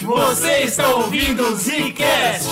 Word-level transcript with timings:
Você 0.00 0.62
está 0.62 0.94
ouvindo 0.94 1.42
o 1.42 1.56
Zcast. 1.56 2.48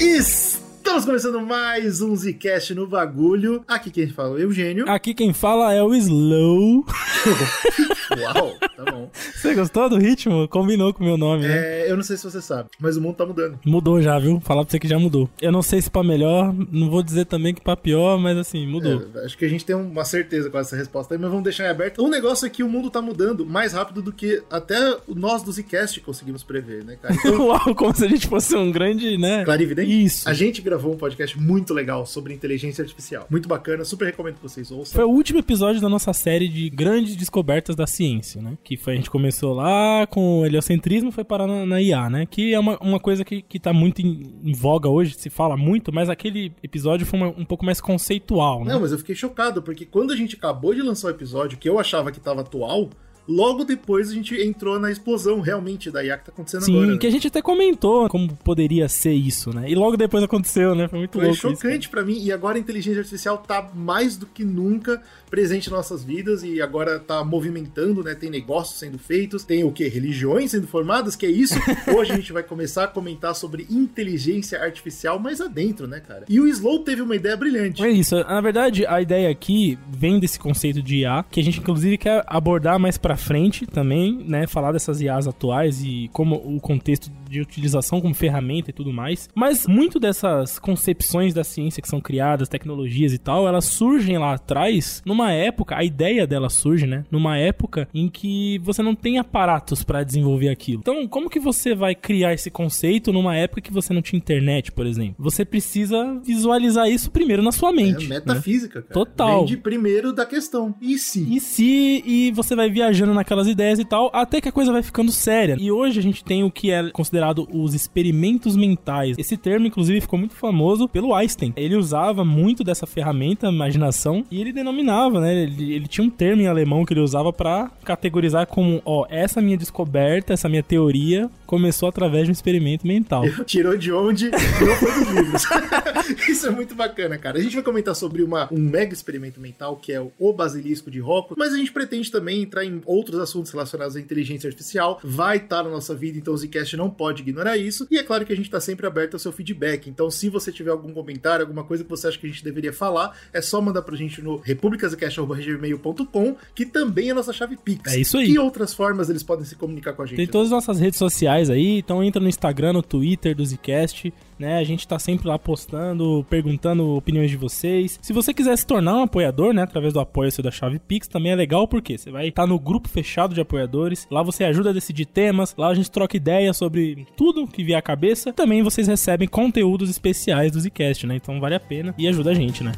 Estamos 0.00 1.04
começando 1.04 1.40
mais 1.40 2.00
um 2.00 2.16
Zcast 2.16 2.74
no 2.74 2.86
bagulho. 2.86 3.62
Aqui 3.68 3.90
quem 3.90 4.08
fala 4.08 4.30
é 4.30 4.32
o 4.32 4.38
Eugênio. 4.38 4.88
Aqui 4.88 5.12
quem 5.14 5.32
fala 5.32 5.74
é 5.74 5.82
o 5.82 5.94
Slow. 5.94 6.84
Uau, 8.22 8.54
tá 8.76 8.90
bom. 8.90 9.10
Você 9.34 9.54
gostou 9.54 9.88
do 9.88 9.98
ritmo? 9.98 10.48
Combinou 10.48 10.92
com 10.92 11.02
o 11.02 11.06
meu 11.06 11.16
nome, 11.16 11.46
né? 11.46 11.56
É, 11.86 11.90
eu 11.90 11.96
não 11.96 12.02
sei 12.02 12.16
se 12.16 12.24
você 12.24 12.40
sabe, 12.40 12.70
mas 12.78 12.96
o 12.96 13.00
mundo 13.00 13.16
tá 13.16 13.26
mudando. 13.26 13.58
Mudou 13.64 14.00
já, 14.00 14.18
viu? 14.18 14.40
Falar 14.40 14.64
pra 14.64 14.70
você 14.70 14.78
que 14.78 14.88
já 14.88 14.98
mudou. 14.98 15.28
Eu 15.40 15.52
não 15.52 15.62
sei 15.62 15.80
se 15.80 15.90
pra 15.90 16.02
melhor, 16.02 16.54
não 16.70 16.90
vou 16.90 17.02
dizer 17.02 17.26
também 17.26 17.54
que 17.54 17.60
pra 17.60 17.76
pior, 17.76 18.18
mas 18.18 18.36
assim, 18.36 18.66
mudou. 18.66 19.02
É, 19.14 19.24
acho 19.24 19.36
que 19.36 19.44
a 19.44 19.48
gente 19.48 19.64
tem 19.64 19.76
uma 19.76 20.04
certeza 20.04 20.50
com 20.50 20.58
essa 20.58 20.76
resposta 20.76 21.14
aí, 21.14 21.20
mas 21.20 21.28
vamos 21.30 21.44
deixar 21.44 21.64
em 21.64 21.68
aberto. 21.70 22.02
O 22.02 22.08
negócio 22.08 22.46
é 22.46 22.50
que 22.50 22.62
o 22.62 22.68
mundo 22.68 22.90
tá 22.90 23.00
mudando 23.00 23.44
mais 23.46 23.72
rápido 23.72 24.02
do 24.02 24.12
que 24.12 24.42
até 24.50 24.76
nós 25.08 25.42
do 25.42 25.52
Zcast 25.52 26.00
conseguimos 26.00 26.42
prever, 26.42 26.84
né, 26.84 26.96
cara? 27.00 27.14
Então, 27.28 27.48
Uau, 27.48 27.74
como 27.74 27.94
se 27.94 28.04
a 28.04 28.08
gente 28.08 28.26
fosse 28.26 28.56
um 28.56 28.70
grande, 28.70 29.18
né? 29.18 29.44
clarividente? 29.44 30.04
Isso. 30.04 30.28
A 30.28 30.32
gente 30.32 30.62
gravou 30.62 30.94
um 30.94 30.96
podcast 30.96 31.38
muito 31.38 31.74
legal 31.74 32.06
sobre 32.06 32.32
inteligência 32.32 32.82
artificial. 32.82 33.26
Muito 33.28 33.48
bacana, 33.48 33.84
super 33.84 34.06
recomendo 34.06 34.36
que 34.36 34.42
vocês 34.42 34.70
ouçam. 34.70 34.94
Foi 34.94 35.04
o 35.04 35.10
último 35.10 35.38
episódio 35.40 35.80
da 35.80 35.88
nossa 35.88 36.12
série 36.12 36.48
de 36.48 36.70
grandes 36.70 37.16
descobertas 37.16 37.76
da 37.76 37.86
ciência, 37.86 38.07
né? 38.40 38.56
Que 38.64 38.76
foi, 38.76 38.94
a 38.94 38.96
gente 38.96 39.10
começou 39.10 39.54
lá 39.54 40.06
com 40.06 40.40
o 40.40 40.46
heliocentrismo 40.46 41.10
foi 41.12 41.24
parar 41.24 41.46
na, 41.46 41.64
na 41.66 41.80
IA, 41.82 42.08
né? 42.10 42.26
Que 42.26 42.54
é 42.54 42.58
uma, 42.58 42.78
uma 42.78 42.98
coisa 43.00 43.24
que, 43.24 43.42
que 43.42 43.58
tá 43.60 43.72
muito 43.72 44.00
em, 44.00 44.34
em 44.44 44.52
voga 44.52 44.88
hoje, 44.88 45.14
se 45.14 45.28
fala 45.30 45.56
muito, 45.56 45.92
mas 45.92 46.08
aquele 46.08 46.52
episódio 46.62 47.06
foi 47.06 47.18
uma- 47.20 47.28
um 47.28 47.44
pouco 47.44 47.64
mais 47.64 47.80
conceitual, 47.80 48.64
né? 48.64 48.72
Não, 48.72 48.80
mas 48.80 48.92
eu 48.92 48.98
fiquei 48.98 49.14
chocado, 49.14 49.62
porque 49.62 49.84
quando 49.84 50.12
a 50.12 50.16
gente 50.16 50.36
acabou 50.36 50.74
de 50.74 50.82
lançar 50.82 51.08
o 51.08 51.10
episódio, 51.10 51.58
que 51.58 51.68
eu 51.68 51.78
achava 51.78 52.10
que 52.12 52.20
tava 52.20 52.40
atual, 52.40 52.88
logo 53.28 53.64
depois 53.64 54.10
a 54.10 54.14
gente 54.14 54.34
entrou 54.40 54.80
na 54.80 54.90
explosão 54.90 55.40
realmente 55.40 55.90
da 55.90 56.02
IA 56.02 56.16
que 56.16 56.24
tá 56.26 56.32
acontecendo 56.32 56.62
Sim, 56.62 56.76
agora. 56.76 56.92
né? 56.92 56.98
que 56.98 57.06
a 57.06 57.10
gente 57.10 57.26
até 57.26 57.42
comentou 57.42 58.08
como 58.08 58.34
poderia 58.36 58.88
ser 58.88 59.12
isso, 59.12 59.54
né? 59.54 59.70
E 59.70 59.74
logo 59.74 59.96
depois 59.96 60.22
aconteceu, 60.24 60.74
né? 60.74 60.88
Foi 60.88 60.98
muito 60.98 61.12
Foi 61.12 61.22
louco 61.26 61.36
isso. 61.36 61.48
chocante 61.48 61.88
pra 61.88 62.02
mim, 62.04 62.22
e 62.22 62.32
agora 62.32 62.56
a 62.56 62.60
inteligência 62.60 63.00
artificial 63.00 63.38
tá 63.38 63.70
mais 63.74 64.16
do 64.16 64.26
que 64.26 64.44
nunca 64.44 65.02
presente 65.30 65.68
em 65.68 65.72
nossas 65.72 66.02
vidas 66.02 66.42
e 66.42 66.60
agora 66.62 66.98
tá 66.98 67.22
movimentando, 67.22 68.02
né? 68.02 68.14
Tem 68.14 68.30
negócios 68.30 68.78
sendo 68.78 68.98
feitos, 68.98 69.44
tem 69.44 69.62
o 69.62 69.70
que? 69.70 69.86
Religiões 69.86 70.50
sendo 70.52 70.66
formadas, 70.66 71.14
que 71.14 71.26
é 71.26 71.30
isso. 71.30 71.54
Hoje 71.94 72.12
a 72.12 72.16
gente 72.16 72.32
vai 72.32 72.42
começar 72.42 72.84
a 72.84 72.88
comentar 72.88 73.34
sobre 73.34 73.66
inteligência 73.70 74.62
artificial 74.62 75.18
mais 75.18 75.40
adentro, 75.40 75.86
né, 75.86 76.00
cara? 76.00 76.24
E 76.28 76.40
o 76.40 76.46
Slow 76.48 76.78
teve 76.80 77.02
uma 77.02 77.14
ideia 77.14 77.36
brilhante. 77.36 77.82
É 77.84 77.90
isso. 77.90 78.16
Na 78.16 78.40
verdade, 78.40 78.86
a 78.86 79.02
ideia 79.02 79.28
aqui 79.28 79.78
vem 79.90 80.18
desse 80.18 80.38
conceito 80.38 80.82
de 80.82 80.98
IA, 81.00 81.24
que 81.30 81.40
a 81.40 81.44
gente 81.44 81.60
inclusive 81.60 81.98
quer 81.98 82.24
abordar 82.26 82.78
mais 82.78 82.96
pra 82.96 83.17
frente 83.18 83.66
também, 83.66 84.18
né? 84.26 84.46
Falar 84.46 84.72
dessas 84.72 85.00
IAs 85.00 85.26
atuais 85.26 85.82
e 85.84 86.08
como 86.12 86.36
o 86.36 86.60
contexto 86.60 87.10
de 87.28 87.40
utilização 87.40 88.00
como 88.00 88.14
ferramenta 88.14 88.70
e 88.70 88.72
tudo 88.72 88.92
mais. 88.92 89.28
Mas 89.34 89.66
muito 89.66 90.00
dessas 90.00 90.58
concepções 90.58 91.34
da 91.34 91.44
ciência 91.44 91.82
que 91.82 91.88
são 91.88 92.00
criadas, 92.00 92.48
tecnologias 92.48 93.12
e 93.12 93.18
tal, 93.18 93.46
elas 93.46 93.66
surgem 93.66 94.16
lá 94.18 94.34
atrás 94.34 95.02
numa 95.04 95.32
época, 95.32 95.76
a 95.76 95.84
ideia 95.84 96.26
delas 96.26 96.54
surge, 96.54 96.86
né? 96.86 97.04
Numa 97.10 97.36
época 97.36 97.88
em 97.92 98.08
que 98.08 98.58
você 98.60 98.82
não 98.82 98.94
tem 98.94 99.18
aparatos 99.18 99.82
pra 99.82 100.02
desenvolver 100.02 100.48
aquilo. 100.48 100.80
Então, 100.80 101.06
como 101.06 101.28
que 101.28 101.38
você 101.40 101.74
vai 101.74 101.94
criar 101.94 102.32
esse 102.32 102.50
conceito 102.50 103.12
numa 103.12 103.36
época 103.36 103.60
que 103.60 103.72
você 103.72 103.92
não 103.92 104.00
tinha 104.02 104.18
internet, 104.18 104.72
por 104.72 104.86
exemplo? 104.86 105.16
Você 105.18 105.44
precisa 105.44 106.20
visualizar 106.24 106.88
isso 106.88 107.10
primeiro 107.10 107.42
na 107.42 107.52
sua 107.52 107.70
É 107.70 107.72
mente. 107.72 108.06
né? 108.08 108.16
metafísica, 108.16 108.82
cara. 108.82 108.94
Total. 108.94 109.38
Vem 109.38 109.46
de 109.46 109.56
primeiro 109.56 110.12
da 110.12 110.24
questão. 110.24 110.74
E 110.80 110.98
se? 110.98 111.22
E 111.34 111.40
se 111.40 112.02
e 112.06 112.32
você 112.32 112.54
vai 112.54 112.70
viajando 112.70 113.07
naquelas 113.14 113.46
ideias 113.46 113.78
e 113.78 113.84
tal, 113.84 114.10
até 114.12 114.40
que 114.40 114.48
a 114.48 114.52
coisa 114.52 114.72
vai 114.72 114.82
ficando 114.82 115.10
séria. 115.10 115.56
E 115.58 115.70
hoje 115.70 115.98
a 115.98 116.02
gente 116.02 116.24
tem 116.24 116.44
o 116.44 116.50
que 116.50 116.70
é 116.70 116.90
considerado 116.90 117.48
os 117.52 117.74
experimentos 117.74 118.56
mentais. 118.56 119.16
Esse 119.18 119.36
termo, 119.36 119.66
inclusive, 119.66 120.00
ficou 120.00 120.18
muito 120.18 120.34
famoso 120.34 120.88
pelo 120.88 121.14
Einstein. 121.14 121.52
Ele 121.56 121.76
usava 121.76 122.24
muito 122.24 122.64
dessa 122.64 122.86
ferramenta, 122.86 123.48
imaginação, 123.48 124.24
e 124.30 124.40
ele 124.40 124.52
denominava, 124.52 125.20
né? 125.20 125.42
Ele, 125.42 125.74
ele 125.74 125.88
tinha 125.88 126.04
um 126.04 126.10
termo 126.10 126.42
em 126.42 126.46
alemão 126.46 126.84
que 126.84 126.92
ele 126.92 127.00
usava 127.00 127.32
pra 127.32 127.70
categorizar 127.84 128.46
como, 128.46 128.82
ó, 128.84 129.06
essa 129.08 129.40
minha 129.40 129.56
descoberta, 129.56 130.32
essa 130.32 130.48
minha 130.48 130.62
teoria 130.62 131.30
começou 131.46 131.88
através 131.88 132.24
de 132.24 132.30
um 132.30 132.32
experimento 132.32 132.86
mental. 132.86 133.24
Tirou 133.46 133.76
de 133.76 133.90
onde? 133.90 134.30
Não 134.30 134.76
foi 134.76 134.92
dos 134.92 135.08
livros. 135.08 135.42
Isso 136.28 136.46
é 136.46 136.50
muito 136.50 136.74
bacana, 136.74 137.16
cara. 137.16 137.38
A 137.38 137.42
gente 137.42 137.54
vai 137.54 137.64
comentar 137.64 137.94
sobre 137.94 138.22
uma, 138.22 138.48
um 138.52 138.58
mega 138.58 138.92
experimento 138.92 139.40
mental 139.40 139.76
que 139.76 139.92
é 139.92 140.00
o, 140.00 140.12
o 140.18 140.32
Basilisco 140.32 140.90
de 140.90 141.00
Rocco, 141.00 141.34
mas 141.38 141.52
a 141.52 141.56
gente 141.56 141.72
pretende 141.72 142.10
também 142.10 142.42
entrar 142.42 142.64
em 142.64 142.82
outros 142.98 143.20
assuntos 143.20 143.52
relacionados 143.52 143.96
à 143.96 144.00
inteligência 144.00 144.48
artificial. 144.48 144.98
Vai 145.02 145.36
estar 145.36 145.62
na 145.62 145.70
nossa 145.70 145.94
vida, 145.94 146.18
então 146.18 146.34
o 146.34 146.36
Zcast 146.36 146.76
não 146.76 146.90
pode 146.90 147.22
ignorar 147.22 147.56
isso. 147.56 147.86
E 147.90 147.98
é 147.98 148.02
claro 148.02 148.26
que 148.26 148.32
a 148.32 148.36
gente 148.36 148.46
está 148.46 148.60
sempre 148.60 148.86
aberto 148.86 149.14
ao 149.14 149.20
seu 149.20 149.32
feedback. 149.32 149.88
Então, 149.88 150.10
se 150.10 150.28
você 150.28 150.50
tiver 150.50 150.70
algum 150.70 150.92
comentário, 150.92 151.44
alguma 151.44 151.64
coisa 151.64 151.84
que 151.84 151.90
você 151.90 152.08
acha 152.08 152.18
que 152.18 152.26
a 152.26 152.30
gente 152.30 152.44
deveria 152.44 152.72
falar, 152.72 153.16
é 153.32 153.40
só 153.40 153.60
mandar 153.60 153.82
pra 153.82 153.96
gente 153.96 154.20
no 154.20 154.36
republicascast.gmail.com, 154.36 156.36
que 156.54 156.66
também 156.66 157.08
é 157.08 157.12
a 157.12 157.14
nossa 157.14 157.32
chave 157.32 157.56
Pix. 157.56 157.92
É 157.92 158.00
isso 158.00 158.18
aí. 158.18 158.26
Que 158.26 158.38
outras 158.38 158.74
formas 158.74 159.08
eles 159.08 159.22
podem 159.22 159.44
se 159.44 159.54
comunicar 159.54 159.92
com 159.92 160.02
a 160.02 160.06
gente? 160.06 160.16
Tem 160.16 160.26
todas 160.26 160.48
as 160.48 160.52
nossas 160.52 160.80
redes 160.80 160.98
sociais 160.98 161.50
aí, 161.50 161.78
então 161.78 162.02
entra 162.02 162.20
no 162.20 162.28
Instagram, 162.28 162.74
no 162.74 162.82
Twitter 162.82 163.34
do 163.34 163.44
Zcast, 163.44 164.12
né? 164.38 164.58
A 164.58 164.64
gente 164.64 164.86
tá 164.86 164.98
sempre 164.98 165.28
lá 165.28 165.38
postando, 165.38 166.24
perguntando 166.28 166.96
opiniões 166.96 167.30
de 167.30 167.36
vocês. 167.36 167.98
Se 168.02 168.12
você 168.12 168.32
quiser 168.32 168.56
se 168.56 168.66
tornar 168.66 168.96
um 168.96 169.02
apoiador, 169.02 169.52
né, 169.52 169.62
através 169.62 169.92
do 169.92 170.00
apoio 170.00 170.30
seu 170.30 170.44
da 170.44 170.50
chave 170.50 170.78
Pix, 170.78 171.08
também 171.08 171.32
é 171.32 171.36
legal 171.36 171.66
porque 171.66 171.96
você 171.96 172.10
vai 172.10 172.28
estar 172.28 172.46
no 172.46 172.58
grupo 172.58 172.88
fechado 172.88 173.34
de 173.34 173.40
apoiadores. 173.40 174.06
Lá 174.10 174.22
você 174.22 174.44
ajuda 174.44 174.70
a 174.70 174.72
decidir 174.72 175.06
temas, 175.06 175.54
lá 175.56 175.68
a 175.68 175.74
gente 175.74 175.90
troca 175.90 176.16
ideias 176.16 176.56
sobre 176.56 177.06
tudo 177.16 177.46
que 177.46 177.64
vier 177.64 177.78
à 177.78 177.82
cabeça. 177.82 178.32
Também 178.32 178.62
vocês 178.62 178.86
recebem 178.86 179.28
conteúdos 179.28 179.90
especiais 179.90 180.52
do 180.52 180.60
Zcast, 180.60 181.06
né? 181.06 181.16
Então 181.16 181.40
vale 181.40 181.54
a 181.54 181.60
pena 181.60 181.94
e 181.98 182.06
ajuda 182.06 182.30
a 182.30 182.34
gente, 182.34 182.62
né? 182.62 182.72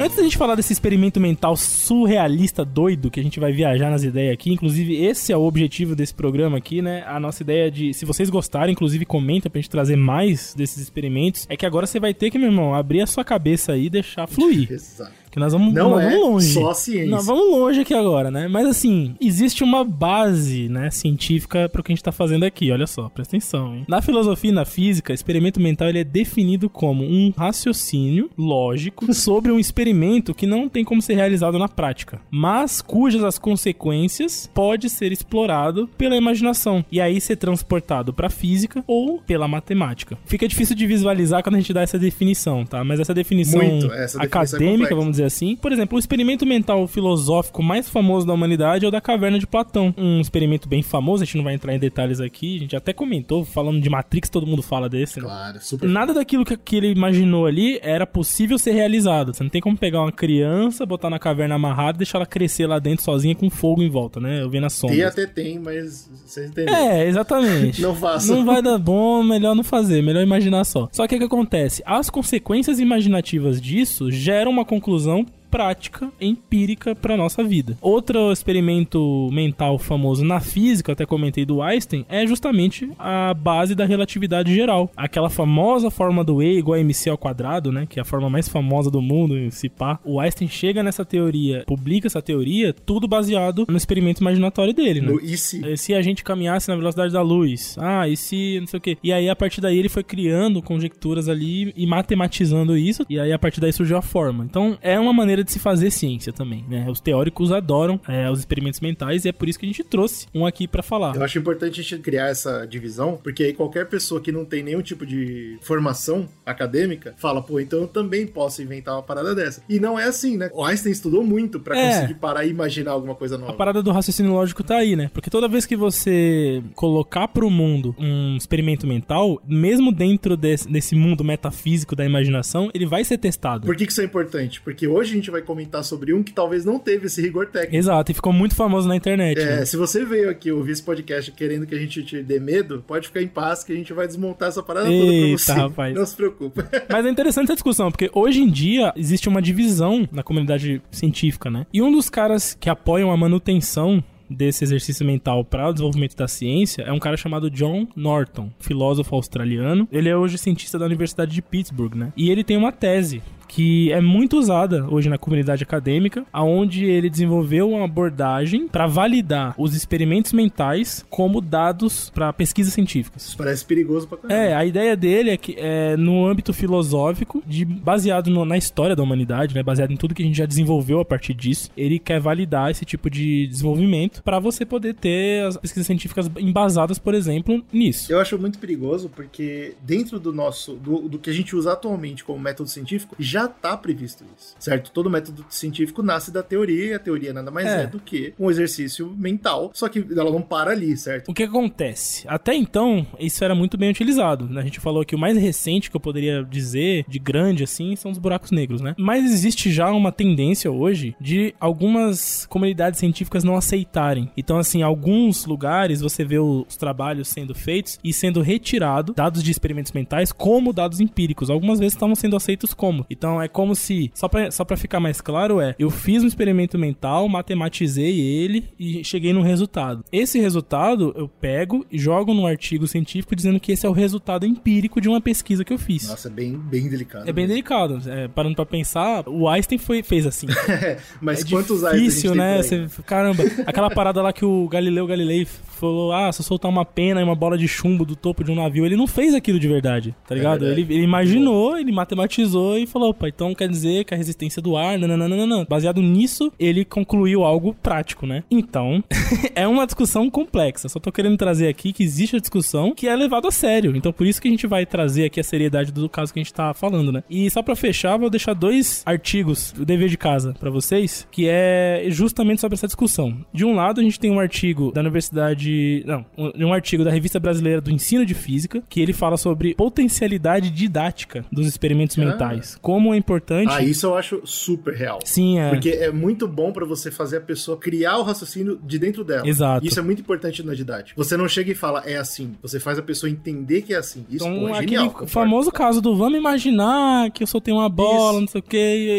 Antes 0.00 0.16
da 0.16 0.22
gente 0.22 0.38
falar 0.38 0.54
desse 0.54 0.72
experimento 0.72 1.18
mental 1.18 1.56
surrealista 1.56 2.64
doido 2.64 3.10
que 3.10 3.18
a 3.18 3.22
gente 3.22 3.40
vai 3.40 3.50
viajar 3.50 3.90
nas 3.90 4.04
ideias 4.04 4.32
aqui, 4.32 4.52
inclusive 4.52 4.94
esse 4.94 5.32
é 5.32 5.36
o 5.36 5.42
objetivo 5.42 5.96
desse 5.96 6.14
programa 6.14 6.56
aqui, 6.56 6.80
né? 6.80 7.02
A 7.04 7.18
nossa 7.18 7.42
ideia 7.42 7.68
de, 7.68 7.92
se 7.92 8.04
vocês 8.04 8.30
gostarem, 8.30 8.72
inclusive 8.72 9.04
comenta 9.04 9.50
pra 9.50 9.60
gente 9.60 9.68
trazer 9.68 9.96
mais 9.96 10.54
desses 10.54 10.78
experimentos, 10.78 11.46
é 11.48 11.56
que 11.56 11.66
agora 11.66 11.84
você 11.84 11.98
vai 11.98 12.14
ter 12.14 12.30
que, 12.30 12.38
meu 12.38 12.48
irmão, 12.48 12.74
abrir 12.74 13.00
a 13.00 13.08
sua 13.08 13.24
cabeça 13.24 13.72
aí 13.72 13.86
e 13.86 13.90
deixar 13.90 14.28
fluir. 14.28 14.70
Exato. 14.70 15.12
Que 15.38 15.44
nós 15.44 15.52
vamos, 15.52 15.72
Não 15.72 15.90
nós 15.90 16.02
é 16.02 16.10
vamos 16.10 16.20
longe. 16.26 16.52
só 16.54 16.74
ciência. 16.74 17.08
Nós 17.08 17.26
vamos 17.26 17.48
longe 17.50 17.80
aqui 17.80 17.94
agora, 17.94 18.28
né? 18.30 18.48
Mas 18.48 18.66
assim, 18.66 19.14
existe 19.20 19.62
uma 19.62 19.84
base, 19.84 20.68
né, 20.68 20.90
científica 20.90 21.68
pro 21.68 21.82
que 21.82 21.92
a 21.92 21.94
gente 21.94 22.02
tá 22.02 22.10
fazendo 22.10 22.42
aqui. 22.44 22.72
Olha 22.72 22.86
só, 22.88 23.08
presta 23.08 23.36
atenção, 23.36 23.74
hein? 23.76 23.84
Na 23.86 24.02
filosofia 24.02 24.50
e 24.50 24.54
na 24.54 24.64
física, 24.64 25.12
experimento 25.12 25.60
mental 25.60 25.88
ele 25.88 26.00
é 26.00 26.04
definido 26.04 26.68
como 26.68 27.04
um 27.04 27.32
raciocínio 27.36 28.28
lógico 28.36 29.12
sobre 29.14 29.52
um 29.52 29.58
experimento 29.60 30.34
que 30.34 30.46
não 30.46 30.68
tem 30.68 30.84
como 30.84 31.00
ser 31.00 31.14
realizado 31.14 31.58
na 31.58 31.68
prática, 31.68 32.20
mas 32.30 32.82
cujas 32.82 33.22
as 33.22 33.38
consequências 33.38 34.50
pode 34.52 34.90
ser 34.90 35.12
explorado 35.12 35.88
pela 35.96 36.16
imaginação 36.16 36.84
e 36.90 37.00
aí 37.00 37.20
ser 37.20 37.36
transportado 37.36 38.12
pra 38.12 38.28
física 38.28 38.82
ou 38.86 39.20
pela 39.20 39.46
matemática. 39.46 40.18
Fica 40.26 40.48
difícil 40.48 40.74
de 40.74 40.86
visualizar 40.86 41.42
quando 41.42 41.54
a 41.54 41.58
gente 41.58 41.72
dá 41.72 41.82
essa 41.82 41.98
definição, 41.98 42.64
tá? 42.64 42.82
Mas 42.82 42.98
essa 42.98 43.14
definição 43.14 43.60
Muito, 43.62 43.86
essa 43.92 44.18
definição 44.18 44.20
é 44.22 44.24
acadêmica, 44.26 44.70
complexa. 44.72 44.94
vamos 44.96 45.10
dizer 45.12 45.24
assim. 45.28 45.54
Por 45.56 45.70
exemplo, 45.72 45.96
o 45.96 45.98
experimento 45.98 46.44
mental 46.44 46.86
filosófico 46.88 47.62
mais 47.62 47.88
famoso 47.88 48.26
da 48.26 48.32
humanidade 48.32 48.84
é 48.84 48.88
o 48.88 48.90
da 48.90 49.00
caverna 49.00 49.38
de 49.38 49.46
Platão. 49.46 49.94
Um 49.96 50.20
experimento 50.20 50.68
bem 50.68 50.82
famoso, 50.82 51.22
a 51.22 51.26
gente 51.26 51.36
não 51.36 51.44
vai 51.44 51.54
entrar 51.54 51.74
em 51.74 51.78
detalhes 51.78 52.20
aqui, 52.20 52.56
a 52.56 52.60
gente 52.60 52.76
até 52.76 52.92
comentou, 52.92 53.44
falando 53.44 53.80
de 53.80 53.88
Matrix, 53.88 54.28
todo 54.28 54.46
mundo 54.46 54.62
fala 54.62 54.88
desse, 54.88 55.20
né? 55.20 55.26
Claro, 55.26 55.58
super. 55.60 55.88
Nada 55.88 56.12
daquilo 56.12 56.44
que, 56.44 56.56
que 56.56 56.76
ele 56.76 56.90
imaginou 56.90 57.46
ali 57.46 57.78
era 57.82 58.06
possível 58.06 58.58
ser 58.58 58.72
realizado. 58.72 59.32
Você 59.34 59.42
não 59.42 59.50
tem 59.50 59.60
como 59.60 59.76
pegar 59.76 60.00
uma 60.02 60.12
criança, 60.12 60.84
botar 60.84 61.08
na 61.10 61.18
caverna 61.18 61.54
amarrada 61.54 61.96
e 61.96 61.98
deixar 61.98 62.18
ela 62.18 62.26
crescer 62.26 62.66
lá 62.66 62.78
dentro 62.78 63.04
sozinha 63.04 63.34
com 63.34 63.48
fogo 63.50 63.82
em 63.82 63.88
volta, 63.88 64.18
né? 64.20 64.42
Eu 64.42 64.50
vendo 64.50 64.66
as 64.66 64.78
Tem 64.80 64.90
sombras. 64.90 65.12
até 65.12 65.26
tem, 65.26 65.58
mas 65.58 66.08
vocês 66.26 66.50
entenderam. 66.50 66.76
É, 66.78 67.06
exatamente. 67.06 67.80
Não 67.82 67.94
faça. 67.94 68.34
Não 68.34 68.44
vai 68.44 68.60
dar 68.62 68.78
bom, 68.78 69.22
melhor 69.22 69.54
não 69.54 69.62
fazer, 69.64 70.02
melhor 70.02 70.22
imaginar 70.22 70.64
só. 70.64 70.88
Só 70.92 71.06
que 71.06 71.14
o 71.16 71.18
que 71.18 71.24
acontece? 71.24 71.82
As 71.86 72.08
consequências 72.10 72.78
imaginativas 72.78 73.60
disso 73.60 74.10
geram 74.10 74.50
uma 74.50 74.64
conclusão 74.64 75.07
conclusão 75.08 75.37
prática, 75.50 76.10
empírica 76.20 76.94
para 76.94 77.16
nossa 77.16 77.42
vida. 77.42 77.76
Outro 77.80 78.32
experimento 78.32 79.28
mental 79.32 79.78
famoso 79.78 80.24
na 80.24 80.40
física, 80.40 80.92
até 80.92 81.06
comentei 81.06 81.44
do 81.44 81.62
Einstein, 81.62 82.04
é 82.08 82.26
justamente 82.26 82.90
a 82.98 83.34
base 83.34 83.74
da 83.74 83.84
relatividade 83.84 84.54
geral. 84.54 84.90
Aquela 84.96 85.30
famosa 85.30 85.90
forma 85.90 86.24
do 86.24 86.42
E 86.42 86.58
igual 86.58 86.78
a 86.78 86.80
mc 86.80 87.10
ao 87.10 87.18
quadrado, 87.18 87.72
né, 87.72 87.86
que 87.88 87.98
é 87.98 88.02
a 88.02 88.04
forma 88.04 88.30
mais 88.30 88.48
famosa 88.48 88.90
do 88.90 89.00
mundo, 89.00 89.34
se 89.50 89.68
pá. 89.68 89.98
O 90.04 90.20
Einstein 90.20 90.48
chega 90.48 90.82
nessa 90.82 91.04
teoria, 91.04 91.64
publica 91.66 92.06
essa 92.06 92.22
teoria, 92.22 92.72
tudo 92.72 93.06
baseado 93.08 93.64
no 93.68 93.76
experimento 93.76 94.20
imaginatório 94.20 94.72
dele, 94.72 95.00
né? 95.00 95.08
No 95.08 95.20
e 95.20 95.36
se? 95.36 95.64
E 95.66 95.76
se 95.76 95.94
a 95.94 96.02
gente 96.02 96.24
caminhasse 96.24 96.68
na 96.68 96.76
velocidade 96.76 97.12
da 97.12 97.22
luz? 97.22 97.76
Ah, 97.78 98.08
e 98.08 98.16
se 98.16 98.58
não 98.60 98.66
sei 98.66 98.78
o 98.78 98.80
quê. 98.80 98.98
E 99.02 99.12
aí, 99.12 99.28
a 99.28 99.36
partir 99.36 99.60
daí, 99.60 99.78
ele 99.78 99.88
foi 99.88 100.02
criando 100.02 100.62
conjecturas 100.62 101.28
ali 101.28 101.72
e 101.76 101.86
matematizando 101.86 102.76
isso. 102.76 103.04
E 103.08 103.18
aí, 103.18 103.32
a 103.32 103.38
partir 103.38 103.60
daí, 103.60 103.72
surgiu 103.72 103.96
a 103.96 104.02
forma. 104.02 104.44
Então, 104.44 104.78
é 104.82 104.98
uma 104.98 105.12
maneira 105.12 105.37
de 105.44 105.52
se 105.52 105.58
fazer 105.58 105.90
ciência 105.90 106.32
também, 106.32 106.64
né? 106.68 106.86
Os 106.90 107.00
teóricos 107.00 107.52
adoram 107.52 108.00
é, 108.08 108.30
os 108.30 108.38
experimentos 108.38 108.80
mentais 108.80 109.24
e 109.24 109.28
é 109.28 109.32
por 109.32 109.48
isso 109.48 109.58
que 109.58 109.66
a 109.66 109.68
gente 109.68 109.84
trouxe 109.84 110.26
um 110.34 110.46
aqui 110.46 110.66
para 110.68 110.82
falar. 110.82 111.14
Eu 111.16 111.22
acho 111.24 111.38
importante 111.38 111.80
a 111.80 111.82
gente 111.82 111.98
criar 111.98 112.28
essa 112.28 112.66
divisão, 112.66 113.18
porque 113.22 113.44
aí 113.44 113.52
qualquer 113.52 113.86
pessoa 113.88 114.20
que 114.20 114.30
não 114.32 114.44
tem 114.44 114.62
nenhum 114.62 114.82
tipo 114.82 115.04
de 115.06 115.58
formação 115.62 116.28
acadêmica 116.44 117.14
fala, 117.16 117.42
pô, 117.42 117.60
então 117.60 117.80
eu 117.80 117.86
também 117.88 118.26
posso 118.26 118.62
inventar 118.62 118.94
uma 118.94 119.02
parada 119.02 119.34
dessa. 119.34 119.62
E 119.68 119.78
não 119.78 119.98
é 119.98 120.04
assim, 120.04 120.36
né? 120.36 120.50
O 120.52 120.64
Einstein 120.64 120.92
estudou 120.92 121.24
muito 121.24 121.60
para 121.60 121.78
É. 121.78 121.94
conseguir 121.94 122.14
parar 122.14 122.44
e 122.44 122.50
imaginar 122.50 122.92
alguma 122.92 123.14
coisa 123.14 123.36
nova. 123.38 123.52
A 123.52 123.54
parada 123.56 123.82
do 123.82 123.90
raciocínio 123.90 124.32
lógico 124.32 124.62
tá 124.62 124.76
aí, 124.76 124.96
né? 124.96 125.10
Porque 125.12 125.30
toda 125.30 125.48
vez 125.48 125.66
que 125.66 125.76
você 125.76 126.62
colocar 126.74 127.28
pro 127.28 127.50
mundo 127.50 127.94
um 127.98 128.36
experimento 128.36 128.86
mental, 128.86 129.40
mesmo 129.46 129.92
dentro 129.92 130.36
desse, 130.36 130.68
desse 130.68 130.94
mundo 130.94 131.22
metafísico 131.24 131.94
da 131.96 132.04
imaginação, 132.04 132.70
ele 132.74 132.86
vai 132.86 133.04
ser 133.04 133.18
testado. 133.18 133.66
Por 133.66 133.76
que, 133.76 133.86
que 133.86 133.92
isso 133.92 134.00
é 134.00 134.04
importante? 134.04 134.60
Porque 134.60 134.86
hoje 134.86 135.12
a 135.12 135.14
gente 135.16 135.27
vai 135.30 135.42
comentar 135.42 135.84
sobre 135.84 136.12
um 136.12 136.22
que 136.22 136.32
talvez 136.32 136.64
não 136.64 136.78
teve 136.78 137.06
esse 137.06 137.20
rigor 137.20 137.46
técnico. 137.46 137.76
Exato, 137.76 138.10
e 138.10 138.14
ficou 138.14 138.32
muito 138.32 138.54
famoso 138.54 138.88
na 138.88 138.96
internet. 138.96 139.40
É, 139.40 139.56
né? 139.56 139.64
se 139.64 139.76
você 139.76 140.04
veio 140.04 140.30
aqui 140.30 140.50
ouvir 140.50 140.72
esse 140.72 140.82
podcast 140.82 141.30
querendo 141.32 141.66
que 141.66 141.74
a 141.74 141.78
gente 141.78 142.02
te 142.02 142.22
dê 142.22 142.38
medo, 142.38 142.84
pode 142.86 143.08
ficar 143.08 143.22
em 143.22 143.28
paz 143.28 143.64
que 143.64 143.72
a 143.72 143.76
gente 143.76 143.92
vai 143.92 144.06
desmontar 144.06 144.48
essa 144.48 144.62
parada 144.62 144.86
toda 144.86 144.96
Eita, 144.96 145.44
pra 145.44 145.54
você. 145.54 145.60
rapaz. 145.60 145.94
Não 145.94 146.06
se 146.06 146.16
preocupe. 146.16 146.62
Mas 146.88 147.06
é 147.06 147.08
interessante 147.08 147.44
essa 147.44 147.54
discussão, 147.54 147.90
porque 147.90 148.10
hoje 148.12 148.40
em 148.40 148.50
dia 148.50 148.92
existe 148.96 149.28
uma 149.28 149.42
divisão 149.42 150.08
na 150.10 150.22
comunidade 150.22 150.82
científica, 150.90 151.50
né? 151.50 151.66
E 151.72 151.82
um 151.82 151.92
dos 151.92 152.08
caras 152.08 152.54
que 152.58 152.68
apoiam 152.68 153.10
a 153.10 153.16
manutenção 153.16 154.02
desse 154.28 154.62
exercício 154.62 155.06
mental 155.06 155.44
para 155.44 155.68
o 155.68 155.72
desenvolvimento 155.72 156.16
da 156.16 156.28
ciência 156.28 156.82
é 156.82 156.92
um 156.92 156.98
cara 156.98 157.16
chamado 157.16 157.50
John 157.50 157.86
Norton, 157.96 158.50
filósofo 158.58 159.14
australiano. 159.14 159.88
Ele 159.90 160.08
é 160.08 160.16
hoje 160.16 160.38
cientista 160.38 160.78
da 160.78 160.86
Universidade 160.86 161.32
de 161.32 161.42
Pittsburgh, 161.42 161.94
né? 161.94 162.12
E 162.16 162.30
ele 162.30 162.44
tem 162.44 162.56
uma 162.56 162.72
tese 162.72 163.22
que 163.48 163.90
é 163.92 164.00
muito 164.00 164.38
usada 164.38 164.86
hoje 164.88 165.08
na 165.08 165.18
comunidade 165.18 165.62
acadêmica, 165.62 166.24
aonde 166.32 166.84
ele 166.84 167.08
desenvolveu 167.10 167.70
uma 167.70 167.84
abordagem 167.86 168.68
para 168.68 168.86
validar 168.86 169.54
os 169.58 169.74
experimentos 169.74 170.32
mentais 170.32 171.04
como 171.10 171.40
dados 171.40 172.10
para 172.10 172.32
pesquisas 172.32 172.72
científicas. 172.74 173.28
Isso 173.28 173.36
parece 173.36 173.64
perigoso 173.64 174.06
pra 174.06 174.18
caramba. 174.18 174.34
É, 174.40 174.54
a 174.54 174.64
ideia 174.64 174.96
dele 174.96 175.30
é 175.30 175.36
que 175.36 175.54
é 175.58 175.96
no 175.96 176.26
âmbito 176.26 176.52
filosófico, 176.52 177.42
de, 177.46 177.64
baseado 177.64 178.28
no- 178.30 178.44
na 178.44 178.56
história 178.56 178.94
da 178.94 179.02
humanidade, 179.02 179.54
né, 179.54 179.62
baseado 179.62 179.90
em 179.92 179.96
tudo 179.96 180.14
que 180.14 180.22
a 180.22 180.26
gente 180.26 180.36
já 180.38 180.46
desenvolveu 180.46 181.00
a 181.00 181.04
partir 181.04 181.34
disso, 181.34 181.70
ele 181.76 181.98
quer 181.98 182.20
validar 182.20 182.70
esse 182.70 182.84
tipo 182.84 183.08
de 183.10 183.46
desenvolvimento 183.46 184.22
para 184.22 184.38
você 184.38 184.64
poder 184.64 184.94
ter 184.94 185.44
as 185.46 185.56
pesquisas 185.56 185.86
científicas 185.86 186.30
embasadas, 186.38 186.98
por 186.98 187.14
exemplo, 187.14 187.64
nisso. 187.72 188.12
Eu 188.12 188.20
acho 188.20 188.38
muito 188.38 188.58
perigoso 188.58 189.08
porque 189.08 189.74
dentro 189.82 190.20
do 190.20 190.32
nosso, 190.32 190.74
do, 190.74 191.08
do 191.08 191.18
que 191.18 191.30
a 191.30 191.32
gente 191.32 191.56
usa 191.56 191.72
atualmente 191.72 192.22
como 192.24 192.38
método 192.38 192.68
científico, 192.68 193.16
já 193.18 193.37
tá 193.46 193.76
previsto 193.76 194.24
isso, 194.36 194.54
certo? 194.58 194.90
Todo 194.90 195.10
método 195.10 195.44
científico 195.48 196.02
nasce 196.02 196.32
da 196.32 196.42
teoria 196.42 196.86
e 196.86 196.94
a 196.94 196.98
teoria 196.98 197.32
nada 197.32 197.50
mais 197.50 197.66
É. 197.66 197.82
é, 197.82 197.86
do 197.86 198.00
que 198.00 198.32
um 198.38 198.50
exercício 198.50 199.14
mental, 199.16 199.70
só 199.74 199.88
que 199.88 200.04
ela 200.16 200.30
não 200.30 200.40
para 200.42 200.70
ali, 200.72 200.96
certo? 200.96 201.30
O 201.30 201.34
que 201.34 201.42
acontece? 201.44 202.24
Até 202.26 202.54
então, 202.54 203.06
isso 203.20 203.44
era 203.44 203.54
muito 203.54 203.76
bem 203.76 203.90
utilizado. 203.90 204.46
né? 204.48 204.60
A 204.60 204.64
gente 204.64 204.80
falou 204.80 205.04
que 205.04 205.14
o 205.14 205.18
mais 205.18 205.36
recente 205.36 205.90
que 205.90 205.96
eu 205.96 206.00
poderia 206.00 206.42
dizer, 206.42 207.04
de 207.06 207.18
grande 207.18 207.62
assim, 207.64 207.94
são 207.96 208.10
os 208.10 208.18
buracos 208.18 208.50
negros, 208.50 208.80
né? 208.80 208.94
Mas 208.98 209.30
existe 209.30 209.70
já 209.70 209.90
uma 209.92 210.10
tendência 210.10 210.70
hoje 210.70 211.14
de 211.20 211.54
algumas 211.60 212.46
comunidades 212.46 212.98
científicas 212.98 213.44
não 213.44 213.56
aceitarem. 213.56 214.30
Então, 214.36 214.56
assim, 214.58 214.82
alguns 214.82 215.44
lugares 215.44 216.00
você 216.00 216.24
vê 216.24 216.38
os 216.38 216.76
trabalhos 216.76 217.28
sendo 217.28 217.54
feitos 217.54 217.98
e 218.02 218.12
sendo 218.12 218.40
retirado 218.40 219.12
dados 219.12 219.42
de 219.42 219.50
experimentos 219.50 219.92
mentais 219.92 220.32
como 220.32 220.72
dados 220.72 221.00
empíricos. 221.00 221.50
Algumas 221.50 221.78
vezes 221.78 221.94
estavam 221.94 222.14
sendo 222.14 222.36
aceitos 222.36 222.72
como. 222.72 223.04
Então, 223.10 223.27
é 223.42 223.48
como 223.48 223.74
se, 223.74 224.10
só 224.14 224.28
pra, 224.28 224.50
só 224.50 224.64
pra 224.64 224.76
ficar 224.76 225.00
mais 225.00 225.20
claro, 225.20 225.60
é, 225.60 225.74
eu 225.78 225.90
fiz 225.90 226.22
um 226.22 226.26
experimento 226.26 226.78
mental, 226.78 227.28
matematizei 227.28 228.20
ele 228.20 228.64
e 228.78 229.04
cheguei 229.04 229.32
num 229.32 229.42
resultado. 229.42 230.04
Esse 230.12 230.38
resultado 230.38 231.12
eu 231.16 231.28
pego 231.28 231.84
e 231.90 231.98
jogo 231.98 232.32
num 232.32 232.46
artigo 232.46 232.86
científico 232.86 233.34
dizendo 233.34 233.60
que 233.60 233.72
esse 233.72 233.84
é 233.84 233.88
o 233.88 233.92
resultado 233.92 234.46
empírico 234.46 235.00
de 235.00 235.08
uma 235.08 235.20
pesquisa 235.20 235.64
que 235.64 235.72
eu 235.72 235.78
fiz. 235.78 236.08
Nossa, 236.08 236.28
é 236.28 236.30
bem, 236.30 236.56
bem 236.56 236.88
delicado. 236.88 237.28
É 237.28 237.32
bem 237.32 237.44
mesmo. 237.44 237.48
delicado. 237.48 238.00
É, 238.06 238.28
parando 238.28 238.54
pra 238.54 238.66
pensar, 238.66 239.28
o 239.28 239.48
Einstein 239.48 239.78
foi, 239.78 240.02
fez 240.02 240.26
assim. 240.26 240.46
Mas 241.20 241.42
É 241.42 241.48
quantos 241.48 241.84
Einstein 241.84 241.98
a 241.98 241.98
gente 241.98 242.08
difícil, 242.08 242.34
né? 242.34 242.62
Você, 242.62 242.88
caramba, 243.04 243.44
aquela 243.66 243.90
parada 243.90 244.22
lá 244.22 244.32
que 244.32 244.44
o 244.44 244.68
Galileu 244.68 245.06
Galilei 245.06 245.46
falou: 245.78 246.12
ah, 246.12 246.32
se 246.32 246.40
eu 246.40 246.44
soltar 246.44 246.70
uma 246.70 246.84
pena 246.84 247.20
e 247.20 247.24
uma 247.24 247.34
bola 247.34 247.56
de 247.56 247.68
chumbo 247.68 248.04
do 248.04 248.16
topo 248.16 248.44
de 248.44 248.50
um 248.50 248.54
navio, 248.54 248.84
ele 248.84 248.96
não 248.96 249.06
fez 249.06 249.34
aquilo 249.34 249.58
de 249.58 249.68
verdade, 249.68 250.14
tá 250.26 250.34
ligado? 250.34 250.60
verdade. 250.60 250.80
ele, 250.80 250.94
ele 250.94 251.04
imaginou, 251.04 251.78
ele 251.78 251.92
matematizou 251.92 252.78
e 252.78 252.86
falou: 252.86 253.10
opa, 253.10 253.28
então 253.28 253.54
quer 253.54 253.68
dizer 253.68 254.04
que 254.04 254.14
a 254.14 254.16
resistência 254.16 254.60
do 254.60 254.76
ar, 254.76 254.98
nananana. 254.98 255.66
Baseado 255.68 256.02
nisso, 256.02 256.52
ele 256.58 256.84
concluiu 256.84 257.44
algo 257.44 257.74
prático, 257.74 258.26
né? 258.26 258.42
Então, 258.50 259.02
é 259.54 259.66
uma 259.66 259.86
discussão 259.86 260.30
complexa. 260.30 260.88
Só 260.88 260.98
tô 260.98 261.12
querendo 261.12 261.36
trazer 261.36 261.68
aqui 261.68 261.92
que 261.92 262.02
existe 262.02 262.36
a 262.36 262.40
discussão 262.40 262.94
que 262.94 263.08
é 263.08 263.14
levada 263.14 263.48
a 263.48 263.50
sério. 263.50 263.96
Então, 263.96 264.12
por 264.12 264.26
isso 264.26 264.40
que 264.40 264.48
a 264.48 264.50
gente 264.50 264.66
vai 264.66 264.84
trazer 264.86 265.24
aqui 265.24 265.40
a 265.40 265.44
seriedade 265.44 265.92
do 265.92 266.08
caso 266.08 266.32
que 266.32 266.38
a 266.38 266.42
gente 266.42 266.52
tá 266.52 266.74
falando, 266.74 267.12
né? 267.12 267.22
E 267.28 267.50
só 267.50 267.62
pra 267.62 267.76
fechar, 267.76 268.16
vou 268.16 268.30
deixar 268.30 268.54
dois 268.54 269.02
artigos, 269.06 269.72
o 269.78 269.84
dever 269.84 270.08
de 270.08 270.16
casa, 270.16 270.54
pra 270.58 270.70
vocês, 270.70 271.26
que 271.30 271.46
é 271.48 272.06
justamente 272.08 272.60
sobre 272.60 272.74
essa 272.74 272.86
discussão. 272.86 273.44
De 273.52 273.64
um 273.64 273.74
lado, 273.74 274.00
a 274.00 274.04
gente 274.04 274.18
tem 274.18 274.30
um 274.30 274.40
artigo 274.40 274.92
da 274.92 275.00
Universidade. 275.00 275.67
Não, 276.06 276.24
um, 276.36 276.66
um 276.66 276.72
artigo 276.72 277.04
da 277.04 277.10
Revista 277.10 277.38
Brasileira 277.40 277.80
do 277.80 277.90
Ensino 277.90 278.24
de 278.24 278.34
Física, 278.34 278.82
que 278.88 279.00
ele 279.00 279.12
fala 279.12 279.36
sobre 279.36 279.74
potencialidade 279.74 280.70
didática 280.70 281.44
dos 281.52 281.66
experimentos 281.66 282.18
Ah. 282.18 282.24
mentais. 282.24 282.76
Como 282.80 283.12
é 283.12 283.16
importante. 283.16 283.70
Ah, 283.72 283.82
isso 283.82 284.06
eu 284.06 284.16
acho 284.16 284.40
super 284.44 284.94
real. 284.94 285.18
Sim, 285.24 285.58
é. 285.58 285.70
Porque 285.70 285.90
é 285.90 286.10
muito 286.10 286.46
bom 286.48 286.72
pra 286.72 286.84
você 286.86 287.10
fazer 287.10 287.38
a 287.38 287.40
pessoa 287.40 287.76
criar 287.76 288.18
o 288.18 288.22
raciocínio 288.22 288.78
de 288.84 288.98
dentro 288.98 289.24
dela. 289.24 289.46
Exato. 289.48 289.86
Isso 289.86 289.98
é 289.98 290.02
muito 290.02 290.20
importante 290.20 290.62
na 290.62 290.74
didática. 290.74 291.14
Você 291.16 291.36
não 291.36 291.48
chega 291.48 291.72
e 291.72 291.74
fala, 291.74 292.02
é 292.06 292.16
assim. 292.16 292.52
Você 292.62 292.78
faz 292.80 292.98
a 292.98 293.02
pessoa 293.02 293.28
entender 293.30 293.82
que 293.82 293.92
é 293.92 293.96
assim. 293.96 294.24
Isso 294.30 294.46
Então, 294.46 294.60
pô, 294.60 294.68
é 294.74 294.80
genial. 294.80 295.06
concordo. 295.08 295.26
famoso 295.30 295.70
caso 295.72 296.00
do 296.00 296.16
vamos 296.16 296.38
imaginar 296.38 297.30
que 297.30 297.42
eu 297.42 297.46
soltei 297.46 297.72
uma 297.72 297.88
bola, 297.88 298.32
Isso. 298.32 298.40
não 298.40 298.48
sei 298.48 298.58
o 298.60 298.62
que, 298.62 298.76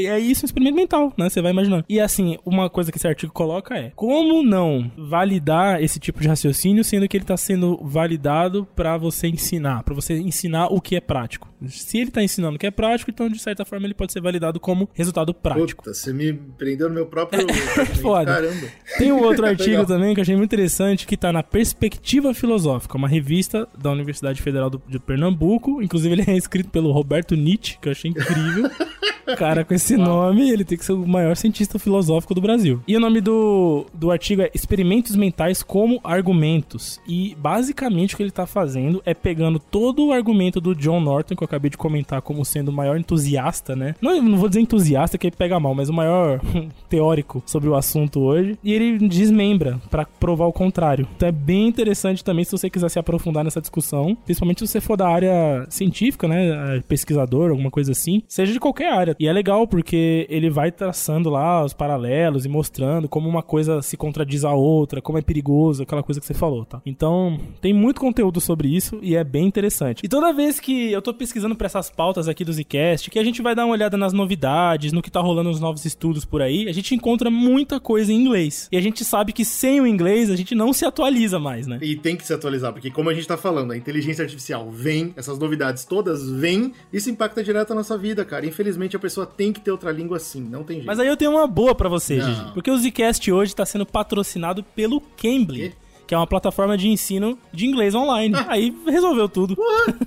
é 0.07 0.19
isso 0.19 0.45
um 0.45 0.47
experimento 0.47 0.75
mental, 0.75 1.13
né? 1.17 1.29
Você 1.29 1.41
vai 1.41 1.51
imaginando. 1.51 1.85
E 1.87 1.99
assim, 1.99 2.37
uma 2.45 2.69
coisa 2.69 2.91
que 2.91 2.97
esse 2.97 3.07
artigo 3.07 3.31
coloca 3.31 3.75
é: 3.75 3.91
como 3.95 4.43
não 4.43 4.91
validar 4.97 5.81
esse 5.83 5.99
tipo 5.99 6.19
de 6.21 6.27
raciocínio, 6.27 6.38
sendo 6.83 7.07
que 7.07 7.17
ele 7.17 7.25
tá 7.25 7.35
sendo 7.35 7.77
validado 7.83 8.65
pra 8.75 8.97
você 8.97 9.27
ensinar, 9.27 9.83
pra 9.83 9.93
você 9.93 10.17
ensinar 10.17 10.67
o 10.67 10.79
que 10.79 10.95
é 10.95 11.01
prático. 11.01 11.48
Se 11.67 11.97
ele 11.97 12.11
tá 12.11 12.23
ensinando 12.23 12.57
que 12.57 12.65
é 12.65 12.71
prático, 12.71 13.11
então 13.11 13.27
de 13.27 13.39
certa 13.39 13.65
forma 13.65 13.85
ele 13.85 13.93
pode 13.93 14.13
ser 14.13 14.21
validado 14.21 14.59
como 14.59 14.89
resultado 14.93 15.33
prático. 15.33 15.83
Puta, 15.83 15.93
você 15.93 16.13
me 16.13 16.33
prendeu 16.33 16.87
no 16.87 16.95
meu 16.95 17.05
próprio. 17.05 17.45
Foda. 18.01 18.33
Caramba. 18.33 18.67
Tem 18.97 19.11
um 19.11 19.21
outro 19.21 19.45
artigo 19.47 19.85
também 19.85 20.13
que 20.13 20.19
eu 20.19 20.23
achei 20.23 20.35
muito 20.35 20.49
interessante, 20.49 21.05
que 21.05 21.17
tá 21.17 21.33
na 21.33 21.43
Perspectiva 21.43 22.33
Filosófica, 22.33 22.97
uma 22.97 23.07
revista 23.07 23.67
da 23.77 23.91
Universidade 23.91 24.41
Federal 24.41 24.69
do, 24.69 24.81
de 24.87 24.99
Pernambuco. 24.99 25.81
Inclusive, 25.81 26.13
ele 26.13 26.31
é 26.31 26.37
escrito 26.37 26.69
pelo 26.69 26.91
Roberto 26.91 27.35
Nietzsche, 27.35 27.77
que 27.81 27.87
eu 27.87 27.91
achei 27.91 28.11
incrível. 28.11 28.69
Cara, 29.37 29.63
com 29.63 29.73
esse 29.73 29.95
nome, 29.95 30.49
ele 30.49 30.63
tem 30.63 30.77
que 30.77 30.85
ser 30.85 30.93
o 30.93 31.07
maior 31.07 31.35
cientista 31.35 31.77
filosófico 31.77 32.33
do 32.33 32.41
Brasil. 32.41 32.81
E 32.87 32.95
o 32.95 32.99
nome 32.99 33.21
do, 33.21 33.85
do 33.93 34.11
artigo 34.11 34.41
é 34.41 34.49
Experimentos 34.53 35.15
Mentais 35.15 35.61
como 35.61 35.99
Argumentos. 36.03 36.99
E 37.07 37.35
basicamente 37.37 38.13
o 38.13 38.17
que 38.17 38.23
ele 38.23 38.31
tá 38.31 38.45
fazendo 38.45 39.01
é 39.05 39.13
pegando 39.13 39.59
todo 39.59 40.07
o 40.07 40.13
argumento 40.13 40.59
do 40.59 40.73
John 40.75 40.99
Norton, 40.99 41.35
que 41.35 41.43
eu 41.43 41.47
acabei 41.49 41.69
de 41.69 41.77
comentar 41.77 42.21
como 42.21 42.45
sendo 42.45 42.69
o 42.69 42.73
maior 42.73 42.97
entusiasta, 42.97 43.75
né? 43.75 43.95
Não, 44.01 44.21
não 44.21 44.37
vou 44.37 44.47
dizer 44.47 44.61
entusiasta, 44.61 45.17
que 45.17 45.27
ele 45.27 45.35
pega 45.35 45.59
mal, 45.59 45.75
mas 45.75 45.89
o 45.89 45.93
maior 45.93 46.39
teórico 46.89 47.41
sobre 47.45 47.69
o 47.69 47.75
assunto 47.75 48.19
hoje. 48.21 48.57
E 48.63 48.73
ele 48.73 48.97
desmembra 49.07 49.79
pra 49.89 50.05
provar 50.05 50.45
o 50.45 50.53
contrário. 50.53 51.07
Então 51.15 51.27
é 51.27 51.31
bem 51.31 51.67
interessante 51.67 52.23
também 52.23 52.45
se 52.45 52.51
você 52.51 52.69
quiser 52.69 52.89
se 52.89 52.99
aprofundar 52.99 53.43
nessa 53.43 53.61
discussão, 53.61 54.15
principalmente 54.25 54.59
se 54.59 54.67
você 54.67 54.81
for 54.81 54.95
da 54.97 55.07
área 55.07 55.65
científica, 55.69 56.27
né? 56.27 56.77
eh, 56.77 56.83
Pesquisador, 56.87 57.51
alguma 57.51 57.71
coisa 57.71 57.91
assim, 57.91 58.21
seja 58.27 58.53
de 58.53 58.59
qualquer 58.59 58.91
área. 58.91 59.15
E 59.19 59.27
é 59.27 59.33
legal 59.33 59.67
porque 59.67 60.27
ele 60.29 60.49
vai 60.49 60.71
traçando 60.71 61.29
lá 61.29 61.63
os 61.63 61.73
paralelos 61.73 62.45
e 62.45 62.49
mostrando 62.49 63.07
como 63.07 63.27
uma 63.27 63.41
coisa 63.41 63.81
se 63.81 63.97
contradiz 63.97 64.43
à 64.43 64.53
outra, 64.53 65.01
como 65.01 65.17
é 65.17 65.21
perigoso, 65.21 65.83
aquela 65.83 66.03
coisa 66.03 66.19
que 66.19 66.25
você 66.27 66.33
falou, 66.33 66.65
tá? 66.65 66.81
Então, 66.85 67.37
tem 67.61 67.73
muito 67.73 67.99
conteúdo 67.99 68.39
sobre 68.41 68.67
isso 68.67 68.99
e 69.01 69.15
é 69.15 69.23
bem 69.23 69.45
interessante. 69.47 70.01
E 70.03 70.07
toda 70.09 70.33
vez 70.33 70.59
que 70.59 70.91
eu 70.91 71.01
tô 71.01 71.13
pesquisando 71.13 71.38
pesquisando 71.39 71.55
pra 71.55 71.65
essas 71.67 71.89
pautas 71.89 72.27
aqui 72.27 72.43
do 72.43 72.51
Zcast, 72.51 73.09
que 73.09 73.17
a 73.17 73.23
gente 73.23 73.41
vai 73.41 73.55
dar 73.55 73.65
uma 73.65 73.73
olhada 73.73 73.97
nas 73.97 74.11
novidades, 74.11 74.91
no 74.91 75.01
que 75.01 75.09
tá 75.09 75.21
rolando 75.21 75.49
nos 75.49 75.59
novos 75.59 75.85
estudos 75.85 76.25
por 76.25 76.41
aí, 76.41 76.67
a 76.67 76.73
gente 76.73 76.93
encontra 76.93 77.31
muita 77.31 77.79
coisa 77.79 78.11
em 78.11 78.15
inglês. 78.15 78.67
E 78.71 78.77
a 78.77 78.81
gente 78.81 79.05
sabe 79.05 79.31
que 79.31 79.45
sem 79.45 79.79
o 79.79 79.87
inglês 79.87 80.29
a 80.29 80.35
gente 80.35 80.53
não 80.53 80.73
se 80.73 80.85
atualiza 80.85 81.39
mais, 81.39 81.65
né? 81.65 81.79
E 81.81 81.95
tem 81.95 82.15
que 82.15 82.25
se 82.25 82.33
atualizar, 82.33 82.73
porque 82.73 82.91
como 82.91 83.09
a 83.09 83.13
gente 83.13 83.27
tá 83.27 83.37
falando, 83.37 83.71
a 83.71 83.77
inteligência 83.77 84.23
artificial 84.23 84.69
vem, 84.69 85.13
essas 85.15 85.39
novidades 85.39 85.85
todas 85.85 86.29
vêm, 86.29 86.73
isso 86.91 87.09
impacta 87.09 87.43
direto 87.43 87.71
a 87.71 87.75
nossa 87.75 87.97
vida, 87.97 88.25
cara. 88.25 88.45
Infelizmente 88.45 88.95
a 88.95 88.99
pessoa 88.99 89.25
tem 89.25 89.53
que 89.53 89.61
ter 89.61 89.71
outra 89.71 89.91
língua 89.91 90.17
assim, 90.17 90.41
não 90.41 90.63
tem 90.63 90.77
jeito. 90.77 90.87
Mas 90.87 90.99
aí 90.99 91.07
eu 91.07 91.17
tenho 91.17 91.31
uma 91.31 91.47
boa 91.47 91.73
pra 91.73 91.87
você, 91.87 92.17
Não. 92.17 92.25
Gigi. 92.27 92.53
Porque 92.53 92.69
o 92.69 92.77
Zcast 92.77 93.31
hoje 93.31 93.55
tá 93.55 93.65
sendo 93.65 93.85
patrocinado 93.85 94.63
pelo 94.63 94.99
Cambly. 94.99 95.73
Que 96.09 96.15
é 96.15 96.17
uma 96.17 96.25
plataforma 96.25 96.75
de 96.75 96.87
ensino 96.87 97.37
de 97.53 97.67
inglês 97.67 97.93
online. 97.93 98.33
Aí 98.47 98.75
resolveu 98.87 99.29
tudo. 99.29 99.55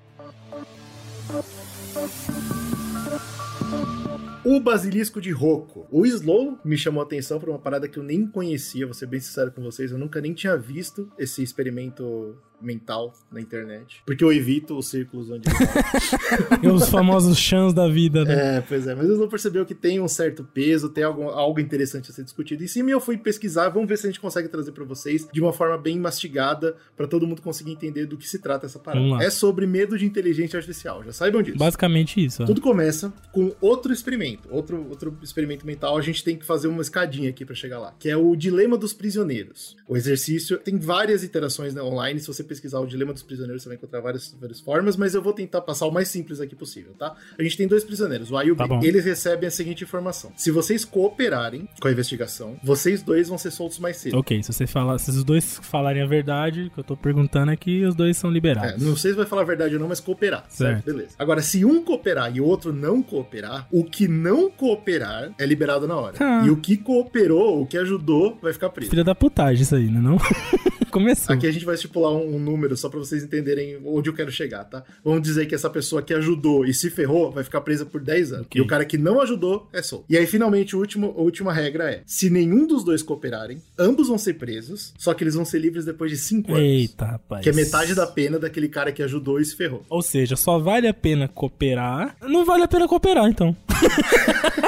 O 4.48 4.60
Basilisco 4.60 5.20
de 5.20 5.32
Roco. 5.32 5.88
O 5.90 6.06
Slow 6.06 6.56
me 6.64 6.78
chamou 6.78 7.02
a 7.02 7.04
atenção 7.04 7.40
por 7.40 7.48
uma 7.48 7.58
parada 7.58 7.88
que 7.88 7.98
eu 7.98 8.02
nem 8.04 8.24
conhecia, 8.24 8.86
vou 8.86 8.94
ser 8.94 9.06
bem 9.06 9.18
sincero 9.18 9.50
com 9.50 9.60
vocês, 9.60 9.90
eu 9.90 9.98
nunca 9.98 10.20
nem 10.20 10.32
tinha 10.32 10.56
visto 10.56 11.10
esse 11.18 11.42
experimento 11.42 12.38
mental 12.60 13.12
na 13.30 13.40
internet. 13.40 14.02
Porque 14.06 14.24
eu 14.24 14.32
evito 14.32 14.76
os 14.76 14.88
círculos 14.88 15.30
onde 15.30 15.48
ele 15.48 15.56
tá. 16.48 16.60
E 16.62 16.68
os 16.68 16.88
famosos 16.88 17.38
chans 17.38 17.72
da 17.72 17.88
vida, 17.88 18.24
né? 18.24 18.58
É, 18.58 18.60
pois 18.60 18.86
é, 18.86 18.94
mas 18.94 19.08
o 19.08 19.12
Slow 19.12 19.28
percebeu 19.28 19.64
que 19.66 19.74
tem 19.74 20.00
um 20.00 20.08
certo 20.08 20.44
peso, 20.44 20.88
tem 20.88 21.04
algo, 21.04 21.24
algo 21.24 21.60
interessante 21.60 22.10
a 22.10 22.14
ser 22.14 22.24
discutido 22.24 22.64
em 22.64 22.66
cima, 22.66 22.90
e 22.90 22.92
eu 22.92 23.00
fui 23.00 23.16
pesquisar, 23.16 23.68
vamos 23.68 23.88
ver 23.88 23.98
se 23.98 24.06
a 24.06 24.10
gente 24.10 24.20
consegue 24.20 24.48
trazer 24.48 24.72
pra 24.72 24.84
vocês 24.84 25.28
de 25.32 25.40
uma 25.40 25.52
forma 25.52 25.76
bem 25.78 25.98
mastigada, 25.98 26.76
pra 26.96 27.06
todo 27.06 27.26
mundo 27.26 27.42
conseguir 27.42 27.72
entender 27.72 28.06
do 28.06 28.16
que 28.16 28.28
se 28.28 28.38
trata 28.38 28.66
essa 28.66 28.78
Vamos 28.78 29.00
parada. 29.00 29.22
lá. 29.22 29.24
É 29.24 29.30
sobre 29.30 29.66
medo 29.66 29.98
de 29.98 30.06
inteligência 30.06 30.56
artificial, 30.56 31.02
já 31.04 31.12
saibam 31.12 31.42
disso. 31.42 31.58
Basicamente 31.58 32.24
isso. 32.24 32.42
ó. 32.42 32.46
Tudo 32.46 32.60
começa 32.60 33.12
com 33.32 33.54
outro 33.60 33.92
experimento, 33.92 34.48
outro, 34.50 34.86
outro 34.88 35.16
experimento 35.22 35.66
mental. 35.66 35.96
A 35.96 36.02
gente 36.02 36.22
tem 36.24 36.36
que 36.36 36.44
fazer 36.44 36.68
uma 36.68 36.82
escadinha 36.82 37.30
aqui 37.30 37.44
pra 37.44 37.54
chegar 37.54 37.78
lá, 37.78 37.94
que 37.98 38.08
é 38.08 38.16
o 38.16 38.34
dilema 38.34 38.76
dos 38.76 38.92
prisioneiros. 38.92 39.76
O 39.88 39.96
exercício 39.96 40.58
tem 40.58 40.78
várias 40.78 41.22
iterações 41.22 41.74
né, 41.74 41.82
online. 41.82 42.20
Se 42.20 42.26
você 42.26 42.42
pesquisar 42.46 42.80
o 42.80 42.86
dilema 42.86 43.12
dos 43.12 43.22
prisioneiros, 43.22 43.62
você 43.62 43.68
vai 43.68 43.76
encontrar 43.76 44.00
várias, 44.00 44.34
várias 44.40 44.60
formas, 44.60 44.96
mas 44.96 45.14
eu 45.14 45.22
vou 45.22 45.32
tentar 45.32 45.60
passar 45.60 45.86
o 45.86 45.90
mais 45.90 46.08
simples 46.08 46.40
aqui 46.40 46.54
possível, 46.56 46.92
tá? 46.98 47.14
A 47.38 47.42
gente 47.42 47.56
tem 47.56 47.66
dois 47.68 47.84
prisioneiros, 47.84 48.30
o 48.30 48.36
A 48.36 48.44
e 48.44 48.50
o 48.50 48.56
B. 48.56 48.66
Tá. 48.66 48.80
Eles 48.82 49.04
recebem 49.04 49.46
a 49.48 49.50
seguinte 49.50 49.84
informação: 49.84 50.32
se 50.36 50.50
vocês 50.50 50.84
cooperarem 50.84 51.68
com 51.80 51.88
a 51.88 51.92
investigação, 51.92 52.56
vocês 52.62 53.02
dois 53.02 53.28
vão 53.28 53.38
ser 53.38 53.50
soltos 53.50 53.78
mais 53.78 53.96
cedo. 53.96 54.16
Ok, 54.18 54.42
se 54.42 54.52
você 54.52 54.66
falar, 54.66 54.98
se 54.98 55.10
os 55.10 55.24
dois 55.24 55.58
falarem 55.62 56.02
a 56.02 56.06
verdade, 56.06 56.62
o 56.62 56.70
que 56.70 56.78
eu 56.80 56.84
tô 56.84 56.96
perguntando 56.96 57.50
é 57.52 57.56
que 57.56 57.84
os 57.84 57.94
dois 57.94 58.16
são 58.16 58.30
É, 58.30 58.32
liberados. 58.32 58.82
não 58.82 58.96
sei 58.96 59.10
se 59.12 59.16
vai 59.16 59.26
falar 59.26 59.42
a 59.42 59.44
verdade 59.46 59.74
ou 59.74 59.80
não, 59.80 59.88
mas 59.88 60.00
cooperar. 60.00 60.44
Certo. 60.48 60.76
Certo. 60.76 60.84
Beleza. 60.84 61.14
Agora, 61.18 61.42
se 61.42 61.64
um 61.64 61.82
cooperar 61.82 62.34
e 62.34 62.40
o 62.40 62.44
outro 62.44 62.72
não 62.72 63.02
cooperar, 63.02 63.66
o 63.70 63.84
que 63.84 64.06
não 64.08 64.50
cooperar 64.50 65.32
é 65.38 65.46
liberado 65.46 65.86
na 65.86 65.96
hora. 65.96 66.16
Ah. 66.20 66.42
E 66.46 66.50
o 66.50 66.56
que 66.56 66.76
cooperou, 66.76 67.62
o 67.62 67.66
que 67.66 67.78
ajudou, 67.78 68.38
vai 68.42 68.52
ficar 68.52 68.70
preso. 68.70 68.90
Filha 68.90 69.04
da 69.04 69.14
putagem 69.14 69.62
isso 69.62 69.74
aí, 69.74 69.90
né 69.90 70.00
não? 70.00 70.16
Começou. 70.96 71.34
Aqui 71.34 71.46
a 71.46 71.52
gente 71.52 71.66
vai 71.66 71.74
estipular 71.74 72.10
um, 72.10 72.36
um 72.36 72.38
número 72.38 72.74
só 72.74 72.88
pra 72.88 72.98
vocês 72.98 73.22
entenderem 73.22 73.78
onde 73.84 74.08
eu 74.08 74.14
quero 74.14 74.32
chegar, 74.32 74.64
tá? 74.64 74.82
Vamos 75.04 75.20
dizer 75.20 75.44
que 75.44 75.54
essa 75.54 75.68
pessoa 75.68 76.00
que 76.00 76.14
ajudou 76.14 76.64
e 76.64 76.72
se 76.72 76.88
ferrou 76.88 77.30
vai 77.30 77.44
ficar 77.44 77.60
presa 77.60 77.84
por 77.84 78.00
10 78.00 78.32
anos. 78.32 78.46
Ok. 78.46 78.58
E 78.58 78.64
o 78.64 78.66
cara 78.66 78.82
que 78.82 78.96
não 78.96 79.20
ajudou 79.20 79.68
é 79.74 79.82
solto. 79.82 80.06
E 80.08 80.16
aí, 80.16 80.26
finalmente, 80.26 80.74
o 80.74 80.78
último, 80.78 81.14
a 81.14 81.20
última 81.20 81.52
regra 81.52 81.90
é: 81.90 82.02
se 82.06 82.30
nenhum 82.30 82.66
dos 82.66 82.82
dois 82.82 83.02
cooperarem, 83.02 83.60
ambos 83.78 84.08
vão 84.08 84.16
ser 84.16 84.38
presos, 84.38 84.94
só 84.96 85.12
que 85.12 85.22
eles 85.22 85.34
vão 85.34 85.44
ser 85.44 85.58
livres 85.58 85.84
depois 85.84 86.10
de 86.10 86.16
5 86.16 86.50
anos. 86.54 86.64
Eita, 86.64 87.04
rapaz. 87.04 87.42
Que 87.42 87.50
é 87.50 87.52
metade 87.52 87.94
da 87.94 88.06
pena 88.06 88.38
daquele 88.38 88.68
cara 88.68 88.90
que 88.90 89.02
ajudou 89.02 89.38
e 89.38 89.44
se 89.44 89.54
ferrou. 89.54 89.84
Ou 89.90 90.00
seja, 90.00 90.34
só 90.34 90.58
vale 90.58 90.88
a 90.88 90.94
pena 90.94 91.28
cooperar. 91.28 92.16
Não 92.22 92.46
vale 92.46 92.62
a 92.62 92.68
pena 92.68 92.88
cooperar, 92.88 93.28
então. 93.28 93.54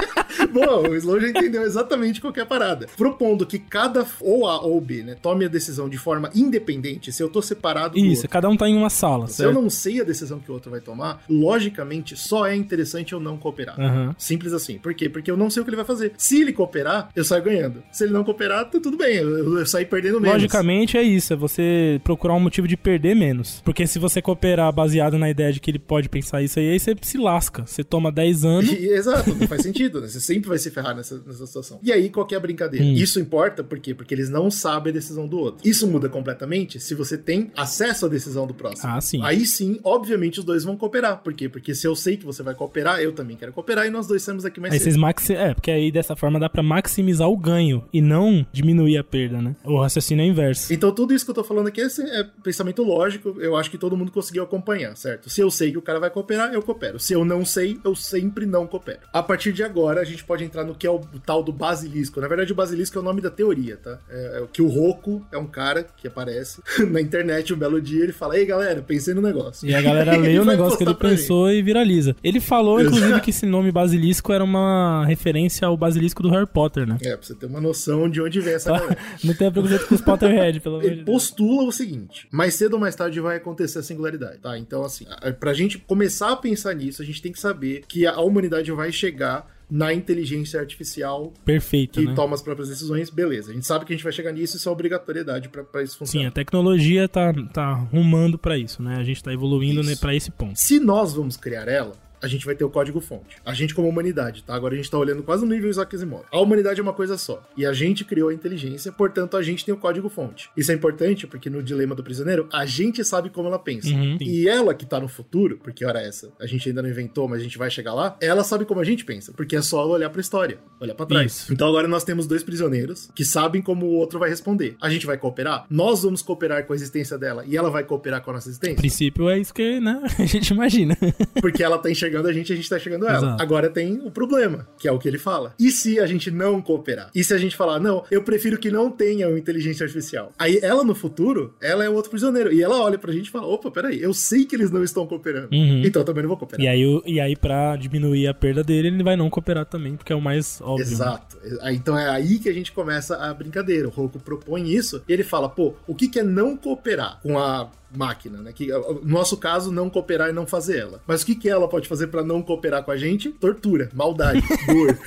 Bom, 0.52 0.88
o 0.88 0.94
Slow 0.96 1.20
já 1.20 1.28
entendeu 1.28 1.62
exatamente 1.62 2.20
qual 2.20 2.32
que 2.32 2.40
é 2.40 2.44
parada. 2.44 2.86
Propondo 2.96 3.46
que 3.46 3.58
cada, 3.58 4.06
ou 4.20 4.46
A 4.46 4.60
ou 4.60 4.80
B, 4.80 5.02
né, 5.02 5.16
tome 5.20 5.44
a 5.44 5.48
decisão 5.48 5.88
de 5.88 5.98
forma 5.98 6.30
independente, 6.34 7.12
se 7.12 7.22
eu 7.22 7.28
tô 7.28 7.40
separado 7.42 7.94
do 7.94 7.98
Isso, 8.00 8.22
outro. 8.22 8.28
cada 8.30 8.48
um 8.48 8.56
tá 8.56 8.68
em 8.68 8.76
uma 8.76 8.90
sala, 8.90 9.26
Se 9.28 9.42
eu 9.42 9.52
não 9.52 9.68
sei 9.70 10.00
a 10.00 10.04
decisão 10.04 10.38
que 10.38 10.50
o 10.50 10.54
outro 10.54 10.70
vai 10.70 10.80
tomar, 10.80 11.22
logicamente 11.28 12.16
só 12.16 12.46
é 12.46 12.54
interessante 12.54 13.12
eu 13.12 13.20
não 13.20 13.36
cooperar. 13.36 13.78
Aham. 13.80 14.14
Simples 14.18 14.52
assim. 14.52 14.78
Por 14.78 14.94
quê? 14.94 15.08
Porque 15.08 15.30
eu 15.30 15.36
não 15.36 15.50
sei 15.50 15.60
o 15.62 15.64
que 15.64 15.70
ele 15.70 15.76
vai 15.76 15.84
fazer. 15.84 16.12
Se 16.16 16.40
ele 16.40 16.52
cooperar, 16.52 17.10
eu 17.14 17.24
saio 17.24 17.42
ganhando. 17.42 17.82
Se 17.92 18.04
ele 18.04 18.12
não 18.12 18.24
cooperar, 18.24 18.64
tá 18.70 18.78
tudo 18.80 18.96
bem. 18.96 19.16
Eu, 19.16 19.38
eu, 19.38 19.58
eu 19.58 19.66
saio 19.66 19.86
perdendo 19.86 20.20
menos. 20.20 20.34
Logicamente 20.34 20.96
é 20.96 21.02
isso, 21.02 21.32
é 21.32 21.36
você 21.36 22.00
procurar 22.04 22.34
um 22.34 22.40
motivo 22.40 22.66
de 22.68 22.76
perder 22.76 23.14
menos. 23.14 23.60
Porque 23.64 23.86
se 23.86 23.98
você 23.98 24.20
cooperar 24.22 24.72
baseado 24.72 25.18
na 25.18 25.30
ideia 25.30 25.52
de 25.52 25.60
que 25.60 25.70
ele 25.70 25.78
pode 25.78 26.08
pensar 26.08 26.42
isso 26.42 26.58
aí, 26.58 26.70
aí 26.70 26.78
você 26.78 26.94
se 27.02 27.18
lasca. 27.18 27.66
Você 27.66 27.82
toma 27.82 28.10
10 28.12 28.44
anos. 28.44 28.68
E- 28.78 28.88
exato, 28.92 29.34
não 29.34 29.46
faz 29.48 29.62
sentido, 29.62 30.00
né? 30.00 30.06
Você 30.08 30.20
sempre 30.38 30.48
vai 30.48 30.58
se 30.58 30.70
ferrar 30.70 30.96
nessa, 30.96 31.20
nessa 31.26 31.46
situação. 31.46 31.78
E 31.82 31.92
aí, 31.92 32.08
qual 32.08 32.26
que 32.26 32.34
é 32.34 32.38
a 32.38 32.40
brincadeira? 32.40 32.84
Hum. 32.84 32.92
Isso 32.92 33.20
importa 33.20 33.62
por 33.62 33.78
quê? 33.78 33.94
Porque 33.94 34.14
eles 34.14 34.28
não 34.30 34.50
sabem 34.50 34.90
a 34.90 34.94
decisão 34.94 35.26
do 35.26 35.38
outro. 35.38 35.68
Isso 35.68 35.86
muda 35.86 36.08
completamente 36.08 36.80
se 36.80 36.94
você 36.94 37.18
tem 37.18 37.50
acesso 37.56 38.06
à 38.06 38.08
decisão 38.08 38.46
do 38.46 38.54
próximo. 38.54 38.90
Ah, 38.90 39.00
sim. 39.00 39.20
Aí 39.22 39.44
sim, 39.44 39.78
obviamente, 39.84 40.38
os 40.38 40.44
dois 40.44 40.64
vão 40.64 40.76
cooperar. 40.76 41.18
Por 41.22 41.34
quê? 41.34 41.48
Porque 41.48 41.74
se 41.74 41.86
eu 41.86 41.94
sei 41.94 42.16
que 42.16 42.24
você 42.24 42.42
vai 42.42 42.54
cooperar, 42.54 43.00
eu 43.00 43.12
também 43.12 43.36
quero 43.36 43.52
cooperar 43.52 43.86
e 43.86 43.90
nós 43.90 44.06
dois 44.06 44.22
saímos 44.22 44.44
aqui 44.44 44.60
mais 44.60 44.72
Aí 44.72 44.78
cedo. 44.78 44.84
vocês 44.90 44.96
maxi... 44.96 45.34
É, 45.34 45.54
porque 45.54 45.70
aí 45.70 45.90
dessa 45.90 46.14
forma 46.16 46.38
dá 46.38 46.48
pra 46.48 46.62
maximizar 46.62 47.28
o 47.28 47.36
ganho 47.36 47.84
e 47.92 48.00
não 48.00 48.46
diminuir 48.52 48.98
a 48.98 49.04
perda, 49.04 49.42
né? 49.42 49.56
O 49.64 49.80
raciocínio 49.80 50.22
é 50.22 50.26
inverso. 50.26 50.72
Então, 50.72 50.92
tudo 50.92 51.14
isso 51.14 51.24
que 51.24 51.30
eu 51.30 51.34
tô 51.34 51.44
falando 51.44 51.68
aqui 51.68 51.80
é, 51.80 51.86
é 51.86 52.24
pensamento 52.42 52.82
lógico. 52.82 53.36
Eu 53.40 53.56
acho 53.56 53.70
que 53.70 53.78
todo 53.78 53.96
mundo 53.96 54.12
conseguiu 54.12 54.42
acompanhar, 54.42 54.96
certo? 54.96 55.28
Se 55.30 55.40
eu 55.40 55.50
sei 55.50 55.72
que 55.72 55.78
o 55.78 55.82
cara 55.82 55.98
vai 55.98 56.10
cooperar, 56.10 56.52
eu 56.52 56.62
coopero. 56.62 56.98
Se 56.98 57.12
eu 57.12 57.24
não 57.24 57.44
sei, 57.44 57.78
eu 57.84 57.94
sempre 57.94 58.46
não 58.46 58.66
coopero. 58.66 59.00
A 59.12 59.22
partir 59.22 59.52
de 59.52 59.62
agora, 59.62 60.00
a 60.00 60.04
gente 60.04 60.24
pode 60.28 60.44
entrar 60.44 60.62
no 60.62 60.74
que 60.74 60.86
é 60.86 60.90
o, 60.90 60.96
o 60.96 61.18
tal 61.18 61.42
do 61.42 61.52
basilisco. 61.52 62.20
Na 62.20 62.28
verdade, 62.28 62.52
o 62.52 62.54
basilisco 62.54 62.98
é 62.98 63.00
o 63.00 63.04
nome 63.04 63.22
da 63.22 63.30
teoria, 63.30 63.78
tá? 63.78 63.98
É, 64.10 64.38
é 64.38 64.40
o 64.42 64.46
que 64.46 64.60
o 64.60 64.68
Roku 64.68 65.24
é 65.32 65.38
um 65.38 65.46
cara 65.46 65.84
que 65.96 66.06
aparece 66.06 66.62
na 66.90 67.00
internet 67.00 67.52
um 67.52 67.56
belo 67.56 67.80
dia 67.80 68.02
ele 68.02 68.12
fala: 68.12 68.36
Ei, 68.36 68.44
galera, 68.44 68.82
pensei 68.82 69.14
no 69.14 69.22
negócio. 69.22 69.68
E 69.68 69.74
a 69.74 69.80
galera 69.80 70.14
lê 70.20 70.38
o 70.38 70.44
negócio 70.44 70.76
que 70.76 70.84
ele 70.84 70.94
pensou 70.94 71.50
e 71.50 71.62
viraliza. 71.62 72.14
Ele 72.22 72.40
falou, 72.40 72.80
inclusive, 72.80 73.20
que 73.20 73.30
esse 73.30 73.46
nome 73.46 73.72
basilisco 73.72 74.32
era 74.32 74.44
uma 74.44 75.04
referência 75.06 75.66
ao 75.66 75.76
basilisco 75.76 76.22
do 76.22 76.28
Harry 76.28 76.46
Potter, 76.46 76.86
né? 76.86 76.98
É, 77.00 77.16
pra 77.16 77.26
você 77.26 77.34
ter 77.34 77.46
uma 77.46 77.60
noção 77.60 78.08
de 78.08 78.20
onde 78.20 78.40
vem 78.40 78.54
essa 78.54 78.72
galera. 78.72 78.98
Não 79.24 79.34
tem 79.34 79.50
preconceito 79.50 79.86
com 79.86 79.94
os 79.94 80.00
Potterhead, 80.00 80.60
pelo 80.60 80.78
menos. 80.78 80.92
Ele 80.92 81.04
postula 81.04 81.64
o 81.64 81.72
seguinte: 81.72 82.28
mais 82.30 82.54
cedo 82.54 82.74
ou 82.74 82.80
mais 82.80 82.94
tarde 82.94 83.18
vai 83.20 83.36
acontecer 83.36 83.78
a 83.78 83.82
singularidade, 83.82 84.38
tá? 84.38 84.58
Então, 84.58 84.84
assim, 84.84 85.06
pra 85.40 85.54
gente 85.54 85.78
começar 85.78 86.32
a 86.32 86.36
pensar 86.36 86.74
nisso, 86.74 87.00
a 87.00 87.04
gente 87.04 87.22
tem 87.22 87.32
que 87.32 87.40
saber 87.40 87.84
que 87.88 88.06
a 88.06 88.20
humanidade 88.20 88.70
vai 88.72 88.92
chegar 88.92 89.57
na 89.70 89.92
inteligência 89.92 90.60
artificial 90.60 91.32
Perfeito, 91.44 92.00
que 92.00 92.06
né? 92.06 92.14
toma 92.14 92.34
as 92.34 92.42
próprias 92.42 92.68
decisões, 92.68 93.10
beleza. 93.10 93.50
A 93.50 93.54
gente 93.54 93.66
sabe 93.66 93.84
que 93.84 93.92
a 93.92 93.96
gente 93.96 94.04
vai 94.04 94.12
chegar 94.12 94.32
nisso, 94.32 94.56
isso 94.56 94.68
é 94.68 94.72
obrigatoriedade 94.72 95.48
para 95.48 95.82
isso 95.82 95.98
funcionar. 95.98 96.24
Sim, 96.24 96.26
a 96.26 96.30
tecnologia 96.30 97.08
tá, 97.08 97.32
tá 97.52 97.74
rumando 97.74 98.38
para 98.38 98.56
isso, 98.56 98.82
né? 98.82 98.96
A 98.96 99.04
gente 99.04 99.22
tá 99.22 99.32
evoluindo 99.32 99.82
né, 99.82 99.94
para 99.96 100.14
esse 100.14 100.30
ponto. 100.30 100.58
Se 100.58 100.80
nós 100.80 101.12
vamos 101.12 101.36
criar 101.36 101.68
ela, 101.68 101.94
a 102.20 102.26
gente 102.28 102.44
vai 102.44 102.54
ter 102.54 102.64
o 102.64 102.70
código-fonte. 102.70 103.36
A 103.44 103.54
gente 103.54 103.74
como 103.74 103.88
humanidade, 103.88 104.42
tá? 104.42 104.54
Agora 104.54 104.74
a 104.74 104.76
gente 104.76 104.90
tá 104.90 104.98
olhando 104.98 105.22
quase 105.22 105.44
no 105.44 105.52
nível 105.54 105.70
Isaac 105.70 105.94
Asimov. 105.94 106.24
A 106.30 106.40
humanidade 106.40 106.80
é 106.80 106.82
uma 106.82 106.92
coisa 106.92 107.16
só. 107.16 107.42
E 107.56 107.64
a 107.64 107.72
gente 107.72 108.04
criou 108.04 108.28
a 108.28 108.34
inteligência, 108.34 108.92
portanto 108.92 109.36
a 109.36 109.42
gente 109.42 109.64
tem 109.64 109.74
o 109.74 109.76
código-fonte. 109.76 110.50
Isso 110.56 110.70
é 110.72 110.74
importante 110.74 111.26
porque 111.26 111.48
no 111.50 111.62
Dilema 111.62 111.94
do 111.94 112.02
Prisioneiro, 112.02 112.48
a 112.52 112.66
gente 112.66 113.04
sabe 113.04 113.30
como 113.30 113.48
ela 113.48 113.58
pensa. 113.58 113.88
Uhum, 113.88 114.18
e 114.20 114.48
ela 114.48 114.74
que 114.74 114.86
tá 114.86 115.00
no 115.00 115.08
futuro, 115.08 115.58
porque 115.62 115.84
hora 115.84 116.02
é 116.02 116.08
essa, 116.08 116.32
a 116.40 116.46
gente 116.46 116.68
ainda 116.68 116.82
não 116.82 116.88
inventou, 116.88 117.28
mas 117.28 117.40
a 117.40 117.42
gente 117.42 117.58
vai 117.58 117.70
chegar 117.70 117.94
lá, 117.94 118.16
ela 118.20 118.44
sabe 118.44 118.64
como 118.64 118.80
a 118.80 118.84
gente 118.84 119.04
pensa, 119.04 119.32
porque 119.32 119.56
é 119.56 119.62
só 119.62 119.86
olhar 119.88 120.10
pra 120.10 120.20
história, 120.20 120.58
olhar 120.80 120.94
para 120.94 121.06
trás. 121.06 121.32
Isso. 121.32 121.52
Então 121.52 121.68
agora 121.68 121.88
nós 121.88 122.04
temos 122.04 122.26
dois 122.26 122.42
prisioneiros 122.42 123.10
que 123.14 123.24
sabem 123.24 123.62
como 123.62 123.86
o 123.86 123.92
outro 123.94 124.18
vai 124.18 124.28
responder. 124.28 124.76
A 124.80 124.88
gente 124.90 125.06
vai 125.06 125.16
cooperar? 125.16 125.66
Nós 125.70 126.02
vamos 126.02 126.22
cooperar 126.22 126.64
com 126.66 126.72
a 126.72 126.76
existência 126.76 127.18
dela 127.18 127.44
e 127.46 127.56
ela 127.56 127.70
vai 127.70 127.84
cooperar 127.84 128.22
com 128.22 128.30
a 128.30 128.34
nossa 128.34 128.48
existência? 128.48 128.74
O 128.74 128.80
princípio 128.80 129.28
é 129.28 129.38
isso 129.38 129.52
que, 129.54 129.80
né, 129.80 130.02
a 130.18 130.24
gente 130.24 130.50
imagina. 130.52 130.96
porque 131.40 131.62
ela 131.62 131.78
tá 131.78 131.90
enxergando 131.90 132.07
a 132.16 132.32
gente, 132.32 132.52
a 132.52 132.56
gente 132.56 132.68
tá 132.68 132.78
chegando 132.78 133.06
ela. 133.06 133.18
Exato. 133.18 133.42
Agora 133.42 133.68
tem 133.70 134.00
o 134.04 134.10
problema, 134.10 134.66
que 134.78 134.88
é 134.88 134.92
o 134.92 134.98
que 134.98 135.08
ele 135.08 135.18
fala. 135.18 135.54
E 135.58 135.70
se 135.70 136.00
a 136.00 136.06
gente 136.06 136.30
não 136.30 136.60
cooperar? 136.60 137.10
E 137.14 137.22
se 137.22 137.34
a 137.34 137.38
gente 137.38 137.56
falar, 137.56 137.78
não, 137.80 138.04
eu 138.10 138.22
prefiro 138.22 138.58
que 138.58 138.70
não 138.70 138.90
tenha 138.90 139.28
uma 139.28 139.38
inteligência 139.38 139.84
artificial? 139.84 140.32
Aí 140.38 140.58
ela 140.62 140.84
no 140.84 140.94
futuro, 140.94 141.54
ela 141.60 141.84
é 141.84 141.90
um 141.90 141.94
outro 141.94 142.10
prisioneiro. 142.10 142.52
E 142.52 142.62
ela 142.62 142.80
olha 142.80 142.98
pra 142.98 143.12
gente 143.12 143.26
e 143.26 143.30
fala: 143.30 143.46
opa, 143.46 143.70
peraí, 143.70 144.00
eu 144.00 144.12
sei 144.14 144.44
que 144.44 144.56
eles 144.56 144.70
não 144.70 144.82
estão 144.82 145.06
cooperando. 145.06 145.48
Uhum. 145.52 145.82
Então 145.84 146.02
eu 146.02 146.06
também 146.06 146.22
não 146.22 146.28
vou 146.28 146.38
cooperar. 146.38 146.64
E 146.64 146.68
aí, 146.68 147.02
e 147.06 147.20
aí, 147.20 147.36
pra 147.36 147.76
diminuir 147.76 148.26
a 148.26 148.34
perda 148.34 148.62
dele, 148.62 148.88
ele 148.88 149.02
vai 149.02 149.16
não 149.16 149.30
cooperar 149.30 149.66
também, 149.66 149.96
porque 149.96 150.12
é 150.12 150.16
o 150.16 150.20
mais 150.20 150.60
óbvio. 150.60 150.86
Né? 150.86 150.92
Exato. 150.92 151.36
Né? 151.42 151.72
Então 151.72 151.98
é 151.98 152.08
aí 152.08 152.38
que 152.38 152.48
a 152.48 152.52
gente 152.52 152.72
começa 152.72 153.16
a 153.16 153.32
brincadeira. 153.34 153.88
O 153.88 153.90
Roku 153.90 154.18
propõe 154.18 154.72
isso 154.72 155.02
e 155.08 155.12
ele 155.12 155.24
fala: 155.24 155.48
pô, 155.48 155.74
o 155.86 155.94
que, 155.94 156.08
que 156.08 156.18
é 156.18 156.22
não 156.22 156.56
cooperar 156.56 157.20
com 157.22 157.38
a 157.38 157.70
máquina, 157.94 158.42
né? 158.42 158.52
Que 158.52 158.68
no 158.68 159.00
nosso 159.04 159.36
caso 159.36 159.72
não 159.72 159.88
cooperar 159.88 160.28
e 160.28 160.32
não 160.32 160.46
fazer 160.46 160.78
ela. 160.78 161.00
Mas 161.06 161.22
o 161.22 161.26
que 161.26 161.34
que 161.34 161.48
ela 161.48 161.68
pode 161.68 161.88
fazer 161.88 162.08
para 162.08 162.22
não 162.22 162.42
cooperar 162.42 162.82
com 162.82 162.90
a 162.90 162.96
gente? 162.96 163.30
Tortura, 163.30 163.88
maldade, 163.94 164.42
dor. 164.66 164.98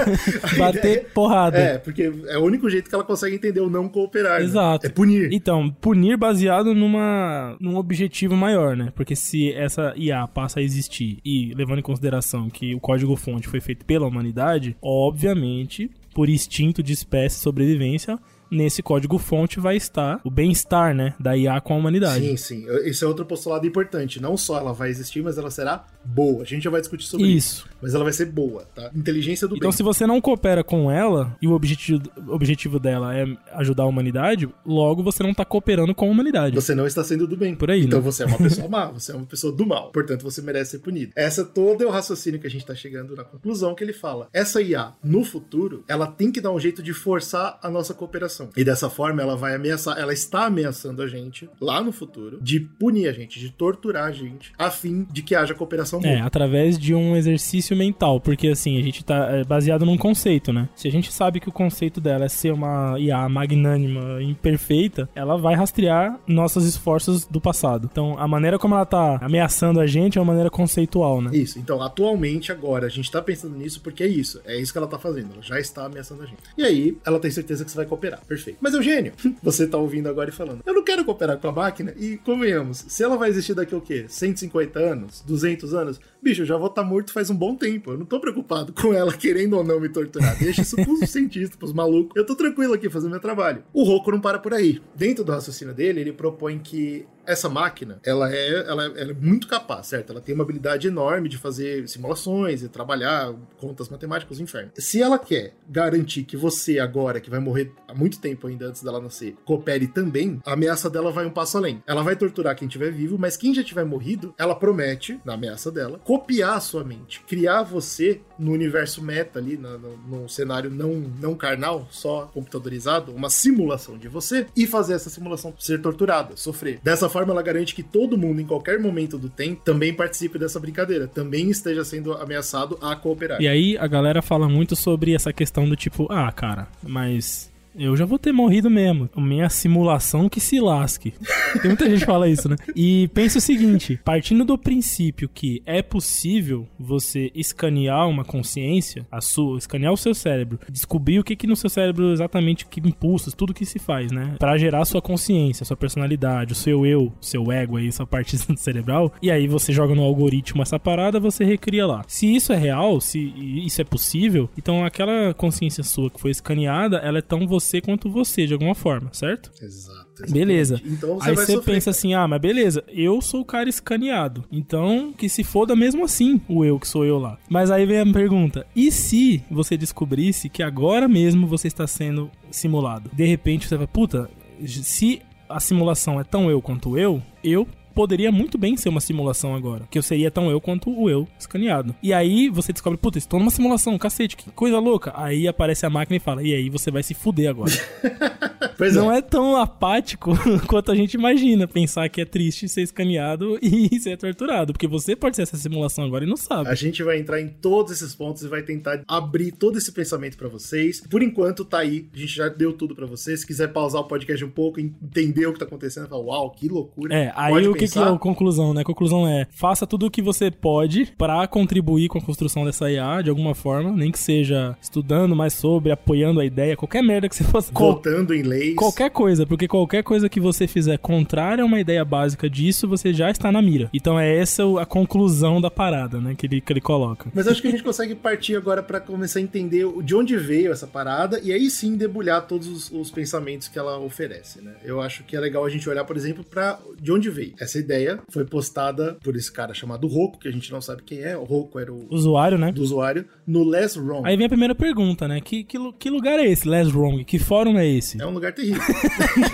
Bater 0.58 0.98
é, 0.98 1.00
porrada. 1.00 1.58
É, 1.58 1.78
porque 1.78 2.12
é 2.26 2.38
o 2.38 2.44
único 2.44 2.68
jeito 2.68 2.88
que 2.88 2.94
ela 2.94 3.04
consegue 3.04 3.36
entender 3.36 3.60
o 3.60 3.70
não 3.70 3.88
cooperar. 3.88 4.40
Né? 4.40 4.44
Exato. 4.44 4.84
Né? 4.84 4.90
É 4.90 4.92
punir. 4.92 5.28
Então, 5.32 5.70
punir 5.80 6.16
baseado 6.16 6.74
numa 6.74 7.56
num 7.60 7.76
objetivo 7.76 8.36
maior, 8.36 8.76
né? 8.76 8.92
Porque 8.94 9.16
se 9.16 9.52
essa 9.52 9.94
IA 9.96 10.26
passa 10.26 10.60
a 10.60 10.62
existir 10.62 11.18
e 11.24 11.54
levando 11.54 11.78
em 11.78 11.82
consideração 11.82 12.50
que 12.50 12.74
o 12.74 12.80
código 12.80 13.16
fonte 13.16 13.48
foi 13.48 13.60
feito 13.60 13.84
pela 13.84 14.06
humanidade, 14.06 14.76
obviamente, 14.82 15.90
por 16.14 16.28
instinto 16.28 16.82
de 16.82 16.92
espécie 16.92 17.38
sobrevivência, 17.38 18.18
nesse 18.50 18.82
código-fonte 18.82 19.60
vai 19.60 19.76
estar 19.76 20.20
o 20.24 20.30
bem-estar, 20.30 20.94
né, 20.94 21.14
da 21.18 21.36
IA 21.36 21.60
com 21.60 21.74
a 21.74 21.76
humanidade. 21.76 22.24
Sim, 22.24 22.36
sim. 22.36 22.66
Esse 22.84 23.04
é 23.04 23.06
outro 23.06 23.24
postulado 23.24 23.66
importante. 23.66 24.20
Não 24.20 24.36
só 24.36 24.58
ela 24.58 24.72
vai 24.72 24.88
existir, 24.90 25.22
mas 25.22 25.38
ela 25.38 25.50
será 25.50 25.84
boa. 26.06 26.42
A 26.42 26.46
gente 26.46 26.62
já 26.62 26.70
vai 26.70 26.80
discutir 26.80 27.06
sobre 27.06 27.26
isso. 27.26 27.66
isso 27.66 27.76
mas 27.80 27.94
ela 27.94 28.04
vai 28.04 28.12
ser 28.12 28.26
boa, 28.26 28.66
tá? 28.74 28.90
Inteligência 28.94 29.46
do 29.46 29.54
então, 29.54 29.60
bem. 29.60 29.68
Então, 29.68 29.72
se 29.72 29.82
você 29.82 30.06
não 30.06 30.20
coopera 30.20 30.64
com 30.64 30.90
ela 30.90 31.36
e 31.40 31.46
o 31.46 31.52
objetivo, 31.52 32.02
objetivo 32.28 32.78
dela 32.78 33.16
é 33.16 33.26
ajudar 33.52 33.84
a 33.84 33.86
humanidade, 33.86 34.48
logo 34.64 35.02
você 35.02 35.22
não 35.22 35.34
tá 35.34 35.44
cooperando 35.44 35.94
com 35.94 36.06
a 36.06 36.10
humanidade. 36.10 36.54
Você 36.54 36.74
não 36.74 36.86
está 36.86 37.04
sendo 37.04 37.26
do 37.26 37.36
bem. 37.36 37.54
Por 37.54 37.70
aí, 37.70 37.84
Então 37.84 38.00
né? 38.00 38.04
você 38.04 38.24
é 38.24 38.26
uma 38.26 38.38
pessoa 38.38 38.66
má, 38.68 38.86
você 38.86 39.12
é 39.12 39.14
uma 39.14 39.26
pessoa 39.26 39.52
do 39.52 39.66
mal. 39.66 39.90
Portanto, 39.92 40.22
você 40.22 40.42
merece 40.42 40.72
ser 40.72 40.78
punido. 40.80 41.12
Essa 41.14 41.44
toda 41.44 41.84
é 41.84 41.86
o 41.86 41.90
raciocínio 41.90 42.40
que 42.40 42.46
a 42.46 42.50
gente 42.50 42.66
tá 42.66 42.74
chegando 42.74 43.14
na 43.14 43.24
conclusão 43.24 43.74
que 43.74 43.84
ele 43.84 43.92
fala. 43.92 44.28
Essa 44.32 44.60
IA, 44.60 44.92
no 45.02 45.24
futuro, 45.24 45.84
ela 45.86 46.06
tem 46.06 46.32
que 46.32 46.40
dar 46.40 46.50
um 46.50 46.58
jeito 46.58 46.82
de 46.82 46.92
forçar 46.92 47.58
a 47.62 47.70
nossa 47.70 47.94
cooperação. 47.94 48.50
E 48.56 48.64
dessa 48.64 48.90
forma, 48.90 49.22
ela 49.22 49.36
vai 49.36 49.54
ameaçar, 49.54 49.98
ela 49.98 50.12
está 50.12 50.46
ameaçando 50.46 51.02
a 51.02 51.06
gente 51.06 51.48
lá 51.60 51.82
no 51.82 51.92
futuro 51.92 52.38
de 52.42 52.60
punir 52.60 53.08
a 53.08 53.12
gente, 53.12 53.38
de 53.38 53.50
torturar 53.50 54.08
a 54.08 54.12
gente, 54.12 54.52
a 54.58 54.70
fim 54.70 55.06
de 55.10 55.22
que 55.22 55.34
haja 55.34 55.54
cooperação 55.54 55.95
É, 56.04 56.20
através 56.20 56.78
de 56.78 56.94
um 56.94 57.16
exercício 57.16 57.76
mental, 57.76 58.20
porque 58.20 58.48
assim, 58.48 58.78
a 58.78 58.82
gente 58.82 59.04
tá 59.04 59.28
é, 59.30 59.44
baseado 59.44 59.84
num 59.84 59.96
conceito, 59.96 60.52
né? 60.52 60.68
Se 60.74 60.88
a 60.88 60.92
gente 60.92 61.12
sabe 61.12 61.40
que 61.40 61.48
o 61.48 61.52
conceito 61.52 62.00
dela 62.00 62.24
é 62.24 62.28
ser 62.28 62.52
uma 62.52 62.98
IA 62.98 63.28
magnânima, 63.28 64.22
imperfeita, 64.22 65.08
ela 65.14 65.36
vai 65.36 65.54
rastrear 65.54 66.18
nossos 66.26 66.66
esforços 66.66 67.24
do 67.24 67.40
passado. 67.40 67.88
Então, 67.90 68.18
a 68.18 68.26
maneira 68.26 68.58
como 68.58 68.74
ela 68.74 68.84
tá 68.84 69.18
ameaçando 69.22 69.80
a 69.80 69.86
gente 69.86 70.18
é 70.18 70.20
uma 70.20 70.26
maneira 70.26 70.50
conceitual, 70.50 71.20
né? 71.20 71.30
Isso. 71.32 71.58
Então, 71.58 71.82
atualmente, 71.82 72.52
agora, 72.52 72.86
a 72.86 72.90
gente 72.90 73.10
tá 73.10 73.20
pensando 73.22 73.56
nisso 73.56 73.80
porque 73.80 74.02
é 74.02 74.06
isso. 74.06 74.40
É 74.44 74.56
isso 74.56 74.72
que 74.72 74.78
ela 74.78 74.86
tá 74.86 74.98
fazendo. 74.98 75.32
Ela 75.34 75.42
já 75.42 75.60
está 75.60 75.86
ameaçando 75.86 76.22
a 76.22 76.26
gente. 76.26 76.38
E 76.56 76.62
aí, 76.62 76.96
ela 77.04 77.18
tem 77.18 77.30
certeza 77.30 77.64
que 77.64 77.70
você 77.70 77.76
vai 77.76 77.86
cooperar. 77.86 78.20
Perfeito. 78.26 78.58
Mas, 78.60 78.74
Eugênio, 78.74 79.12
você 79.42 79.66
tá 79.66 79.78
ouvindo 79.78 80.08
agora 80.08 80.30
e 80.30 80.32
falando, 80.32 80.60
eu 80.64 80.74
não 80.74 80.84
quero 80.84 81.04
cooperar 81.04 81.38
com 81.38 81.48
a 81.48 81.52
máquina 81.52 81.94
e, 81.98 82.16
convenhamos, 82.18 82.84
se 82.88 83.02
ela 83.02 83.16
vai 83.16 83.28
existir 83.28 83.54
daqui 83.54 83.74
o 83.74 83.80
quê? 83.80 84.06
150 84.08 84.78
anos? 84.78 85.22
200 85.26 85.74
anos? 85.74 85.85
Bicho, 86.22 86.42
eu 86.42 86.46
já 86.46 86.56
vou 86.56 86.68
estar 86.68 86.82
tá 86.82 86.88
morto 86.88 87.12
faz 87.12 87.30
um 87.30 87.34
bom 87.34 87.54
tempo. 87.54 87.92
Eu 87.92 87.98
não 87.98 88.06
tô 88.06 88.20
preocupado 88.20 88.72
com 88.72 88.92
ela 88.92 89.12
querendo 89.12 89.56
ou 89.56 89.64
não 89.64 89.80
me 89.80 89.88
torturar. 89.88 90.38
Deixa 90.38 90.62
isso 90.62 90.76
pros 90.76 91.00
cientistas, 91.10 91.56
pros 91.56 91.72
malucos. 91.72 92.16
Eu 92.16 92.24
tô 92.24 92.34
tranquilo 92.34 92.74
aqui 92.74 92.88
fazendo 92.90 93.10
meu 93.10 93.20
trabalho. 93.20 93.62
O 93.72 93.82
Roku 93.84 94.10
não 94.10 94.20
para 94.20 94.38
por 94.38 94.52
aí. 94.52 94.80
Dentro 94.94 95.24
do 95.24 95.32
raciocínio 95.32 95.74
dele, 95.74 96.00
ele 96.00 96.12
propõe 96.12 96.58
que 96.58 97.06
essa 97.26 97.48
máquina, 97.48 98.00
ela 98.04 98.32
é, 98.32 98.54
ela, 98.66 98.84
ela, 98.84 99.10
é 99.10 99.14
muito 99.14 99.46
capaz, 99.46 99.88
certo? 99.88 100.10
Ela 100.12 100.20
tem 100.20 100.34
uma 100.34 100.44
habilidade 100.44 100.88
enorme 100.88 101.28
de 101.28 101.38
fazer 101.38 101.88
simulações 101.88 102.62
e 102.62 102.68
trabalhar 102.68 103.34
contas 103.58 103.88
matemáticas, 103.88 104.40
inferno. 104.40 104.70
Se 104.76 105.02
ela 105.02 105.18
quer 105.18 105.54
garantir 105.68 106.24
que 106.24 106.36
você 106.36 106.78
agora, 106.78 107.20
que 107.20 107.30
vai 107.30 107.40
morrer 107.40 107.72
há 107.88 107.94
muito 107.94 108.20
tempo 108.20 108.46
ainda 108.46 108.66
antes 108.66 108.82
dela 108.82 109.00
nascer, 109.00 109.34
coopere 109.44 109.86
também, 109.86 110.40
a 110.44 110.52
ameaça 110.52 110.88
dela 110.88 111.10
vai 111.10 111.26
um 111.26 111.30
passo 111.30 111.58
além. 111.58 111.82
Ela 111.86 112.02
vai 112.02 112.16
torturar 112.16 112.56
quem 112.56 112.68
tiver 112.68 112.90
vivo, 112.90 113.18
mas 113.18 113.36
quem 113.36 113.54
já 113.54 113.62
tiver 113.62 113.84
morrido, 113.84 114.34
ela 114.38 114.54
promete, 114.54 115.20
na 115.24 115.34
ameaça 115.34 115.70
dela, 115.70 116.00
copiar 116.04 116.56
a 116.56 116.60
sua 116.60 116.84
mente, 116.84 117.20
criar 117.26 117.62
você 117.62 118.20
no 118.38 118.52
universo 118.52 119.02
meta 119.02 119.38
ali, 119.38 119.56
no, 119.56 119.78
no, 119.78 119.96
no 119.96 120.28
cenário 120.28 120.70
não, 120.70 120.94
não 121.20 121.34
carnal, 121.34 121.86
só 121.90 122.30
computadorizado, 122.32 123.12
uma 123.12 123.30
simulação 123.30 123.98
de 123.98 124.08
você, 124.08 124.46
e 124.56 124.66
fazer 124.66 124.94
essa 124.94 125.10
simulação 125.10 125.54
ser 125.58 125.80
torturada, 125.80 126.36
sofrer. 126.36 126.80
Dessa 126.82 127.08
forma, 127.16 127.32
ela 127.32 127.42
garante 127.42 127.74
que 127.74 127.82
todo 127.82 128.18
mundo, 128.18 128.42
em 128.42 128.46
qualquer 128.46 128.78
momento 128.78 129.16
do 129.16 129.30
tempo, 129.30 129.62
também 129.64 129.94
participe 129.94 130.38
dessa 130.38 130.60
brincadeira, 130.60 131.08
também 131.08 131.48
esteja 131.48 131.82
sendo 131.82 132.12
ameaçado 132.12 132.78
a 132.82 132.94
cooperar. 132.94 133.40
E 133.40 133.48
aí 133.48 133.78
a 133.78 133.86
galera 133.86 134.20
fala 134.20 134.46
muito 134.50 134.76
sobre 134.76 135.14
essa 135.14 135.32
questão 135.32 135.66
do 135.66 135.74
tipo, 135.74 136.06
ah, 136.10 136.30
cara, 136.30 136.68
mas 136.82 137.50
eu 137.78 137.96
já 137.96 138.04
vou 138.04 138.18
ter 138.18 138.32
morrido 138.32 138.70
mesmo. 138.70 139.08
Minha 139.16 139.48
simulação 139.48 140.28
que 140.28 140.40
se 140.40 140.60
lasque. 140.60 141.14
Tem 141.60 141.68
muita 141.70 141.88
gente 141.88 142.00
que 142.00 142.06
fala 142.06 142.28
isso, 142.28 142.48
né? 142.48 142.56
E 142.74 143.08
pensa 143.08 143.38
o 143.38 143.40
seguinte: 143.40 144.00
partindo 144.04 144.44
do 144.44 144.56
princípio 144.56 145.28
que 145.28 145.62
é 145.66 145.82
possível 145.82 146.66
você 146.78 147.30
escanear 147.34 148.08
uma 148.08 148.24
consciência, 148.24 149.06
a 149.10 149.20
sua, 149.20 149.58
escanear 149.58 149.92
o 149.92 149.96
seu 149.96 150.14
cérebro, 150.14 150.58
descobrir 150.70 151.18
o 151.18 151.24
que 151.24 151.36
que 151.36 151.46
no 151.46 151.56
seu 151.56 151.68
cérebro 151.68 152.12
exatamente 152.12 152.66
que 152.66 152.80
impulsos, 152.80 153.34
tudo 153.34 153.54
que 153.54 153.66
se 153.66 153.78
faz, 153.78 154.10
né? 154.10 154.36
Para 154.38 154.56
gerar 154.58 154.84
sua 154.84 155.02
consciência, 155.02 155.64
sua 155.64 155.76
personalidade, 155.76 156.52
o 156.52 156.56
seu 156.56 156.86
eu, 156.86 157.12
seu 157.20 157.50
ego 157.50 157.76
aí, 157.76 157.90
sua 157.92 158.06
parte 158.06 158.36
cerebral. 158.56 159.12
E 159.20 159.30
aí 159.30 159.46
você 159.46 159.72
joga 159.72 159.94
no 159.94 160.02
algoritmo 160.02 160.62
essa 160.62 160.78
parada, 160.78 161.20
você 161.20 161.44
recria 161.44 161.86
lá. 161.86 162.04
Se 162.06 162.34
isso 162.34 162.52
é 162.52 162.56
real, 162.56 163.00
se 163.00 163.18
isso 163.64 163.80
é 163.80 163.84
possível, 163.84 164.48
então 164.56 164.84
aquela 164.84 165.34
consciência 165.34 165.82
sua 165.82 166.10
que 166.10 166.20
foi 166.20 166.30
escaneada, 166.30 166.98
ela 166.98 167.18
é 167.18 167.22
tão 167.22 167.46
você 167.46 167.65
você 167.66 167.80
quanto 167.80 168.10
você, 168.10 168.46
de 168.46 168.52
alguma 168.52 168.74
forma, 168.74 169.10
certo? 169.12 169.50
Exato. 169.62 170.06
Exatamente. 170.16 170.32
Beleza. 170.32 170.80
Então 170.84 171.16
você 171.16 171.30
Aí 171.30 171.36
você 171.36 171.52
sofrer. 171.52 171.74
pensa 171.74 171.90
assim, 171.90 172.14
ah, 172.14 172.26
mas 172.26 172.40
beleza, 172.40 172.82
eu 172.88 173.20
sou 173.20 173.40
o 173.40 173.44
cara 173.44 173.68
escaneado. 173.68 174.44
Então, 174.50 175.12
que 175.16 175.28
se 175.28 175.44
foda 175.44 175.76
mesmo 175.76 176.04
assim 176.04 176.40
o 176.48 176.64
eu 176.64 176.78
que 176.78 176.88
sou 176.88 177.04
eu 177.04 177.18
lá. 177.18 177.38
Mas 177.48 177.70
aí 177.70 177.84
vem 177.84 178.00
a 178.00 178.12
pergunta: 178.12 178.66
e 178.74 178.90
se 178.90 179.42
você 179.50 179.76
descobrisse 179.76 180.48
que 180.48 180.62
agora 180.62 181.06
mesmo 181.06 181.46
você 181.46 181.68
está 181.68 181.86
sendo 181.86 182.30
simulado? 182.50 183.10
De 183.12 183.26
repente 183.26 183.68
você 183.68 183.76
vai, 183.76 183.86
puta, 183.86 184.30
se 184.66 185.20
a 185.48 185.60
simulação 185.60 186.20
é 186.20 186.24
tão 186.24 186.50
eu 186.50 186.60
quanto 186.62 186.98
eu, 186.98 187.22
eu 187.44 187.66
poderia 187.96 188.30
muito 188.30 188.58
bem 188.58 188.76
ser 188.76 188.90
uma 188.90 189.00
simulação 189.00 189.54
agora. 189.54 189.88
Que 189.90 189.98
eu 189.98 190.02
seria 190.02 190.30
tão 190.30 190.50
eu 190.50 190.60
quanto 190.60 190.90
o 190.90 191.08
eu 191.08 191.26
escaneado. 191.38 191.96
E 192.02 192.12
aí 192.12 192.50
você 192.50 192.70
descobre, 192.70 192.98
puta, 192.98 193.16
estou 193.16 193.40
numa 193.40 193.50
simulação, 193.50 193.96
cacete, 193.96 194.36
que 194.36 194.50
coisa 194.50 194.78
louca. 194.78 195.14
Aí 195.16 195.48
aparece 195.48 195.86
a 195.86 195.90
máquina 195.90 196.18
e 196.18 196.20
fala, 196.20 196.42
e 196.42 196.54
aí 196.54 196.68
você 196.68 196.90
vai 196.90 197.02
se 197.02 197.14
fuder 197.14 197.48
agora. 197.48 197.72
Pois 198.76 198.94
Não 198.94 199.10
é 199.10 199.22
tão 199.22 199.56
apático 199.56 200.32
quanto 200.68 200.92
a 200.92 200.94
gente 200.94 201.14
imagina 201.14 201.66
pensar 201.66 202.08
que 202.08 202.20
é 202.20 202.24
triste 202.24 202.68
ser 202.68 202.82
escaneado 202.82 203.58
e 203.62 203.98
ser 203.98 204.16
torturado. 204.18 204.72
Porque 204.72 204.86
você 204.86 205.16
pode 205.16 205.36
ser 205.36 205.42
essa 205.42 205.56
simulação 205.56 206.04
agora 206.04 206.24
e 206.24 206.28
não 206.28 206.36
sabe. 206.36 206.68
A 206.68 206.74
gente 206.74 207.02
vai 207.02 207.18
entrar 207.18 207.40
em 207.40 207.48
todos 207.48 207.92
esses 207.92 208.14
pontos 208.14 208.42
e 208.42 208.48
vai 208.48 208.62
tentar 208.62 209.02
abrir 209.08 209.52
todo 209.52 209.78
esse 209.78 209.90
pensamento 209.92 210.36
pra 210.36 210.48
vocês. 210.48 211.00
Por 211.00 211.22
enquanto, 211.22 211.64
tá 211.64 211.78
aí. 211.78 212.08
A 212.14 212.18
gente 212.18 212.36
já 212.36 212.48
deu 212.48 212.72
tudo 212.72 212.94
pra 212.94 213.06
vocês. 213.06 213.40
Se 213.40 213.46
quiser 213.46 213.72
pausar 213.72 214.02
o 214.02 214.04
podcast 214.04 214.44
um 214.44 214.50
pouco, 214.50 214.78
entender 214.78 215.46
o 215.46 215.52
que 215.52 215.58
tá 215.58 215.64
acontecendo, 215.64 216.08
falar, 216.08 216.22
uau, 216.22 216.50
que 216.50 216.68
loucura. 216.68 217.14
É, 217.14 217.32
aí 217.34 217.52
Pode 217.52 217.68
o 217.68 217.74
que, 217.74 217.85
que 217.88 217.94
pensar. 217.94 218.10
é 218.10 218.14
a 218.14 218.18
conclusão, 218.18 218.74
né? 218.74 218.80
A 218.82 218.84
conclusão 218.84 219.26
é: 219.26 219.46
faça 219.50 219.86
tudo 219.86 220.06
o 220.06 220.10
que 220.10 220.22
você 220.22 220.50
pode 220.50 221.12
pra 221.16 221.46
contribuir 221.46 222.08
com 222.08 222.18
a 222.18 222.22
construção 222.22 222.64
dessa 222.64 222.90
IA 222.90 223.22
de 223.22 223.30
alguma 223.30 223.54
forma, 223.54 223.90
nem 223.92 224.10
que 224.10 224.18
seja 224.18 224.76
estudando 224.80 225.34
mais 225.34 225.52
sobre, 225.54 225.90
apoiando 225.90 226.40
a 226.40 226.44
ideia, 226.44 226.76
qualquer 226.76 227.02
merda 227.02 227.28
que 227.28 227.36
você 227.36 227.44
fosse. 227.44 227.72
Votando 227.74 228.34
em 228.34 228.42
leis. 228.42 228.74
Qualquer 228.76 229.10
coisa, 229.10 229.46
porque 229.46 229.68
qualquer 229.68 230.02
coisa 230.02 230.28
que 230.28 230.40
você 230.40 230.66
fizer 230.66 230.98
contrária 230.98 231.62
a 231.62 231.66
uma 231.66 231.80
ideia 231.80 232.04
básica 232.04 232.48
disso, 232.48 232.88
você 232.88 233.12
já 233.12 233.30
está 233.30 233.50
na 233.50 233.62
mira. 233.62 233.88
Então 233.92 234.18
é 234.18 234.36
essa 234.36 234.62
a 234.80 234.86
conclusão 234.86 235.60
da 235.60 235.70
parada, 235.70 236.20
né? 236.20 236.34
Que 236.34 236.46
ele, 236.46 236.60
que 236.60 236.72
ele 236.72 236.80
coloca. 236.80 237.30
Mas 237.34 237.46
acho 237.46 237.60
que 237.60 237.68
a 237.68 237.70
gente 237.70 237.82
consegue 237.82 238.14
partir 238.14 238.56
agora 238.56 238.82
pra 238.82 239.00
começar 239.00 239.38
a 239.38 239.42
entender 239.42 239.86
de 240.02 240.14
onde 240.14 240.36
veio 240.36 240.72
essa 240.72 240.86
parada 240.86 241.40
e 241.42 241.52
aí 241.52 241.70
sim 241.70 241.96
debulhar 241.96 242.46
todos 242.46 242.66
os, 242.68 242.90
os 242.90 243.10
pensamentos 243.10 243.68
que 243.68 243.78
ela 243.78 243.98
oferece, 243.98 244.60
né? 244.60 244.74
Eu 244.84 245.00
acho 245.00 245.24
que 245.24 245.36
é 245.36 245.40
legal 245.40 245.64
a 245.64 245.68
gente 245.68 245.88
olhar, 245.88 246.04
por 246.04 246.16
exemplo, 246.16 246.44
pra 246.44 246.78
de 247.00 247.12
onde 247.12 247.30
veio. 247.30 247.54
Essa 247.58 247.75
ideia 247.78 248.20
foi 248.28 248.44
postada 248.44 249.16
por 249.22 249.36
esse 249.36 249.50
cara 249.50 249.74
chamado 249.74 250.06
Rocco, 250.06 250.38
que 250.38 250.48
a 250.48 250.50
gente 250.50 250.70
não 250.70 250.80
sabe 250.80 251.02
quem 251.02 251.20
é. 251.20 251.36
O 251.36 251.44
Rocco 251.44 251.78
era 251.78 251.92
o 251.92 252.06
Usuário, 252.10 252.58
né? 252.58 252.72
do 252.72 252.82
usuário, 252.82 253.24
no 253.46 253.64
Less 253.64 253.98
Wrong. 253.98 254.22
Aí 254.26 254.36
vem 254.36 254.46
a 254.46 254.48
primeira 254.48 254.74
pergunta, 254.74 255.26
né? 255.26 255.40
Que, 255.40 255.64
que, 255.64 255.78
que 255.98 256.10
lugar 256.10 256.38
é 256.38 256.46
esse, 256.46 256.68
Les 256.68 256.92
Wrong? 256.92 257.24
Que 257.24 257.38
fórum 257.38 257.78
é 257.78 257.86
esse? 257.86 258.20
É 258.20 258.26
um 258.26 258.32
lugar 258.32 258.52
terrível. 258.52 258.82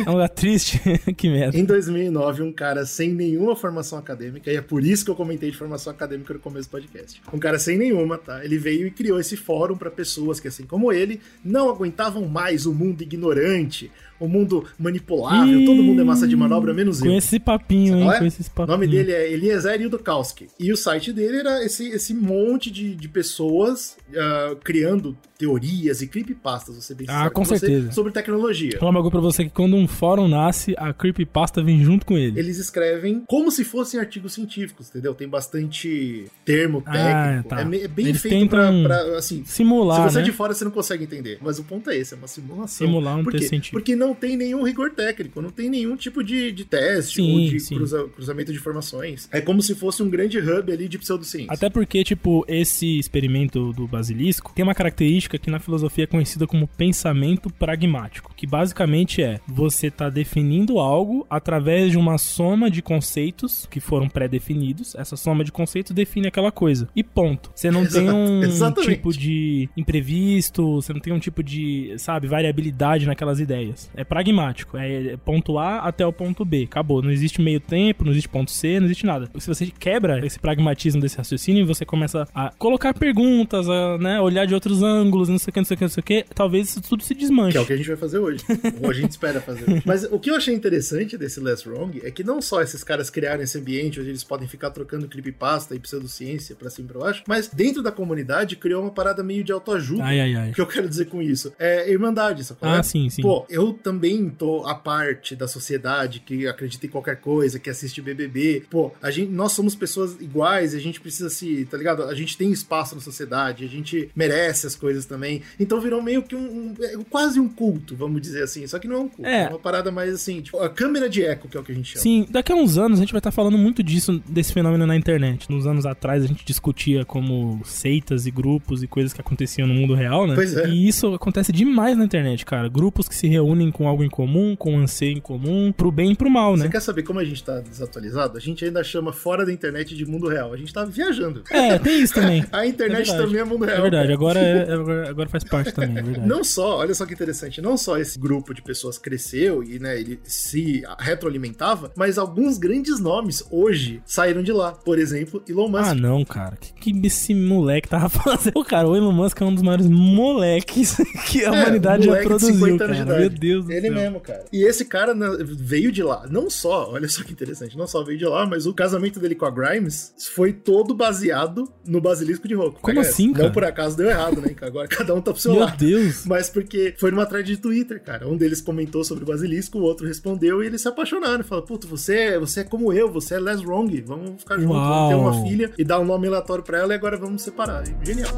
É 0.07 0.09
um 0.09 0.15
lugar 0.15 0.29
triste? 0.29 0.81
que 1.17 1.29
merda. 1.29 1.57
Em 1.57 1.65
2009, 1.65 2.43
um 2.43 2.53
cara 2.53 2.85
sem 2.85 3.13
nenhuma 3.13 3.55
formação 3.55 3.99
acadêmica, 3.99 4.51
e 4.51 4.57
é 4.57 4.61
por 4.61 4.85
isso 4.85 5.05
que 5.05 5.11
eu 5.11 5.15
comentei 5.15 5.51
de 5.51 5.57
formação 5.57 5.93
acadêmica 5.93 6.35
no 6.35 6.41
começo 6.41 6.69
do 6.69 6.73
podcast. 6.73 7.21
Um 7.33 7.39
cara 7.39 7.59
sem 7.59 7.79
nenhuma, 7.79 8.19
tá? 8.19 8.45
Ele 8.45 8.59
veio 8.59 8.87
e 8.87 8.91
criou 8.91 9.21
esse 9.21 9.37
fórum 9.37 9.77
para 9.77 9.91
pessoas 9.91 10.41
que, 10.41 10.49
assim 10.49 10.65
como 10.65 10.93
ele, 10.93 11.21
não 11.45 11.69
aguentavam 11.69 12.27
mais 12.27 12.67
o 12.67 12.73
mundo 12.73 13.03
ignorante, 13.03 13.91
o 14.23 14.29
mundo 14.29 14.65
manipulável, 14.79 15.61
Ih, 15.61 15.67
todo 15.67 15.83
mundo 15.83 16.01
é 16.01 16.05
massa 16.05 16.29
de 16.29 16.37
manobra, 16.37 16.73
menos 16.73 17.01
eu. 17.01 17.11
Com 17.11 17.19
esse 17.19 17.41
papinho, 17.41 17.97
hein? 17.97 18.09
É? 18.09 18.19
Com 18.19 18.63
O 18.63 18.67
nome 18.67 18.87
dele 18.87 19.11
é 19.11 19.33
Eliezer 19.33 19.81
Yudkowski. 19.81 20.49
E 20.61 20.73
o 20.73 20.77
site 20.77 21.13
dele 21.13 21.39
era 21.39 21.65
esse, 21.65 21.89
esse 21.89 22.15
monte 22.15 22.71
de, 22.71 22.95
de 22.95 23.09
pessoas 23.09 23.97
ah, 24.17 24.57
criando 24.63 25.17
teorias 25.43 26.01
e 26.01 26.07
creepypastas, 26.07 26.77
você 26.77 26.95
bem 26.95 27.05
Ah, 27.11 27.29
com 27.29 27.45
você, 27.45 27.59
certeza. 27.59 27.91
sobre 27.91 28.13
tecnologia. 28.13 28.79
Falar 28.79 28.93
um 28.93 28.95
bagulho 28.95 29.11
pra 29.11 29.21
você 29.21 29.43
que 29.45 29.51
quando 29.51 29.75
um 29.75 29.89
fórum 29.89 30.29
nasce, 30.29 30.73
a 30.79 30.93
creepypasta 30.93 31.61
vem 31.65 31.83
junto 31.83 32.07
com 32.07 32.17
ele. 32.17 32.39
Eles 32.39 32.59
escrevem 32.59 33.25
como 33.27 33.51
se 33.51 33.65
fossem 33.65 33.99
artigos 33.99 34.35
científicos, 34.35 34.89
entendeu? 34.89 35.15
Tem 35.17 35.29
bastante 35.29 36.27
termo 36.45 36.81
Ah, 36.87 36.93
técnico. 36.93 37.49
tá. 37.49 37.61
É, 37.61 37.85
é 37.85 37.89
bem 37.89 38.07
Eles 38.07 38.23
feito 38.23 38.49
pra, 38.49 38.69
tentam 38.71 38.83
pra, 38.85 39.19
assim. 39.19 39.43
Simular, 39.45 39.97
se 40.09 40.13
você 40.15 40.19
é 40.19 40.21
né? 40.21 40.27
de 40.27 40.33
fora, 40.33 40.55
você 40.55 40.65
não 40.65 40.71
consegue 40.71 41.03
entender. 41.03 41.39
Mas 41.43 41.59
o 41.59 41.65
ponto 41.65 41.91
é 41.91 41.97
esse, 41.97 42.15
é 42.15 42.17
uma 42.17 42.29
simulação. 42.29 42.87
Simular 42.87 43.17
um 43.19 43.25
texto 43.25 43.49
científico. 43.49 43.77
Porque 43.77 43.97
não 43.97 44.15
tem 44.15 44.37
nenhum 44.37 44.63
rigor 44.63 44.91
técnico, 44.93 45.43
não 45.43 45.51
tem 45.51 45.69
nenhum 45.69 45.97
tipo 45.97 46.23
de, 46.23 46.53
de 46.53 46.65
teste 46.65 47.17
Sim, 47.17 47.33
ou 47.33 47.51
de 47.59 47.75
cruza- 47.75 48.09
cruzamento 48.15 48.53
de 48.53 48.59
informações. 48.59 49.29
É 49.33 49.41
como 49.41 49.61
se 49.61 49.75
fosse 49.75 50.05
um 50.05 50.09
grande 50.09 50.39
hub 50.39 50.71
ali 50.73 50.87
de 50.89 50.99
pseudociência. 50.99 51.53
Até 51.53 51.69
porque, 51.69 52.05
tipo, 52.05 52.45
esse 52.47 52.97
experimento 52.99 53.73
do 53.73 53.89
basilisco 53.89 54.53
tem 54.55 54.63
uma 54.63 54.75
característica 54.75 55.32
que 55.39 55.51
na 55.51 55.59
filosofia 55.59 56.05
é 56.05 56.07
conhecida 56.07 56.47
como 56.47 56.67
pensamento 56.67 57.51
pragmático, 57.51 58.33
que 58.37 58.47
basicamente 58.47 59.23
é 59.23 59.41
você 59.47 59.91
tá 59.91 60.09
definindo 60.09 60.79
algo 60.79 61.27
através 61.29 61.91
de 61.91 61.99
uma 61.99 62.19
soma 62.19 62.71
de 62.71 62.83
conceitos 62.83 63.67
que 63.71 63.81
foram 63.81 64.09
pré-definidos. 64.09 64.95
Essa 64.95 65.17
soma 65.17 65.45
de 65.45 65.53
conceitos 65.53 65.93
define 65.93 66.29
aquela 66.29 66.51
coisa. 66.51 66.89
E 66.95 67.03
ponto. 67.03 67.51
Você 67.55 67.71
não 67.71 67.87
tem 67.87 68.03
Exato, 68.03 68.17
um 68.17 68.43
exatamente. 68.43 68.95
tipo 68.95 69.13
de 69.13 69.69
imprevisto, 69.77 70.77
você 70.77 70.93
não 70.93 71.01
tem 71.01 71.13
um 71.13 71.19
tipo 71.19 71.43
de, 71.43 71.95
sabe, 71.99 72.27
variabilidade 72.27 73.07
naquelas 73.07 73.41
ideias. 73.41 73.91
É 73.95 74.05
pragmático, 74.05 74.77
é 74.77 75.17
ponto 75.25 75.59
A 75.59 75.79
até 75.79 76.07
o 76.07 76.13
ponto 76.13 76.45
B. 76.45 76.65
Acabou. 76.65 77.03
Não 77.03 77.11
existe 77.11 77.41
meio 77.41 77.61
tempo, 77.61 78.05
não 78.05 78.13
existe 78.13 78.29
ponto 78.29 78.51
C, 78.51 78.79
não 78.79 78.87
existe 78.87 79.07
nada. 79.07 79.29
Se 79.39 79.47
você 79.47 79.67
quebra 79.67 80.25
esse 80.25 80.39
pragmatismo 80.39 81.01
desse 81.01 81.17
raciocínio, 81.17 81.67
você 81.67 81.85
começa 81.85 82.27
a 82.35 82.53
colocar 82.59 82.95
perguntas, 82.95 83.69
a 83.69 83.99
né, 83.99 84.21
olhar 84.21 84.47
de 84.47 84.55
outros 84.55 84.83
ângulos, 84.83 85.22
não 85.29 85.39
sei 85.39 85.51
o 85.51 85.53
que, 85.53 85.61
não 85.61 85.65
sei 85.65 85.75
o 85.75 85.79
que, 85.79 85.85
não 85.85 85.91
sei 85.91 86.01
o 86.01 86.05
que, 86.05 86.25
talvez 86.35 86.69
isso 86.69 86.81
tudo 86.81 87.03
se 87.03 87.15
desmanche. 87.15 87.53
Que 87.53 87.59
é 87.59 87.61
o 87.61 87.67
que 87.67 87.73
a 87.73 87.77
gente 87.77 87.89
vai 87.89 87.97
fazer 87.97 88.19
hoje. 88.19 88.45
Ou 88.83 88.91
a 88.91 88.93
gente 88.93 89.11
espera 89.11 89.41
fazer 89.41 89.71
hoje. 89.71 89.83
Mas 89.85 90.05
o 90.05 90.19
que 90.19 90.31
eu 90.31 90.37
achei 90.37 90.55
interessante 90.55 91.17
desse 91.17 91.41
Less 91.41 91.69
Wrong 91.69 92.01
é 92.05 92.11
que 92.11 92.25
não 92.25 92.41
só 92.41 92.63
esses 92.63 92.83
caras 92.83 93.11
criaram 93.11 93.43
esse 93.43 93.59
ambiente 93.59 94.01
onde 94.01 94.11
eles 94.11 94.25
podem 94.25 94.49
ficar 94.49 94.71
trocando 94.71 95.09
creepypasta 95.09 95.75
e 95.75 95.79
pseudociência 95.79 96.55
pra 96.57 96.71
cima 96.71 96.89
e 96.89 96.93
pra 96.93 97.01
baixo, 97.01 97.23
mas 97.27 97.49
dentro 97.49 97.83
da 97.83 97.93
comunidade 97.93 98.57
criou 98.57 98.83
uma 98.83 98.91
parada 98.91 99.23
meio 99.23 99.45
de 99.45 99.53
autoajuda. 99.53 100.05
Ai, 100.05 100.21
ai, 100.21 100.35
ai. 100.35 100.51
O 100.51 100.55
que 100.55 100.61
eu 100.61 100.67
quero 100.67 100.89
dizer 100.89 101.07
com 101.07 101.21
isso? 101.21 101.53
É 101.59 101.91
irmandade, 101.91 102.45
sacou? 102.45 102.69
Ah, 102.69 102.83
sim, 102.83 103.09
sim. 103.11 103.23
Pô, 103.23 103.47
eu 103.49 103.73
também 103.73 104.29
tô 104.31 104.65
a 104.65 104.75
parte 104.75 105.37
da 105.37 105.47
sociedade 105.47 106.21
que 106.21 106.47
acredita 106.47 106.87
em 106.87 106.89
qualquer 106.89 107.17
coisa, 107.17 107.59
que 107.59 107.71
assiste 107.71 108.01
BBB. 108.01 108.65
Pô, 108.71 108.93
a 109.01 109.11
gente, 109.11 109.31
nós 109.31 109.53
somos 109.53 109.75
pessoas 109.75 110.21
iguais, 110.21 110.75
a 110.75 110.79
gente 110.79 111.01
precisa 111.01 111.29
se, 111.31 111.65
tá 111.67 111.77
ligado? 111.77 112.05
A 112.05 112.15
gente 112.15 112.37
tem 112.37 112.51
espaço 112.51 112.95
na 112.95 113.01
sociedade, 113.01 113.65
a 113.65 113.69
gente 113.69 114.11
merece 114.15 114.67
as 114.67 114.75
coisas 114.75 115.02
também. 115.07 115.43
Então 115.59 115.81
virou 115.81 116.03
meio 116.03 116.23
que 116.23 116.35
um, 116.35 116.41
um- 116.41 116.75
é 116.81 116.97
quase 117.11 117.39
um 117.41 117.49
culto, 117.49 117.95
vamos 117.97 118.21
dizer 118.21 118.43
assim. 118.43 118.67
Só 118.67 118.79
que 118.79 118.87
não 118.89 118.97
é 118.97 118.99
um 119.01 119.09
culto, 119.09 119.29
É. 119.31 119.43
é, 119.45 119.49
uma 119.49 119.59
parada 119.59 119.91
mais 119.91 120.15
assim, 120.15 120.41
tipo, 120.41 120.59
a 120.59 120.69
câmera 120.69 121.09
de 121.09 121.23
eco, 121.25 121.49
que 121.49 121.57
é 121.57 121.61
o 121.61 121.63
que 121.65 121.73
a 121.73 121.75
gente 121.75 121.91
chama. 121.91 122.03
Sim, 122.03 122.27
daqui 122.31 122.53
a 122.53 122.55
uns 122.57 122.79
anos 122.79 122.99
a 122.99 123.03
gente 123.03 123.13
vai 123.13 123.19
estar 123.21 123.31
falando 123.31 123.57
muito 123.59 123.83
disso, 123.83 124.23
desse 124.29 124.53
fenômeno 124.53 124.87
na 124.87 124.97
internet. 124.97 125.51
Nos 125.51 125.67
anos 125.67 125.87
atrás 125.87 126.23
a 126.25 126.27
gente 126.27 126.45
discutia 126.45 127.05
como 127.05 127.61
seitas 127.65 128.27
e 128.27 128.31
grupos 128.31 128.83
e 128.83 128.87
coisas 128.87 129.13
que 129.13 129.21
aconteciam 129.21 129.67
no 129.67 129.75
mundo 129.75 129.95
real, 129.95 130.27
né? 130.27 130.35
Pois 130.35 130.57
é. 130.57 130.69
E 130.69 130.87
isso 130.89 131.15
acontece 131.15 131.53
demais 131.53 131.97
na 131.97 132.05
internet, 132.05 132.45
cara. 132.45 132.69
Grupos 132.69 133.09
que 133.09 133.15
se 133.15 133.27
reúnem 133.29 133.71
com 133.71 133.87
algo 133.89 134.03
em 134.05 134.09
comum, 134.11 134.55
com 134.57 134.75
um 134.75 134.79
anseio 134.81 135.17
em 135.17 135.21
comum, 135.21 135.73
pro 135.73 135.91
bem 135.91 136.13
e 136.13 136.17
pro 136.17 136.31
mal, 136.31 136.57
né? 136.57 136.65
Você 136.65 136.71
quer 136.71 136.81
saber 136.81 137.03
como 137.03 137.19
a 137.19 137.25
gente 137.25 137.43
tá 137.43 137.61
desatualizado? 137.61 138.37
A 138.37 138.41
gente 138.41 138.65
ainda 138.65 138.83
chama 138.85 139.13
fora 139.13 139.45
da 139.45 139.53
internet 139.53 139.95
de 139.95 140.05
mundo 140.07 140.29
real. 140.29 140.53
A 140.53 140.57
gente 140.57 140.73
tá 140.73 140.85
viajando. 140.85 141.43
É, 141.51 141.79
tem 141.79 142.03
isso 142.03 142.15
também. 142.15 142.45
A 142.53 142.67
internet 142.67 143.11
É 143.11 143.17
também 143.17 143.41
é 143.41 143.45
mundo 143.45 143.65
real. 143.65 143.79
É 143.79 143.81
verdade, 143.83 144.03
cara. 144.05 144.15
agora, 144.15 144.39
é- 144.39 144.67
é- 144.69 144.75
agora, 144.93 145.11
agora 145.11 145.29
faz 145.29 145.45
parte 145.45 145.73
também, 145.73 145.99
é 145.99 146.03
verdade. 146.03 146.27
Não 146.29 146.45
só, 146.45 146.79
olha 146.79 146.95
só 146.95 147.05
que 147.07 147.13
interessante, 147.15 147.61
não 147.61 147.77
só 147.77 147.99
esse 147.99 148.19
grupo 148.19 148.55
de 148.55 148.63
pessoas 148.63 148.99
cresceu 148.99 149.63
e 149.63 149.79
né, 149.79 149.99
ele 149.99 150.19
se 150.25 150.83
retroalimentava, 150.99 151.93
mas 151.97 152.19
alguns 152.19 152.59
grandes 152.59 153.01
nomes 153.01 153.43
hoje 153.51 154.03
saíram 154.07 154.43
de 154.43 154.53
lá. 154.53 154.73
Por 154.73 154.99
exemplo, 154.99 155.43
Elon 155.49 155.69
Musk. 155.69 155.85
Ah, 155.85 155.95
não, 155.95 156.25
cara. 156.25 156.57
Que, 156.57 156.73
que 156.93 157.07
esse 157.07 157.35
moleque 157.35 157.89
tava 157.89 158.09
fazendo? 158.11 158.53
Pô, 158.53 158.65
cara, 158.65 158.89
o 158.89 158.97
Elon 158.97 159.13
Musk 159.13 159.41
é 159.41 159.45
um 159.45 159.55
dos 159.55 159.63
maiores 159.63 159.87
moleques 159.89 160.97
que 161.29 161.45
a 161.45 161.49
É, 161.49 161.51
humanidade 161.51 162.05
já 162.07 162.17
produziu, 162.23 162.55
50 162.55 162.85
anos 162.85 162.87
cara. 162.87 162.95
de 162.97 163.03
idade. 163.03 163.21
Meu 163.21 163.31
Deus 163.31 163.65
do 163.67 163.73
Ele 163.73 163.89
céu. 163.89 163.93
mesmo, 163.95 164.21
cara. 164.21 164.45
E 164.53 164.65
esse 164.65 164.85
cara 164.85 165.15
né, 165.15 165.27
veio 165.41 165.91
de 165.93 166.03
lá. 166.03 166.27
Não 166.31 166.49
só, 166.51 166.91
olha 166.91 167.09
só 167.09 167.23
que 167.23 167.33
interessante, 167.33 167.77
não 167.77 167.87
só 167.87 168.03
veio 168.05 168.19
de 168.19 168.25
lá, 168.25 168.47
mas 168.47 168.67
o 168.67 168.75
casamento 168.75 169.19
dele 169.21 169.35
com 169.35 169.45
a 169.47 169.51
Grimes 169.51 170.15
foi 170.35 170.53
todo 170.53 170.95
baseado 170.95 171.71
no 171.87 172.01
basilisco 172.01 172.47
de 172.49 172.55
Rocco. 172.55 172.81
Como 172.81 173.01
assim, 173.01 173.33
cara? 173.33 173.47
Não 173.47 173.53
por 173.53 173.65
acaso 173.65 173.97
deu 173.97 174.09
errado, 174.09 174.41
né? 174.41 174.49
que 174.49 174.65
Agora 174.83 174.89
cada 174.89 175.15
um 175.15 175.21
tá 175.21 175.33
pro 175.33 175.41
seu 175.41 175.53
Meu 175.53 175.61
lado. 175.63 175.77
Deus. 175.77 176.25
Mas 176.27 176.49
porque 176.49 176.95
foi 176.99 177.11
numa 177.11 177.27
thread 177.27 177.47
de 177.47 177.57
Twitter, 177.57 178.03
cara. 178.03 178.29
Um 178.29 178.37
deles 178.37 178.61
comentou 178.61 179.05
sobre 179.05 179.25
o 179.25 179.27
basilisco, 179.27 179.79
o 179.79 179.83
outro 179.83 180.07
respondeu 180.07 180.63
e 180.63 180.67
eles 180.67 180.81
se 180.81 180.89
apaixonaram. 180.89 181.45
Falaram, 181.45 181.67
puto, 181.67 181.87
você, 181.87 182.17
é- 182.17 182.39
você 182.39 182.61
é 182.61 182.65
como 182.65 182.93
eu, 182.93 183.11
você 183.11 183.35
é 183.35 183.41
Les 183.41 183.63
Wrong. 183.63 184.01
Vamos 184.03 184.41
ficar 184.41 184.59
juntos, 184.59 184.77
vamos 184.77 185.09
ter 185.09 185.15
uma 185.15 185.43
filha 185.49 185.71
e 185.79 185.85
dar 185.85 186.01
um 186.01 186.05
nome 186.05 186.27
aleatório 186.27 186.65
pra 186.65 186.79
ela 186.79 186.93
e 186.93 186.97
agora 186.97 187.17
vamos 187.17 187.43
separar. 187.43 187.85
Genial. 188.03 188.31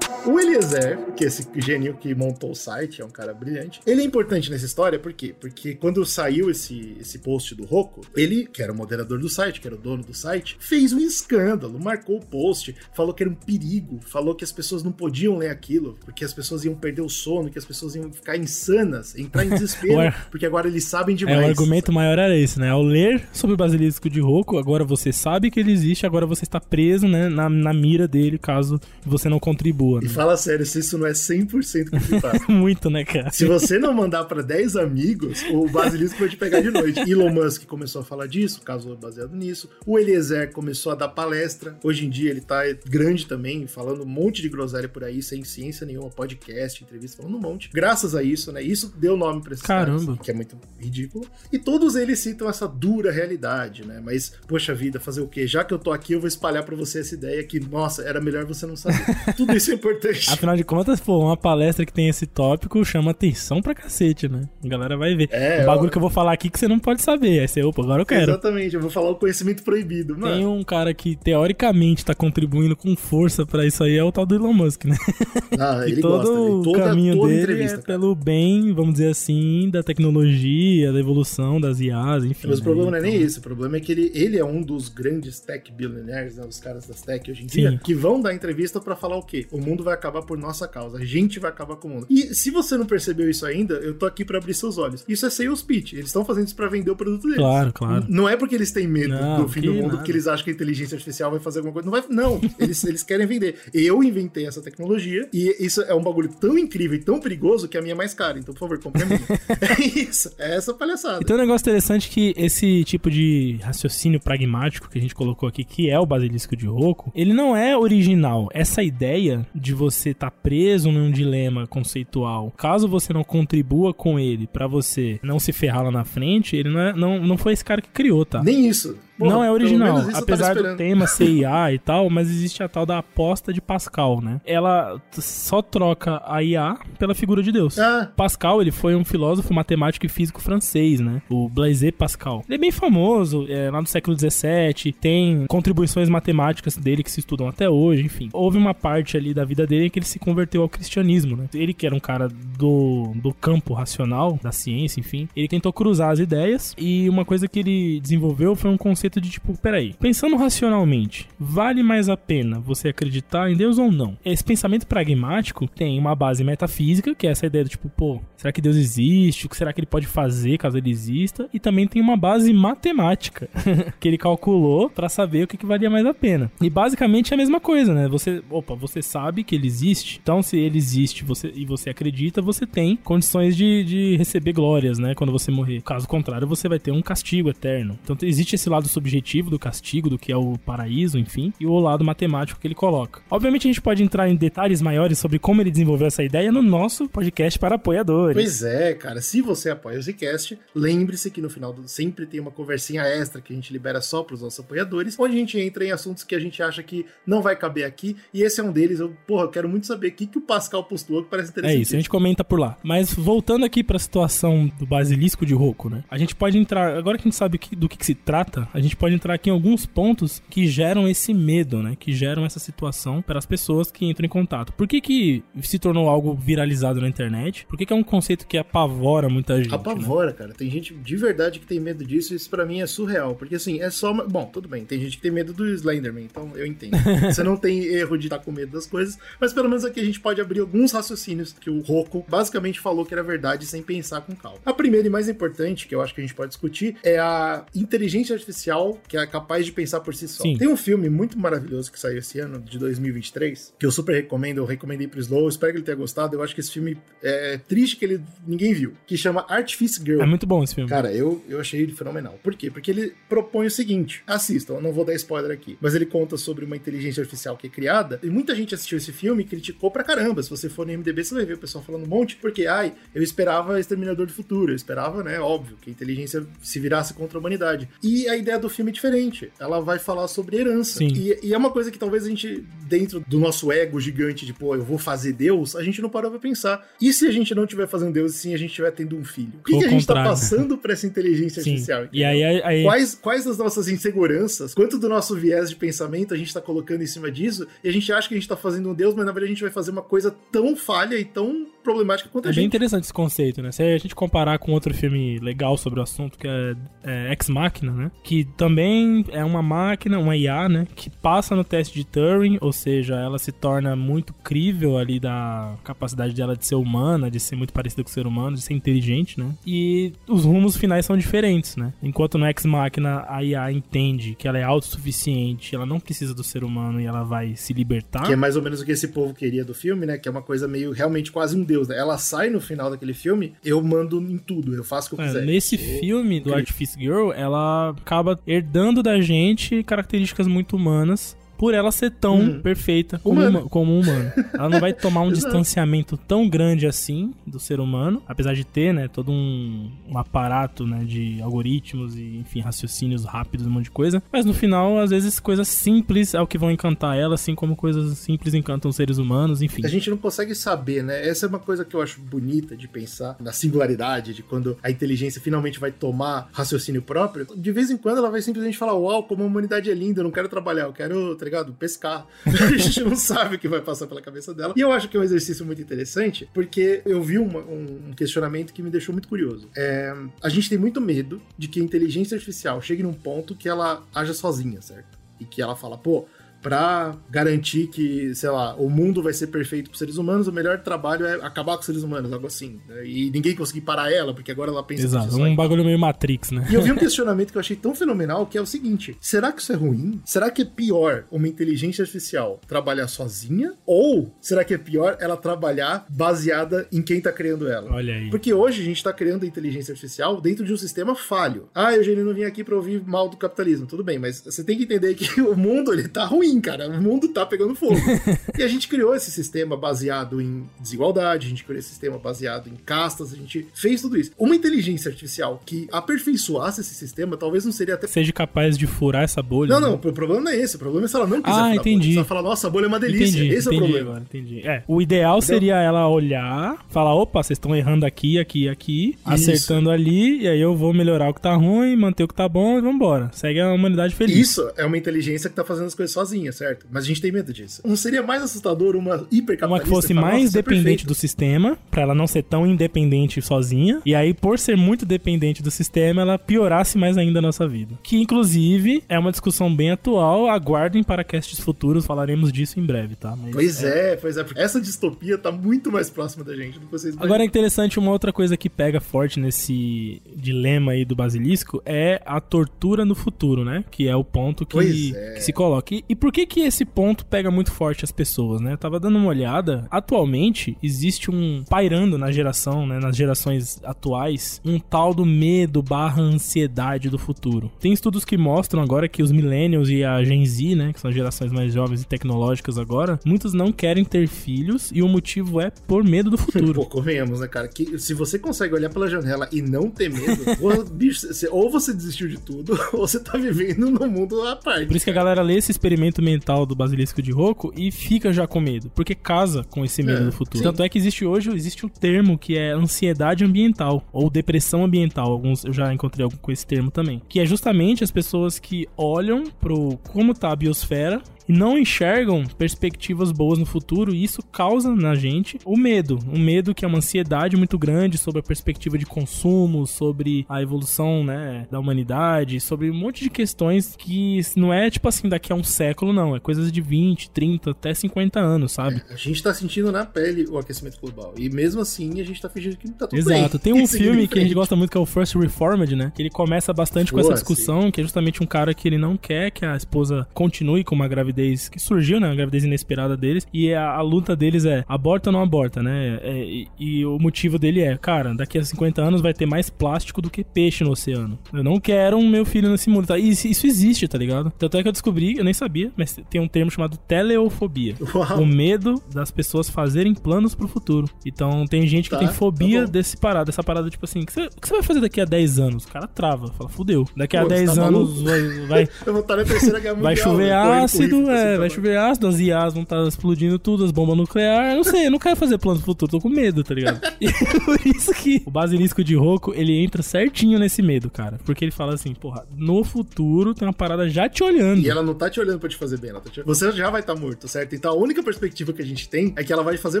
O 0.28 0.38
Eliezer, 0.38 0.98
que 1.16 1.24
é 1.24 1.26
esse 1.26 1.48
gênio 1.56 1.94
que 1.94 2.14
montou 2.14 2.50
o 2.50 2.54
site, 2.54 3.00
é 3.00 3.04
um 3.04 3.08
cara 3.08 3.32
brilhante. 3.32 3.80
Ele 3.86 4.02
é 4.02 4.04
importante 4.04 4.50
nessa 4.50 4.66
história, 4.66 4.98
por 4.98 5.10
quê? 5.14 5.34
Porque 5.40 5.74
quando 5.74 6.04
saiu 6.04 6.50
esse, 6.50 6.94
esse 7.00 7.18
post 7.20 7.54
do 7.54 7.64
Rocco, 7.64 8.02
ele, 8.14 8.46
que 8.46 8.62
era 8.62 8.70
o 8.70 8.76
moderador 8.76 9.18
do 9.18 9.28
site, 9.30 9.58
que 9.58 9.66
era 9.66 9.74
o 9.74 9.78
dono 9.78 10.02
do 10.02 10.12
site, 10.12 10.58
fez 10.60 10.92
um 10.92 10.98
escândalo, 10.98 11.80
marcou 11.82 12.18
o 12.18 12.20
post, 12.20 12.76
falou 12.94 13.14
que 13.14 13.22
era 13.22 13.30
um 13.30 13.34
perigo, 13.34 14.00
falou 14.02 14.34
que 14.34 14.44
as 14.44 14.52
pessoas 14.52 14.82
não 14.82 14.92
podiam 14.92 15.38
ler 15.38 15.48
aquilo, 15.48 15.96
porque 16.04 16.22
as 16.22 16.34
pessoas 16.34 16.62
iam 16.62 16.74
perder 16.74 17.00
o 17.00 17.08
sono, 17.08 17.48
que 17.48 17.58
as 17.58 17.64
pessoas 17.64 17.94
iam 17.94 18.12
ficar 18.12 18.36
insanas, 18.36 19.16
entrar 19.16 19.46
em 19.46 19.48
desespero, 19.56 20.12
porque 20.30 20.44
agora 20.44 20.68
eles 20.68 20.84
sabem 20.84 21.14
É, 21.14 21.18
demais. 21.18 21.38
o 21.40 21.48
argumento 21.48 21.90
maior 21.90 22.18
era 22.18 22.36
esse, 22.36 22.60
né? 22.60 22.68
Ao 22.68 22.82
ler 22.82 23.26
sobre 23.32 23.54
o 23.54 23.56
basilisco 23.56 24.10
de 24.10 24.20
Rocco, 24.20 24.58
agora 24.58 24.84
você 24.84 25.10
sabe 25.10 25.50
que 25.50 25.58
ele 25.58 25.72
existe, 25.72 26.04
agora 26.04 26.26
você 26.26 26.44
está 26.44 26.60
preso, 26.60 27.08
né, 27.08 27.30
na, 27.30 27.48
na 27.48 27.72
mira 27.72 28.06
dele, 28.06 28.36
caso 28.36 28.78
você 29.06 29.30
não 29.30 29.38
contribua. 29.38 30.02
Né? 30.02 30.17
Fala 30.18 30.36
sério, 30.36 30.66
se 30.66 30.80
isso 30.80 30.98
não 30.98 31.06
é 31.06 31.12
100% 31.12 31.90
creepypasta. 31.90 32.46
Muito, 32.50 32.90
né, 32.90 33.04
cara? 33.04 33.30
Se 33.30 33.44
você 33.44 33.78
não 33.78 33.94
mandar 33.94 34.24
pra 34.24 34.42
10 34.42 34.74
amigos, 34.74 35.44
o 35.52 35.68
basilisco 35.68 36.18
vai 36.18 36.28
te 36.28 36.36
pegar 36.36 36.60
de 36.60 36.72
noite. 36.72 36.98
Elon 37.08 37.30
Musk 37.30 37.66
começou 37.66 38.02
a 38.02 38.04
falar 38.04 38.26
disso, 38.26 38.60
caso 38.62 38.96
baseado 38.96 39.36
nisso. 39.36 39.70
O 39.86 39.96
Eliezer 39.96 40.52
começou 40.52 40.90
a 40.90 40.96
dar 40.96 41.06
palestra. 41.06 41.78
Hoje 41.84 42.04
em 42.04 42.10
dia 42.10 42.30
ele 42.30 42.40
tá 42.40 42.62
grande 42.84 43.26
também, 43.26 43.68
falando 43.68 44.02
um 44.02 44.08
monte 44.08 44.42
de 44.42 44.48
groselha 44.48 44.88
por 44.88 45.04
aí, 45.04 45.22
sem 45.22 45.44
ciência 45.44 45.86
nenhuma, 45.86 46.10
podcast, 46.10 46.82
entrevista, 46.82 47.18
falando 47.18 47.36
um 47.36 47.40
monte. 47.40 47.70
Graças 47.72 48.16
a 48.16 48.22
isso, 48.22 48.50
né? 48.50 48.60
Isso 48.60 48.92
deu 48.96 49.16
nome 49.16 49.40
pra 49.40 49.52
esses 49.52 49.64
Caramba. 49.64 50.04
caras, 50.04 50.20
que 50.20 50.30
é 50.32 50.34
muito 50.34 50.58
ridículo. 50.80 51.26
E 51.52 51.60
todos 51.60 51.94
eles 51.94 52.18
citam 52.18 52.48
essa 52.48 52.66
dura 52.66 53.12
realidade, 53.12 53.86
né? 53.86 54.02
Mas, 54.04 54.32
poxa 54.48 54.74
vida, 54.74 54.98
fazer 54.98 55.20
o 55.20 55.28
quê? 55.28 55.46
Já 55.46 55.62
que 55.62 55.72
eu 55.72 55.78
tô 55.78 55.92
aqui, 55.92 56.14
eu 56.14 56.20
vou 56.20 56.26
espalhar 56.26 56.64
pra 56.64 56.74
você 56.74 56.98
essa 56.98 57.14
ideia 57.14 57.44
que, 57.44 57.60
nossa, 57.60 58.02
era 58.02 58.20
melhor 58.20 58.44
você 58.44 58.66
não 58.66 58.74
saber. 58.74 58.98
Tudo 59.36 59.56
isso 59.56 59.70
é 59.70 59.74
importante. 59.74 60.07
Afinal 60.28 60.56
de 60.56 60.64
contas, 60.64 61.00
pô, 61.00 61.18
uma 61.20 61.36
palestra 61.36 61.84
que 61.84 61.92
tem 61.92 62.08
esse 62.08 62.26
tópico 62.26 62.84
chama 62.84 63.10
atenção 63.10 63.60
pra 63.62 63.74
cacete, 63.74 64.28
né? 64.28 64.42
A 64.64 64.68
galera 64.68 64.96
vai 64.96 65.14
ver. 65.14 65.28
É, 65.32 65.62
o 65.62 65.66
bagulho 65.66 65.86
eu- 65.88 65.90
que 65.90 65.96
eu 65.98 66.00
vou 66.02 66.10
falar 66.10 66.32
aqui 66.32 66.48
que 66.50 66.58
você 66.58 66.68
não 66.68 66.78
pode 66.78 67.02
saber. 67.02 67.40
Aí 67.40 67.48
você, 67.48 67.62
opa, 67.62 67.82
agora 67.82 68.02
eu 68.02 68.06
quero. 68.06 68.30
Exatamente, 68.32 68.74
eu 68.74 68.80
vou 68.80 68.90
falar 68.90 69.10
o 69.10 69.16
conhecimento 69.16 69.62
proibido. 69.62 70.16
Mano, 70.16 70.34
Tem 70.34 70.46
um 70.46 70.62
cara 70.62 70.92
que 70.94 71.16
teoricamente 71.16 72.04
tá 72.04 72.14
contribuindo 72.14 72.74
com 72.76 72.94
força 72.96 73.44
pra 73.46 73.66
isso 73.66 73.82
aí, 73.84 73.96
é 73.96 74.04
o 74.04 74.10
tal 74.12 74.24
do 74.26 74.34
Elon 74.34 74.52
Musk, 74.52 74.84
né? 74.84 74.96
ah, 75.58 75.82
ele 75.86 76.00
todo 76.00 76.18
gosta. 76.18 76.32
Ele, 76.32 76.50
o 76.50 76.62
toda, 76.62 76.78
caminho 76.84 77.16
toda 77.16 77.28
dele 77.32 77.62
é 77.64 77.76
pelo 77.78 78.14
bem, 78.14 78.72
vamos 78.72 78.92
dizer 78.94 79.10
assim, 79.10 79.68
da 79.70 79.82
tecnologia, 79.82 80.92
da 80.92 80.98
evolução 80.98 81.60
das 81.60 81.80
IAs, 81.80 82.24
enfim. 82.24 82.48
Mas 82.48 82.58
o 82.58 82.60
né? 82.60 82.64
problema 82.64 82.90
não 82.90 82.98
é 82.98 83.00
nem 83.02 83.14
Então, 83.14 83.26
esse, 83.26 83.38
o 83.38 83.42
problema 83.42 83.76
é 83.76 83.80
que 83.80 83.92
ele, 83.92 84.10
ele 84.14 84.38
é 84.38 84.44
um 84.44 84.62
dos 84.62 84.88
grandes 84.88 85.40
tech 85.40 85.70
billionaires, 85.72 86.36
né, 86.36 86.44
os 86.48 86.60
caras 86.60 86.86
das 86.86 87.00
tech 87.02 87.30
hoje 87.30 87.42
em 87.44 87.46
dia, 87.46 87.70
Sim. 87.72 87.78
que 87.82 87.94
vão 87.94 88.20
dar 88.20 88.34
entrevista 88.34 88.80
pra 88.80 88.94
falar 88.96 89.16
o 89.16 89.22
quê? 89.22 89.46
O 89.50 89.58
mundo 89.58 89.82
vai 89.84 89.87
acabar 89.94 90.22
por 90.22 90.38
nossa 90.38 90.66
causa, 90.66 90.98
a 90.98 91.04
gente 91.04 91.38
vai 91.38 91.50
acabar 91.50 91.76
com 91.76 91.88
o 91.88 91.90
mundo. 91.90 92.06
E 92.10 92.34
se 92.34 92.50
você 92.50 92.76
não 92.76 92.86
percebeu 92.86 93.28
isso 93.28 93.44
ainda, 93.46 93.74
eu 93.74 93.94
tô 93.94 94.06
aqui 94.06 94.24
pra 94.24 94.38
abrir 94.38 94.54
seus 94.54 94.78
olhos. 94.78 95.04
Isso 95.08 95.26
é 95.26 95.30
sales 95.30 95.62
pitch, 95.62 95.92
eles 95.94 96.06
estão 96.06 96.24
fazendo 96.24 96.46
isso 96.46 96.56
pra 96.56 96.68
vender 96.68 96.90
o 96.90 96.96
produto 96.96 97.22
deles. 97.22 97.36
Claro, 97.38 97.72
claro. 97.72 98.06
Não 98.08 98.28
é 98.28 98.36
porque 98.36 98.54
eles 98.54 98.70
têm 98.70 98.86
medo 98.86 99.14
Não, 99.14 99.42
do 99.42 99.48
fim 99.48 99.60
do 99.60 99.72
mundo 99.74 99.92
nada. 99.94 100.02
que 100.02 100.10
eles 100.10 100.26
acham 100.26 100.44
que 100.44 100.50
a 100.50 100.54
inteligência 100.54 100.94
artificial 100.94 101.30
vai 101.30 101.40
fazer 101.40 101.60
alguma 101.60 101.72
coisa. 101.72 101.90
Não 101.90 101.92
vai, 101.92 102.04
não. 102.08 102.40
Eles, 102.58 102.82
eles 102.84 103.02
querem 103.02 103.26
vender. 103.26 103.56
Eu 103.72 104.02
inventei 104.02 104.46
essa 104.46 104.60
tecnologia 104.60 105.28
e 105.32 105.56
isso 105.60 105.80
é 105.82 105.94
um 105.94 106.02
bagulho 106.02 106.28
tão 106.28 106.58
incrível 106.58 106.96
e 106.98 107.02
tão 107.02 107.20
perigoso 107.20 107.68
que 107.68 107.78
a 107.78 107.82
minha 107.82 107.92
é 107.92 107.96
mais 107.96 108.12
cara. 108.14 108.38
Então, 108.38 108.52
por 108.52 108.60
favor, 108.60 108.78
compre 108.80 109.02
a 109.02 109.06
minha. 109.06 109.20
é 109.60 109.82
isso. 110.00 110.32
É 110.38 110.56
essa 110.56 110.74
palhaçada. 110.74 111.20
E 111.22 111.24
tem 111.24 111.36
um 111.36 111.38
negócio 111.38 111.62
interessante 111.64 112.08
que 112.08 112.34
esse 112.36 112.84
tipo 112.84 113.10
de 113.10 113.58
raciocínio 113.62 114.20
pragmático 114.20 114.88
que 114.88 114.98
a 114.98 115.00
gente 115.00 115.14
colocou 115.14 115.48
aqui, 115.48 115.64
que 115.64 115.88
é 115.88 115.98
o 115.98 116.06
basilisco 116.06 116.56
de 116.56 116.66
Rocco, 116.66 117.12
ele 117.14 117.32
não 117.32 117.56
é 117.56 117.76
original. 117.76 118.48
Essa 118.52 118.82
ideia 118.82 119.46
de 119.54 119.72
você 119.78 120.10
estar 120.10 120.30
preso 120.30 120.90
num 120.90 121.10
dilema 121.10 121.66
conceitual, 121.66 122.52
caso 122.56 122.88
você 122.88 123.12
não 123.12 123.22
contribua 123.22 123.94
com 123.94 124.18
ele 124.18 124.46
pra 124.46 124.66
você 124.66 125.20
não 125.22 125.38
se 125.38 125.52
ferrar 125.52 125.84
lá 125.84 125.90
na 125.90 126.04
frente, 126.04 126.56
ele 126.56 126.68
não, 126.68 126.80
é, 126.80 126.92
não, 126.92 127.20
não 127.20 127.38
foi 127.38 127.52
esse 127.52 127.64
cara 127.64 127.80
que 127.80 127.88
criou, 127.88 128.24
tá? 128.24 128.42
Nem 128.42 128.68
isso. 128.68 128.98
Porra, 129.18 129.32
não 129.32 129.44
é 129.44 129.50
original, 129.50 129.98
apesar 130.14 130.54
do 130.54 130.76
tema 130.76 131.06
ser 131.06 131.28
IA 131.28 131.72
e 131.72 131.78
tal, 131.78 132.08
mas 132.08 132.28
existe 132.28 132.62
a 132.62 132.68
tal 132.68 132.86
da 132.86 132.98
aposta 132.98 133.52
de 133.52 133.60
Pascal, 133.60 134.20
né? 134.20 134.40
Ela 134.44 135.00
só 135.12 135.60
troca 135.60 136.22
a 136.24 136.42
IA 136.42 136.76
pela 136.98 137.14
figura 137.14 137.42
de 137.42 137.50
Deus. 137.50 137.78
Ah, 137.78 138.10
Pascal, 138.16 138.60
ele 138.62 138.70
foi 138.70 138.94
um 138.94 139.04
filósofo, 139.04 139.52
matemático 139.52 140.06
e 140.06 140.08
físico 140.08 140.40
francês, 140.40 141.00
né? 141.00 141.20
O 141.28 141.48
Blaise 141.48 141.90
Pascal. 141.92 142.44
Ele 142.46 142.54
é 142.54 142.58
bem 142.58 142.70
famoso, 142.70 143.46
é, 143.48 143.70
lá 143.70 143.80
do 143.80 143.88
século 143.88 144.16
XVII, 144.16 144.92
tem 144.92 145.46
contribuições 145.46 146.08
matemáticas 146.08 146.76
dele 146.76 147.02
que 147.02 147.10
se 147.10 147.20
estudam 147.20 147.48
até 147.48 147.68
hoje, 147.68 148.04
enfim. 148.04 148.28
Houve 148.32 148.56
uma 148.56 148.74
parte 148.74 149.16
ali 149.16 149.34
da 149.34 149.44
vida 149.44 149.66
dele 149.66 149.86
em 149.86 149.90
que 149.90 149.98
ele 149.98 150.06
se 150.06 150.18
converteu 150.18 150.62
ao 150.62 150.68
cristianismo, 150.68 151.36
né? 151.36 151.46
Ele 151.54 151.74
que 151.74 151.86
era 151.86 151.94
um 151.94 152.00
cara 152.00 152.28
do, 152.28 153.12
do 153.16 153.32
campo 153.32 153.74
racional, 153.74 154.38
da 154.42 154.52
ciência, 154.52 155.00
enfim, 155.00 155.28
ele 155.34 155.48
tentou 155.48 155.72
cruzar 155.72 156.10
as 156.10 156.18
ideias 156.18 156.74
e 156.78 157.08
uma 157.08 157.24
coisa 157.24 157.48
que 157.48 157.60
ele 157.60 158.00
desenvolveu 158.00 158.54
foi 158.54 158.70
um 158.70 158.76
conceito 158.76 159.07
de 159.10 159.30
tipo, 159.30 159.56
peraí, 159.56 159.94
pensando 159.98 160.36
racionalmente, 160.36 161.28
vale 161.38 161.82
mais 161.82 162.08
a 162.08 162.16
pena 162.16 162.60
você 162.60 162.88
acreditar 162.88 163.50
em 163.50 163.56
Deus 163.56 163.78
ou 163.78 163.90
não? 163.90 164.16
Esse 164.24 164.44
pensamento 164.44 164.86
pragmático 164.86 165.66
tem 165.66 165.98
uma 165.98 166.14
base 166.14 166.44
metafísica, 166.44 167.14
que 167.14 167.26
é 167.26 167.30
essa 167.30 167.46
ideia 167.46 167.64
do 167.64 167.70
tipo, 167.70 167.88
pô, 167.88 168.20
será 168.36 168.52
que 168.52 168.60
Deus 168.60 168.76
existe? 168.76 169.46
O 169.46 169.48
que 169.48 169.56
será 169.56 169.72
que 169.72 169.80
ele 169.80 169.86
pode 169.86 170.06
fazer 170.06 170.58
caso 170.58 170.76
ele 170.76 170.90
exista? 170.90 171.48
E 171.52 171.58
também 171.58 171.86
tem 171.86 172.02
uma 172.02 172.16
base 172.16 172.52
matemática, 172.52 173.48
que 173.98 174.08
ele 174.08 174.18
calculou 174.18 174.90
pra 174.90 175.08
saber 175.08 175.44
o 175.44 175.46
que, 175.46 175.56
que 175.56 175.66
valia 175.66 175.90
mais 175.90 176.06
a 176.06 176.14
pena. 176.14 176.50
E 176.60 176.68
basicamente 176.68 177.32
é 177.32 177.34
a 177.34 177.38
mesma 177.38 177.60
coisa, 177.60 177.94
né? 177.94 178.08
Você, 178.08 178.42
opa, 178.50 178.74
você 178.74 179.02
sabe 179.02 179.42
que 179.44 179.54
ele 179.54 179.66
existe, 179.66 180.20
então 180.22 180.42
se 180.42 180.56
ele 180.58 180.78
existe 180.78 181.24
você, 181.24 181.52
e 181.54 181.64
você 181.64 181.90
acredita, 181.90 182.42
você 182.42 182.66
tem 182.66 182.96
condições 182.96 183.56
de, 183.56 183.84
de 183.84 184.16
receber 184.16 184.52
glórias, 184.52 184.98
né? 184.98 185.14
Quando 185.14 185.32
você 185.32 185.50
morrer. 185.50 185.82
Caso 185.82 186.06
contrário, 186.08 186.46
você 186.46 186.68
vai 186.68 186.78
ter 186.78 186.90
um 186.90 187.02
castigo 187.02 187.50
eterno. 187.50 187.98
Então 188.02 188.16
existe 188.22 188.54
esse 188.54 188.68
lado 188.68 188.88
subjetivo 188.98 189.50
do 189.50 189.58
castigo, 189.58 190.10
do 190.10 190.18
que 190.18 190.32
é 190.32 190.36
o 190.36 190.58
paraíso, 190.58 191.18
enfim, 191.18 191.52
e 191.60 191.66
o 191.66 191.78
lado 191.78 192.04
matemático 192.04 192.60
que 192.60 192.66
ele 192.66 192.74
coloca. 192.74 193.20
Obviamente 193.30 193.66
a 193.66 193.70
gente 193.70 193.80
pode 193.80 194.02
entrar 194.02 194.28
em 194.28 194.36
detalhes 194.36 194.82
maiores 194.82 195.18
sobre 195.18 195.38
como 195.38 195.60
ele 195.60 195.70
desenvolveu 195.70 196.06
essa 196.08 196.22
ideia 196.22 196.50
no 196.52 196.62
nosso 196.62 197.08
podcast 197.08 197.58
para 197.58 197.76
apoiadores. 197.76 198.34
Pois 198.34 198.62
é, 198.62 198.94
cara. 198.94 199.20
Se 199.20 199.40
você 199.40 199.70
apoia 199.70 199.98
o 199.98 200.02
Zcast, 200.02 200.58
lembre-se 200.74 201.30
que 201.30 201.40
no 201.40 201.48
final 201.50 201.72
do 201.72 201.86
sempre 201.88 202.26
tem 202.26 202.40
uma 202.40 202.50
conversinha 202.50 203.02
extra 203.02 203.40
que 203.40 203.52
a 203.52 203.56
gente 203.56 203.72
libera 203.72 204.00
só 204.00 204.22
para 204.22 204.34
os 204.34 204.42
nossos 204.42 204.60
apoiadores, 204.60 205.16
onde 205.18 205.34
a 205.36 205.38
gente 205.38 205.58
entra 205.58 205.84
em 205.84 205.90
assuntos 205.92 206.24
que 206.24 206.34
a 206.34 206.38
gente 206.40 206.62
acha 206.62 206.82
que 206.82 207.06
não 207.26 207.40
vai 207.42 207.54
caber 207.56 207.84
aqui, 207.84 208.16
e 208.34 208.42
esse 208.42 208.60
é 208.60 208.64
um 208.64 208.72
deles. 208.72 209.00
Eu, 209.00 209.10
porra, 209.26 209.44
eu 209.44 209.48
quero 209.50 209.68
muito 209.68 209.86
saber 209.86 210.08
o 210.08 210.12
que, 210.12 210.26
que 210.26 210.38
o 210.38 210.42
Pascal 210.42 210.84
postulou 210.84 211.22
que 211.22 211.30
parece 211.30 211.48
É 211.48 211.50
interessante. 211.52 211.82
isso, 211.82 211.94
a 211.94 211.98
gente 211.98 212.08
comenta 212.10 212.42
por 212.44 212.58
lá. 212.58 212.76
Mas 212.82 213.12
voltando 213.12 213.64
aqui 213.64 213.82
pra 213.84 213.98
situação 213.98 214.70
do 214.78 214.86
basilisco 214.86 215.44
de 215.46 215.54
Rocco, 215.54 215.88
né? 215.88 216.04
A 216.10 216.18
gente 216.18 216.34
pode 216.34 216.58
entrar, 216.58 216.96
agora 216.96 217.16
que 217.16 217.22
a 217.22 217.28
gente 217.28 217.36
sabe 217.36 217.58
que- 217.58 217.76
do 217.76 217.88
que, 217.88 217.96
que 217.96 218.06
se 218.06 218.14
trata, 218.14 218.68
a 218.72 218.80
gente 218.80 218.87
pode 218.96 219.14
entrar 219.14 219.34
aqui 219.34 219.50
em 219.50 219.52
alguns 219.52 219.86
pontos 219.86 220.42
que 220.50 220.66
geram 220.66 221.08
esse 221.08 221.32
medo, 221.34 221.82
né? 221.82 221.96
Que 221.98 222.12
geram 222.12 222.44
essa 222.44 222.58
situação 222.58 223.22
para 223.22 223.38
as 223.38 223.46
pessoas 223.46 223.90
que 223.90 224.06
entram 224.06 224.26
em 224.26 224.28
contato. 224.28 224.72
Por 224.72 224.86
que 224.86 225.00
que 225.00 225.42
se 225.62 225.78
tornou 225.78 226.08
algo 226.08 226.34
viralizado 226.34 227.00
na 227.00 227.08
internet? 227.08 227.66
Por 227.66 227.76
que 227.76 227.86
que 227.86 227.92
é 227.92 227.96
um 227.96 228.02
conceito 228.02 228.46
que 228.46 228.56
apavora 228.56 229.28
muita 229.28 229.56
gente? 229.56 229.70
né? 229.70 229.76
Apavora, 229.76 230.32
cara. 230.32 230.52
Tem 230.52 230.70
gente 230.70 230.94
de 230.94 231.16
verdade 231.16 231.60
que 231.60 231.66
tem 231.66 231.80
medo 231.80 232.04
disso, 232.04 232.34
isso 232.34 232.48
pra 232.48 232.64
mim 232.64 232.80
é 232.80 232.86
surreal. 232.86 233.34
Porque 233.34 233.54
assim, 233.54 233.80
é 233.80 233.90
só. 233.90 234.12
Uma... 234.12 234.24
Bom, 234.24 234.46
tudo 234.46 234.68
bem, 234.68 234.84
tem 234.84 235.00
gente 235.00 235.16
que 235.16 235.22
tem 235.22 235.30
medo 235.30 235.52
do 235.52 235.66
Slenderman, 235.68 236.24
então 236.24 236.52
eu 236.54 236.66
entendo. 236.66 236.96
Você 237.30 237.42
não 237.42 237.56
tem 237.56 237.84
erro 237.84 238.16
de 238.16 238.26
estar 238.26 238.38
com 238.38 238.52
medo 238.52 238.72
das 238.72 238.86
coisas, 238.86 239.18
mas 239.40 239.52
pelo 239.52 239.68
menos 239.68 239.84
aqui 239.84 240.00
a 240.00 240.04
gente 240.04 240.20
pode 240.20 240.40
abrir 240.40 240.60
alguns 240.60 240.92
raciocínios 240.92 241.52
que 241.52 241.70
o 241.70 241.80
Rocco 241.80 242.24
basicamente 242.28 242.80
falou 242.80 243.04
que 243.04 243.14
era 243.14 243.22
verdade 243.22 243.66
sem 243.66 243.82
pensar 243.82 244.20
com 244.20 244.34
calma. 244.34 244.58
A 244.64 244.72
primeira 244.72 245.06
e 245.06 245.10
mais 245.10 245.28
importante, 245.28 245.86
que 245.86 245.94
eu 245.94 246.00
acho 246.00 246.14
que 246.14 246.20
a 246.20 246.24
gente 246.24 246.34
pode 246.34 246.50
discutir, 246.50 246.96
é 247.02 247.18
a 247.18 247.64
inteligência 247.74 248.34
artificial 248.34 248.77
que 249.08 249.16
é 249.16 249.26
capaz 249.26 249.64
de 249.66 249.72
pensar 249.72 250.00
por 250.00 250.14
si 250.14 250.28
só. 250.28 250.42
Sim. 250.42 250.56
Tem 250.56 250.68
um 250.68 250.76
filme 250.76 251.08
muito 251.08 251.38
maravilhoso 251.38 251.90
que 251.90 251.98
saiu 251.98 252.18
esse 252.18 252.38
ano, 252.40 252.60
de 252.60 252.78
2023, 252.78 253.74
que 253.78 253.86
eu 253.86 253.90
super 253.90 254.14
recomendo, 254.14 254.58
eu 254.58 254.64
recomendei 254.64 255.06
pro 255.06 255.20
Slow, 255.20 255.48
espero 255.48 255.72
que 255.72 255.78
ele 255.78 255.84
tenha 255.84 255.96
gostado. 255.96 256.36
Eu 256.36 256.42
acho 256.42 256.54
que 256.54 256.60
esse 256.60 256.70
filme 256.70 256.98
é 257.22 257.58
triste 257.58 257.96
que 257.96 258.04
ele 258.04 258.20
ninguém 258.46 258.72
viu, 258.72 258.92
que 259.06 259.16
chama 259.16 259.44
Artifice 259.48 260.00
Girl. 260.02 260.22
É 260.22 260.26
muito 260.26 260.46
bom 260.46 260.62
esse 260.62 260.74
filme. 260.74 260.88
Cara, 260.88 261.12
eu, 261.12 261.42
eu 261.48 261.60
achei 261.60 261.80
ele 261.80 261.92
fenomenal. 261.92 262.38
Por 262.42 262.54
quê? 262.54 262.70
Porque 262.70 262.90
ele 262.90 263.14
propõe 263.28 263.66
o 263.66 263.70
seguinte: 263.70 264.22
assistam, 264.26 264.74
eu 264.74 264.80
não 264.80 264.92
vou 264.92 265.04
dar 265.04 265.14
spoiler 265.14 265.50
aqui, 265.50 265.76
mas 265.80 265.94
ele 265.94 266.06
conta 266.06 266.36
sobre 266.36 266.64
uma 266.64 266.76
inteligência 266.76 267.20
artificial 267.20 267.56
que 267.56 267.66
é 267.66 267.70
criada. 267.70 268.18
E 268.22 268.30
muita 268.30 268.54
gente 268.54 268.74
assistiu 268.74 268.98
esse 268.98 269.12
filme 269.12 269.42
e 269.42 269.46
criticou 269.46 269.90
pra 269.90 270.04
caramba. 270.04 270.42
Se 270.42 270.50
você 270.50 270.68
for 270.68 270.86
no 270.86 270.92
MDB, 270.92 271.24
você 271.24 271.34
vai 271.34 271.44
ver 271.44 271.54
o 271.54 271.58
pessoal 271.58 271.84
falando 271.84 272.04
um 272.04 272.08
monte, 272.08 272.36
porque, 272.36 272.66
ai, 272.66 272.94
eu 273.14 273.22
esperava 273.22 273.78
Exterminador 273.78 274.26
do 274.26 274.32
Futuro, 274.32 274.72
eu 274.72 274.76
esperava, 274.76 275.22
né, 275.22 275.40
óbvio, 275.40 275.76
que 275.80 275.90
a 275.90 275.92
inteligência 275.92 276.46
se 276.62 276.78
virasse 276.78 277.14
contra 277.14 277.38
a 277.38 277.40
humanidade. 277.40 277.88
E 278.02 278.28
a 278.28 278.36
ideia 278.36 278.58
do 278.58 278.67
filme 278.68 278.90
é 278.90 278.94
diferente. 278.94 279.50
Ela 279.58 279.80
vai 279.80 279.98
falar 279.98 280.28
sobre 280.28 280.56
herança. 280.56 281.02
E, 281.02 281.38
e 281.42 281.54
é 281.54 281.58
uma 281.58 281.70
coisa 281.70 281.90
que 281.90 281.98
talvez 281.98 282.24
a 282.24 282.28
gente, 282.28 282.64
dentro 282.86 283.20
do 283.26 283.38
nosso 283.38 283.70
ego 283.72 284.00
gigante 284.00 284.44
de, 284.46 284.52
pô, 284.52 284.74
eu 284.74 284.82
vou 284.84 284.98
fazer 284.98 285.32
Deus, 285.32 285.76
a 285.76 285.82
gente 285.82 286.00
não 286.00 286.08
parou 286.08 286.30
pra 286.30 286.40
pensar. 286.40 286.86
E 287.00 287.12
se 287.12 287.26
a 287.26 287.30
gente 287.30 287.54
não 287.54 287.64
estiver 287.64 287.86
fazendo 287.86 288.12
Deus 288.12 288.34
e 288.34 288.38
sim 288.38 288.54
a 288.54 288.58
gente 288.58 288.70
estiver 288.70 288.90
tendo 288.90 289.16
um 289.16 289.24
filho? 289.24 289.52
O 289.60 289.64
que, 289.64 289.78
que 289.78 289.84
a 289.84 289.88
gente 289.88 290.06
tá 290.06 290.14
contrário. 290.14 290.30
passando 290.30 290.78
pra 290.78 290.92
essa 290.92 291.06
inteligência 291.06 291.62
Sim. 291.62 291.70
artificial? 291.70 292.06
E 292.12 292.24
aí, 292.24 292.42
aí, 292.62 292.82
Quais, 292.82 293.14
quais 293.14 293.44
das 293.44 293.58
nossas 293.58 293.88
inseguranças, 293.88 294.74
quanto 294.74 294.98
do 294.98 295.08
nosso 295.08 295.36
viés 295.36 295.70
de 295.70 295.76
pensamento 295.76 296.34
a 296.34 296.36
gente 296.36 296.52
tá 296.52 296.60
colocando 296.60 297.02
em 297.02 297.06
cima 297.06 297.30
disso, 297.30 297.66
e 297.82 297.88
a 297.88 297.92
gente 297.92 298.12
acha 298.12 298.28
que 298.28 298.34
a 298.34 298.36
gente 298.36 298.48
tá 298.48 298.56
fazendo 298.56 298.90
um 298.90 298.94
Deus, 298.94 299.14
mas 299.14 299.26
na 299.26 299.32
verdade 299.32 299.52
a 299.52 299.54
gente 299.54 299.62
vai 299.62 299.70
fazer 299.70 299.90
uma 299.90 300.02
coisa 300.02 300.34
tão 300.50 300.74
falha 300.76 301.16
e 301.16 301.24
tão 301.24 301.66
problemática 301.82 302.28
quanto 302.30 302.46
a 302.46 302.48
É 302.48 302.52
gente. 302.52 302.60
bem 302.60 302.66
interessante 302.66 303.04
esse 303.04 303.12
conceito, 303.12 303.62
né? 303.62 303.70
Se 303.72 303.82
a 303.82 303.98
gente 303.98 304.14
comparar 304.14 304.58
com 304.58 304.72
outro 304.72 304.92
filme 304.94 305.38
legal 305.38 305.76
sobre 305.76 306.00
o 306.00 306.02
assunto, 306.02 306.38
que 306.38 306.46
é, 306.46 306.74
é 307.04 307.32
Ex 307.32 307.48
Machina, 307.48 307.92
né? 307.92 308.10
Que 308.22 308.47
também 308.56 309.24
é 309.30 309.44
uma 309.44 309.62
máquina, 309.62 310.18
uma 310.18 310.36
IA, 310.36 310.68
né? 310.68 310.86
Que 310.94 311.10
passa 311.10 311.54
no 311.54 311.64
teste 311.64 311.94
de 311.94 312.04
Turing, 312.04 312.58
ou 312.60 312.72
seja, 312.72 313.14
ela 313.16 313.38
se 313.38 313.52
torna 313.52 313.94
muito 313.96 314.32
crível 314.42 314.96
ali 314.98 315.18
da 315.20 315.74
capacidade 315.84 316.34
dela 316.34 316.56
de 316.56 316.66
ser 316.66 316.74
humana, 316.76 317.30
de 317.30 317.38
ser 317.40 317.56
muito 317.56 317.72
parecida 317.72 318.02
com 318.02 318.08
o 318.10 318.12
ser 318.12 318.26
humano, 318.26 318.56
de 318.56 318.62
ser 318.62 318.74
inteligente, 318.74 319.38
né? 319.38 319.54
E 319.66 320.12
os 320.28 320.44
rumos 320.44 320.76
finais 320.76 321.04
são 321.06 321.16
diferentes, 321.16 321.76
né? 321.76 321.92
Enquanto 322.02 322.38
no 322.38 322.46
Ex 322.46 322.64
Machina 322.64 323.24
a 323.28 323.42
IA 323.42 323.70
entende 323.72 324.34
que 324.34 324.46
ela 324.48 324.58
é 324.58 324.62
autossuficiente, 324.62 325.74
ela 325.74 325.86
não 325.86 326.00
precisa 326.00 326.34
do 326.34 326.44
ser 326.44 326.64
humano 326.64 327.00
e 327.00 327.04
ela 327.06 327.22
vai 327.22 327.54
se 327.56 327.72
libertar. 327.72 328.24
Que 328.26 328.32
é 328.32 328.36
mais 328.36 328.56
ou 328.56 328.62
menos 328.62 328.80
o 328.80 328.84
que 328.84 328.92
esse 328.92 329.08
povo 329.08 329.34
queria 329.34 329.64
do 329.64 329.74
filme, 329.74 330.06
né? 330.06 330.18
Que 330.18 330.28
é 330.28 330.30
uma 330.30 330.42
coisa 330.42 330.66
meio 330.68 330.92
realmente 330.92 331.30
quase 331.32 331.56
um 331.56 331.62
deus, 331.64 331.88
né? 331.88 331.96
Ela 331.98 332.18
sai 332.18 332.50
no 332.50 332.60
final 332.60 332.90
daquele 332.90 333.14
filme, 333.14 333.54
eu 333.64 333.82
mando 333.82 334.20
em 334.20 334.38
tudo, 334.38 334.74
eu 334.74 334.84
faço 334.84 335.14
o 335.14 335.16
que 335.16 335.22
eu 335.22 335.24
É, 335.24 335.28
quiser. 335.28 335.44
nesse 335.44 335.74
Eu- 335.76 336.00
filme 336.00 336.40
do. 336.40 336.54
Artifice 336.58 336.98
Girl, 336.98 337.30
ela 337.32 337.90
acaba 337.90 338.37
herdando 338.46 339.02
da 339.02 339.20
gente 339.20 339.82
características 339.82 340.46
muito 340.46 340.76
humanas. 340.76 341.36
Por 341.58 341.74
ela 341.74 341.90
ser 341.92 342.10
tão 342.12 342.38
Uhum. 342.38 342.60
perfeita 342.62 343.18
como, 343.18 343.40
Humana. 343.40 343.58
uma- 343.60 343.68
como 343.68 343.92
um 343.92 344.00
humano. 344.00 344.32
Ela 344.54 344.68
não 344.68 344.80
vai 344.80 344.92
tomar 344.92 345.22
um 345.22 345.30
distanciamento 345.32 346.16
tão 346.16 346.48
grande 346.48 346.86
assim 346.86 347.34
do 347.46 347.58
ser 347.60 347.80
humano, 347.80 348.22
apesar 348.26 348.54
de 348.54 348.64
ter, 348.64 348.94
né, 348.94 349.08
todo 349.08 349.30
um, 349.32 349.90
um 350.08 350.16
aparato, 350.16 350.86
né, 350.86 351.04
de 351.04 351.42
algoritmos 351.42 352.16
e, 352.16 352.36
enfim, 352.38 352.60
raciocínios 352.60 353.24
rápidos, 353.24 353.66
um 353.66 353.70
monte 353.70 353.84
de 353.84 353.90
coisa. 353.90 354.22
Mas 354.32 354.44
no 354.44 354.54
final, 354.54 354.98
às 354.98 355.10
vezes, 355.10 355.38
coisas 355.40 355.66
simples 355.68 356.32
é 356.34 356.40
o 356.40 356.46
que 356.46 356.56
vão 356.56 356.70
encantar 356.70 357.16
ela, 357.18 357.34
assim 357.34 357.54
como 357.54 357.74
coisas 357.76 358.16
simples 358.18 358.54
encantam 358.54 358.88
os 358.88 358.96
seres 358.96 359.18
humanos, 359.18 359.60
enfim. 359.60 359.84
A 359.84 359.88
gente 359.88 360.08
não 360.08 360.16
consegue 360.16 360.54
saber, 360.54 361.02
né? 361.02 361.26
Essa 361.28 361.46
é 361.46 361.48
uma 361.48 361.58
coisa 361.58 361.84
que 361.84 361.94
eu 361.94 362.00
acho 362.00 362.20
bonita 362.20 362.76
de 362.76 362.86
pensar 362.86 363.36
na 363.40 363.52
singularidade, 363.52 364.32
de 364.34 364.42
quando 364.42 364.76
a 364.82 364.90
inteligência 364.90 365.40
finalmente 365.40 365.78
vai 365.80 365.90
tomar 365.90 366.48
raciocínio 366.52 367.02
próprio. 367.02 367.46
De 367.56 367.72
vez 367.72 367.90
em 367.90 367.96
quando 367.96 368.18
ela 368.18 368.30
vai 368.30 368.40
simplesmente 368.42 368.76
falar: 368.78 368.94
Uau, 368.94 369.22
como 369.24 369.42
a 369.42 369.46
humanidade 369.46 369.90
é 369.90 369.94
linda, 369.94 370.20
eu 370.20 370.24
não 370.24 370.30
quero 370.30 370.48
trabalhar, 370.48 370.84
eu 370.84 370.92
quero, 370.92 371.36
ligado? 371.48 371.72
Pescar. 371.72 372.26
a 372.46 372.76
gente 372.76 373.02
não 373.02 373.16
sabe 373.16 373.56
o 373.56 373.58
que 373.58 373.68
vai 373.68 373.80
passar 373.80 374.06
pela 374.06 374.20
cabeça 374.22 374.54
dela. 374.54 374.74
E 374.76 374.80
eu 374.80 374.92
acho 374.92 375.08
que 375.08 375.16
é 375.16 375.20
um 375.20 375.22
exercício 375.24 375.64
muito 375.66 375.80
interessante, 375.82 376.48
porque 376.54 377.02
eu 377.04 377.22
vi 377.22 377.38
uma- 377.38 377.60
um, 377.60 378.12
questionamento 378.16 378.72
que 378.72 378.82
me 378.82 378.90
deixou 378.90 379.12
muito 379.12 379.28
curioso. 379.28 379.68
É, 379.76 380.14
a 380.42 380.48
gente 380.48 380.68
tem 380.68 380.78
muito 380.78 381.00
medo 381.00 381.40
de 381.56 381.68
que 381.68 381.80
a 381.80 381.82
inteligência 381.82 382.34
artificial 382.34 382.80
chegue 382.80 383.02
num 383.02 383.12
ponto 383.12 383.54
que 383.54 383.68
ela 383.68 384.02
haja 384.14 384.34
sozinha, 384.34 384.80
certo? 384.82 385.18
E 385.40 385.44
que 385.44 385.62
ela 385.62 385.76
fala, 385.76 385.96
pô, 385.96 386.26
pra 386.62 387.16
garantir 387.30 387.88
que, 387.88 388.34
sei 388.34 388.50
lá, 388.50 388.74
o 388.76 388.88
mundo 388.90 389.22
vai 389.22 389.32
ser 389.32 389.48
perfeito 389.48 389.90
pros 389.90 389.98
seres 389.98 390.16
humanos, 390.16 390.48
o 390.48 390.52
melhor 390.52 390.78
trabalho 390.80 391.26
é 391.26 391.34
acabar 391.34 391.74
com 391.74 391.80
os 391.80 391.86
seres 391.86 392.02
humanos, 392.02 392.32
algo 392.32 392.46
assim. 392.46 392.80
né? 392.88 393.06
E 393.06 393.30
ninguém 393.30 393.54
conseguir 393.54 393.82
parar 393.82 394.12
ela, 394.12 394.34
porque 394.34 394.50
agora 394.50 394.70
ela 394.70 394.82
pensa 394.82 395.04
Exato, 395.04 395.32
só. 395.32 395.42
um 395.42 395.56
bagulho 395.56 395.84
meio 395.84 395.98
Matrix, 395.98 396.50
né? 396.50 396.66
E 396.70 396.74
eu 396.74 396.82
vi 396.82 396.92
um 396.92 396.96
questionamento 396.98 397.52
que 397.52 397.58
eu 397.58 397.60
achei 397.60 397.76
tão 397.76 397.94
fenomenal, 397.94 398.46
que 398.46 398.58
é 398.58 398.60
o 398.60 398.66
seguinte: 398.66 399.16
será 399.20 399.52
que 399.52 399.62
isso 399.62 399.72
é 399.72 399.76
ruim? 399.76 400.20
Será 400.24 400.50
que 400.50 400.62
é 400.62 400.64
pior 400.64 401.24
uma 401.30 401.48
inteligência 401.48 402.02
artificial 402.02 402.60
trabalhar 402.66 403.08
sozinha? 403.08 403.74
Ou 403.86 404.32
será 404.40 404.64
que 404.64 404.74
é 404.74 404.78
pior 404.78 405.16
ela 405.20 405.36
trabalhar 405.36 406.06
baseada 406.08 406.86
em 406.92 407.02
quem 407.02 407.20
tá 407.20 407.32
criando 407.32 407.68
ela? 407.68 407.92
Olha 407.92 408.14
aí. 408.14 408.30
Porque 408.30 408.52
hoje 408.52 408.82
a 408.82 408.84
gente 408.84 409.02
tá 409.02 409.12
criando 409.12 409.44
a 409.44 409.46
inteligência 409.46 409.92
artificial 409.92 410.40
dentro 410.40 410.64
de 410.64 410.72
um 410.72 410.76
sistema 410.76 411.14
falho. 411.14 411.68
Ah, 411.74 411.94
Eugênio 411.94 412.24
não 412.24 412.34
vim 412.34 412.44
aqui 412.44 412.62
pra 412.64 412.76
ouvir 412.76 413.02
mal 413.06 413.28
do 413.28 413.36
capitalismo. 413.36 413.86
Tudo 413.86 414.04
bem, 414.04 414.18
mas 414.18 414.40
você 414.40 414.64
tem 414.64 414.76
que 414.76 414.84
entender 414.84 415.14
que 415.14 415.40
o 415.40 415.56
mundo, 415.56 415.92
ele 415.92 416.08
tá 416.08 416.24
ruim, 416.24 416.47
cara. 416.60 416.88
O 416.88 417.02
mundo 417.02 417.28
tá 417.28 417.44
pegando 417.44 417.74
fogo. 417.74 417.96
e 418.58 418.62
a 418.62 418.68
gente 418.68 418.88
criou 418.88 419.14
esse 419.14 419.30
sistema 419.30 419.76
baseado 419.76 420.40
em 420.40 420.64
desigualdade, 420.80 421.46
a 421.46 421.50
gente 421.50 421.64
criou 421.64 421.78
esse 421.78 421.88
sistema 421.90 422.18
baseado 422.18 422.68
em 422.68 422.74
castas, 422.84 423.32
a 423.32 423.36
gente 423.36 423.66
fez 423.74 424.00
tudo 424.02 424.16
isso. 424.16 424.30
Uma 424.38 424.54
inteligência 424.56 425.08
artificial 425.10 425.60
que 425.64 425.88
aperfeiçoasse 425.92 426.80
esse 426.80 426.94
sistema, 426.94 427.36
talvez 427.36 427.64
não 427.64 427.72
seria 427.72 427.94
até 427.94 428.06
Seja 428.06 428.32
capaz 428.32 428.76
de 428.78 428.86
furar 428.86 429.22
essa 429.24 429.42
bolha. 429.42 429.68
não, 429.74 429.80
né? 429.80 429.86
não, 429.88 429.94
o 429.94 429.98
problema 429.98 430.40
não 430.40 430.50
é 430.50 430.56
esse. 430.56 430.76
O 430.76 430.78
problema 430.78 431.04
é 431.06 431.08
se 431.08 431.16
ela 431.16 431.26
não 431.26 431.42
quiser 431.42 431.56
Ah, 431.60 431.74
entendi. 431.74 431.98
bolha. 431.98 432.12
Se 432.12 432.16
ela 432.18 432.24
falar, 432.24 432.42
nossa, 432.42 432.66
a 432.66 432.70
bolha 432.70 432.84
é 432.84 432.88
uma 432.88 433.00
delícia. 433.00 433.38
Entendi, 433.38 433.54
esse 433.54 433.68
é 433.68 433.70
o 433.70 433.74
entendi 433.74 433.92
problema. 433.92 434.10
agora, 434.10 434.24
entendi. 434.28 434.66
É, 434.66 434.82
o 434.86 435.02
ideal 435.02 435.40
seria 435.42 435.76
ela 435.76 436.08
olhar, 436.08 436.84
falar, 436.88 437.14
opa, 437.14 437.42
vocês 437.42 437.56
estão 437.56 437.74
errando 437.74 438.06
aqui, 438.06 438.38
aqui, 438.38 438.68
aqui, 438.68 439.16
acertando 439.24 439.90
ali, 439.90 440.42
e 440.42 440.48
aí 440.48 440.60
eu 440.60 440.74
vou 440.76 440.92
melhorar 440.92 441.28
o 441.30 441.34
que 441.34 441.40
tá 441.40 441.54
ruim, 441.54 441.96
manter 441.96 442.24
o 442.24 442.28
que 442.28 442.34
tá 442.34 442.48
bom 442.48 442.78
e 442.78 442.80
vambora. 442.80 443.30
Segue 443.32 443.60
a 443.60 443.72
humanidade 443.72 444.14
feliz. 444.14 444.36
Isso 444.36 444.70
é 444.76 444.84
uma 444.84 444.96
inteligência 444.96 445.48
que 445.50 445.56
tá 445.56 445.64
fazendo 445.64 445.86
as 445.86 445.94
coisas 445.94 446.12
sozinha, 446.12 446.37
certo? 446.52 446.86
Mas 446.90 447.04
a 447.04 447.06
gente 447.06 447.20
tem 447.20 447.32
medo 447.32 447.52
disso. 447.52 447.82
Não 447.84 447.96
seria 447.96 448.22
mais 448.22 448.42
assustador 448.42 448.96
uma 448.96 449.26
hipercapitalista 449.30 449.66
Uma 449.66 449.80
que 449.80 449.88
fosse 449.88 450.14
mais 450.14 450.34
"Nossa, 450.34 450.44
isso 450.44 450.58
é 450.58 450.62
dependente 450.62 450.84
perfeito"? 450.84 451.06
do 451.06 451.14
sistema, 451.14 451.78
pra 451.90 452.02
ela 452.02 452.14
não 452.14 452.26
ser 452.26 452.42
tão 452.44 452.66
independente 452.66 453.40
sozinha. 453.42 454.00
E 454.04 454.14
aí, 454.14 454.32
por 454.32 454.58
ser 454.58 454.76
muito 454.76 455.04
dependente 455.04 455.62
do 455.62 455.70
sistema, 455.70 456.22
ela 456.22 456.38
piorasse 456.38 456.96
mais 456.96 457.16
ainda 457.18 457.38
a 457.40 457.42
nossa 457.42 457.66
vida. 457.66 457.94
Que, 458.02 458.16
inclusive, 458.18 459.02
é 459.08 459.18
uma 459.18 459.30
discussão 459.30 459.74
bem 459.74 459.90
atual. 459.90 460.48
Aguardem 460.48 461.02
para 461.02 461.24
castes 461.24 461.60
futuros, 461.60 462.06
falaremos 462.06 462.52
disso 462.52 462.78
em 462.78 462.84
breve, 462.84 463.16
tá? 463.16 463.34
Mas, 463.36 463.52
Pois 463.52 463.82
é. 463.82 464.16
pois 464.16 464.36
é. 464.36 464.44
porque 464.44 464.60
Essa 464.60 464.80
distopia 464.80 465.36
tá 465.38 465.50
muito 465.50 465.90
mais 465.90 466.08
próxima 466.10 466.44
da 466.44 466.54
gente 466.54 466.78
do 466.78 466.86
que 466.86 466.92
vocês 466.92 467.14
Agora 467.18 467.42
é 467.42 467.46
interessante, 467.46 467.98
uma 467.98 468.10
outra 468.10 468.32
coisa 468.32 468.56
que 468.56 468.68
pega 468.68 469.00
forte 469.00 469.40
nesse 469.40 470.20
dilema 470.36 470.92
aí 470.92 471.04
do 471.04 471.14
basilisco 471.16 471.82
é 471.84 472.20
a 472.24 472.40
tortura 472.40 473.04
no 473.04 473.14
futuro, 473.14 473.64
né? 473.64 473.84
Que 473.90 474.08
é 474.08 474.16
o 474.16 474.24
ponto 474.24 474.64
que, 474.66 475.14
é. 475.14 475.34
que 475.34 475.40
se 475.42 475.52
coloca. 475.52 475.94
E, 475.94 476.04
e 476.08 476.14
por 476.14 476.27
que 476.32 476.46
que 476.46 476.60
esse 476.60 476.84
ponto 476.84 477.24
pega 477.26 477.50
muito 477.50 477.70
forte 477.72 478.04
as 478.04 478.12
pessoas, 478.12 478.60
né? 478.60 478.72
Eu 478.72 478.78
tava 478.78 478.98
dando 479.00 479.16
uma 479.18 479.28
olhada. 479.28 479.86
Atualmente, 479.90 480.76
existe 480.82 481.30
um 481.30 481.62
pairando 481.68 482.16
na 482.18 482.30
geração, 482.32 482.86
né? 482.86 482.98
Nas 482.98 483.16
gerações 483.16 483.80
atuais, 483.84 484.60
um 484.64 484.78
tal 484.78 485.12
do 485.14 485.24
medo 485.24 485.82
barra 485.82 486.22
ansiedade 486.22 487.08
do 487.10 487.18
futuro. 487.18 487.70
Tem 487.80 487.92
estudos 487.92 488.24
que 488.24 488.36
mostram 488.36 488.82
agora 488.82 489.08
que 489.08 489.22
os 489.22 489.30
millennials 489.32 489.88
e 489.88 490.04
a 490.04 490.22
Gen 490.24 490.44
Z, 490.46 490.74
né? 490.74 490.92
Que 490.92 491.00
são 491.00 491.12
gerações 491.12 491.52
mais 491.52 491.72
jovens 491.72 492.02
e 492.02 492.06
tecnológicas 492.06 492.78
agora, 492.78 493.18
muitos 493.24 493.52
não 493.52 493.70
querem 493.72 494.04
ter 494.04 494.26
filhos 494.26 494.90
e 494.94 495.02
o 495.02 495.08
motivo 495.08 495.60
é 495.60 495.70
por 495.86 496.04
medo 496.04 496.30
do 496.30 496.38
futuro. 496.38 496.74
Pô, 496.80 496.86
convenhamos, 496.86 497.40
né, 497.40 497.48
cara? 497.48 497.68
Que 497.68 497.98
se 497.98 498.14
você 498.14 498.38
consegue 498.38 498.74
olhar 498.74 498.90
pela 498.90 499.08
janela 499.08 499.48
e 499.52 499.60
não 499.62 499.90
ter 499.90 500.08
medo, 500.10 500.42
ou, 500.60 500.84
bicho, 500.84 501.26
você- 501.32 501.48
ou 501.48 501.70
você 501.70 501.92
desistiu 501.92 502.28
de 502.28 502.38
tudo, 502.38 502.78
ou 502.92 503.06
você 503.06 503.20
tá 503.20 503.36
vivendo 503.38 503.90
num 503.90 504.08
mundo 504.08 504.42
à 504.42 504.56
parte. 504.56 504.86
Por 504.86 504.96
isso 504.96 505.04
que 505.04 505.10
a 505.10 505.14
galera 505.14 505.42
lê 505.42 505.56
esse 505.56 505.70
experimento 505.70 506.17
mental 506.22 506.64
do 506.66 506.74
basilisco 506.74 507.20
de 507.22 507.30
Rocco 507.32 507.72
e 507.76 507.90
fica 507.90 508.32
já 508.32 508.46
com 508.46 508.60
medo, 508.60 508.90
porque 508.94 509.14
casa 509.14 509.64
com 509.64 509.84
esse 509.84 510.02
medo 510.02 510.22
É, 510.22 510.24
do 510.26 510.32
futuro. 510.32 510.58
sim. 510.58 510.64
Tanto 510.64 510.82
é 510.82 510.88
que 510.88 510.98
existe 510.98 511.24
hoje, 511.24 511.50
existe 511.54 511.84
um 511.84 511.88
termo 511.88 512.38
que 512.38 512.56
é 512.56 512.72
ansiedade 512.72 513.44
ambiental 513.44 514.02
ou 514.12 514.28
depressão 514.30 514.84
ambiental. 514.84 515.30
Alguns 515.30 515.64
eu 515.64 515.72
já 515.72 515.92
encontrei 515.92 516.24
algum 516.24 516.36
com 516.36 516.52
esse 516.52 516.66
termo 516.66 516.90
também, 516.90 517.20
que 517.28 517.40
é 517.40 517.46
justamente 517.46 518.02
as 518.04 518.10
pessoas 518.10 518.58
que 518.58 518.86
olham 518.96 519.44
pro 519.60 519.98
como 520.08 520.34
tá 520.34 520.52
a 520.52 520.56
biosfera 520.56 521.22
e 521.48 521.52
não 521.52 521.78
enxergam 521.78 522.44
perspectivas 522.58 523.32
boas 523.32 523.58
no 523.58 523.64
futuro, 523.64 524.14
e 524.14 524.22
isso 524.22 524.42
causa 524.42 524.94
na 524.94 525.14
gente 525.14 525.58
o 525.64 525.76
medo. 525.76 526.18
Um 526.30 526.38
medo 526.38 526.74
que 526.74 526.84
é 526.84 526.88
uma 526.88 526.98
ansiedade 526.98 527.56
muito 527.56 527.78
grande 527.78 528.18
sobre 528.18 528.40
a 528.40 528.42
perspectiva 528.42 528.98
de 528.98 529.06
consumo, 529.06 529.86
sobre 529.86 530.44
a 530.48 530.60
evolução 530.60 531.24
né, 531.24 531.66
da 531.70 531.80
humanidade, 531.80 532.60
sobre 532.60 532.90
um 532.90 532.94
monte 532.94 533.24
de 533.24 533.30
questões 533.30 533.96
que 533.96 534.40
não 534.56 534.72
é 534.72 534.90
tipo 534.90 535.08
assim 535.08 535.28
daqui 535.28 535.52
a 535.52 535.56
um 535.56 535.64
século, 535.64 536.12
não. 536.12 536.36
É 536.36 536.40
coisas 536.40 536.70
de 536.70 536.80
20, 536.80 537.30
30, 537.30 537.70
até 537.70 537.94
50 537.94 538.38
anos, 538.38 538.72
sabe? 538.72 539.02
A 539.10 539.16
gente 539.16 539.42
tá 539.42 539.54
sentindo 539.54 539.90
na 539.90 540.04
pele 540.04 540.46
o 540.48 540.58
aquecimento 540.58 541.00
global. 541.00 541.32
E 541.36 541.48
mesmo 541.48 541.80
assim, 541.80 542.20
a 542.20 542.24
gente 542.24 542.40
tá 542.42 542.48
fingindo 542.48 542.76
que 542.76 542.86
não 542.86 542.94
tá 542.94 543.06
tudo 543.06 543.24
bem. 543.24 543.38
Exato. 543.38 543.58
Tem 543.58 543.72
um 543.72 543.86
filme 543.88 544.28
que 544.28 544.38
a 544.38 544.42
gente 544.42 544.54
gosta 544.54 544.76
muito 544.76 544.90
que 544.90 544.98
é 544.98 545.00
o 545.00 545.06
First 545.06 545.34
Reformed, 545.34 545.96
né? 545.96 546.12
Que 546.14 546.22
ele 546.22 546.30
começa 546.30 546.72
bastante 546.72 547.12
com 547.12 547.20
essa 547.20 547.34
discussão, 547.34 547.90
que 547.90 548.00
é 548.00 548.04
justamente 548.04 548.42
um 548.42 548.46
cara 548.46 548.74
que 548.74 548.86
ele 548.86 548.98
não 548.98 549.16
quer 549.16 549.50
que 549.50 549.64
a 549.64 549.76
esposa 549.76 550.26
continue 550.34 550.84
com 550.84 550.94
uma 550.94 551.08
gravidez 551.08 551.37
que 551.70 551.78
surgiu, 551.78 552.20
né? 552.20 552.28
Uma 552.28 552.34
gravidez 552.36 552.64
inesperada 552.64 553.16
deles. 553.16 553.46
E 553.52 553.72
a, 553.72 553.90
a 553.90 554.00
luta 554.02 554.34
deles 554.36 554.64
é 554.64 554.84
aborta 554.88 555.30
ou 555.30 555.32
não 555.32 555.42
aborta, 555.42 555.82
né? 555.82 556.18
É, 556.22 556.38
e, 556.44 556.68
e 556.78 557.06
o 557.06 557.18
motivo 557.18 557.58
dele 557.58 557.80
é, 557.80 557.96
cara, 557.96 558.34
daqui 558.34 558.58
a 558.58 558.64
50 558.64 559.00
anos 559.02 559.20
vai 559.20 559.32
ter 559.32 559.46
mais 559.46 559.70
plástico 559.70 560.20
do 560.20 560.30
que 560.30 560.42
peixe 560.44 560.84
no 560.84 560.90
oceano. 560.90 561.38
Eu 561.52 561.62
não 561.64 561.78
quero 561.80 562.16
um 562.16 562.28
meu 562.28 562.44
filho 562.44 562.68
nesse 562.70 562.88
mundo. 562.90 563.06
Tá? 563.06 563.18
Isso, 563.18 563.46
isso 563.48 563.66
existe, 563.66 564.06
tá 564.08 564.18
ligado? 564.18 564.52
Tanto 564.58 564.76
é 564.76 564.82
que 564.82 564.88
eu 564.88 564.92
descobri, 564.92 565.36
eu 565.38 565.44
nem 565.44 565.54
sabia, 565.54 565.90
mas 565.96 566.18
tem 566.30 566.40
um 566.40 566.48
termo 566.48 566.70
chamado 566.70 566.96
teleofobia. 566.96 567.94
Uau. 568.14 568.42
O 568.42 568.46
medo 568.46 569.00
das 569.12 569.30
pessoas 569.30 569.68
fazerem 569.68 570.14
planos 570.14 570.54
pro 570.54 570.66
futuro. 570.68 571.08
Então 571.24 571.66
tem 571.66 571.86
gente 571.86 572.04
que 572.08 572.14
Tá, 572.14 572.18
tem 572.18 572.28
tá 572.28 572.34
fobia 572.34 572.84
bom. 572.84 572.90
desse 572.90 573.16
parada, 573.16 573.44
dessa 573.46 573.62
parada, 573.62 573.88
tipo 573.90 574.04
assim, 574.04 574.20
o 574.20 574.26
que 574.26 574.32
você, 574.32 574.46
o 574.46 574.60
que 574.60 574.66
você 574.66 574.74
vai 574.74 574.82
fazer 574.82 575.00
daqui 575.00 575.20
a 575.20 575.24
10 575.24 575.58
anos? 575.58 575.84
O 575.84 575.88
cara 575.88 576.06
trava, 576.08 576.48
fala, 576.52 576.68
fudeu. 576.70 577.04
Daqui 577.16 577.36
a 577.36 577.42
Pô, 577.42 577.48
você 577.48 577.54
10 577.56 577.74
tá 577.74 577.82
anos 577.84 578.08
maluco? 578.14 578.24
vai, 578.24 578.66
vai, 578.66 578.88
Eu 579.06 579.12
vou 579.12 579.22
estar 579.22 579.36
na 579.36 579.44
terceira 579.44 579.78
guerra 579.78 579.94
vai 579.94 580.14
mundial, 580.14 580.30
chover 580.30 580.48
né? 580.48 580.54
Ácido, 580.82 581.27
tá 581.28 581.34
é, 581.34 581.38
sempre 581.38 581.58
vai 581.58 581.68
pra 581.68 581.76
chover 581.76 581.98
ácido, 581.98 582.26
as 582.26 582.40
IAs 582.40 582.74
vão 582.74 582.82
estar 582.82 583.06
explodindo 583.06 583.58
tudo, 583.58 583.84
as 583.84 583.90
bombas 583.90 584.16
nucleares. 584.16 584.70
Eu 584.70 584.76
não 584.76 584.84
sei, 584.84 585.06
eu 585.06 585.10
não 585.10 585.18
quero 585.18 585.36
fazer 585.36 585.58
plano 585.58 585.78
do 585.78 585.84
futuro, 585.84 586.10
tô 586.10 586.20
com 586.20 586.28
medo, 586.28 586.62
tá 586.64 586.74
ligado? 586.74 587.00
E 587.20 587.32
por 587.60 587.80
isso 587.84 588.14
que 588.14 588.42
o 588.46 588.50
basilisco 588.50 589.02
de 589.02 589.16
Roku, 589.16 589.52
ele 589.52 589.82
entra 589.82 590.02
certinho 590.02 590.58
nesse 590.58 590.80
medo, 590.82 591.10
cara. 591.10 591.38
Porque 591.44 591.64
ele 591.64 591.72
fala 591.72 591.94
assim, 591.94 592.14
porra, 592.14 592.46
no 592.56 592.84
futuro 592.84 593.54
tem 593.54 593.66
uma 593.66 593.74
parada 593.74 594.08
já 594.08 594.28
te 594.28 594.42
olhando. 594.44 594.80
E 594.80 594.88
ela 594.88 595.02
não 595.02 595.14
tá 595.14 595.28
te 595.28 595.40
olhando 595.40 595.58
pra 595.58 595.68
te 595.68 595.76
fazer 595.76 595.98
bem, 595.98 596.10
ela 596.10 596.20
tá 596.20 596.30
te... 596.30 596.42
você 596.42 596.70
já 596.72 596.90
vai 596.90 597.00
estar 597.00 597.14
tá 597.14 597.20
morto, 597.20 597.48
certo? 597.48 597.74
Então 597.74 597.92
a 597.92 597.96
única 597.96 598.22
perspectiva 598.22 598.72
que 598.72 598.82
a 598.82 598.84
gente 598.84 599.08
tem 599.08 599.32
é 599.36 599.42
que 599.42 599.52
ela 599.52 599.62
vai 599.62 599.76
fazer 599.76 600.00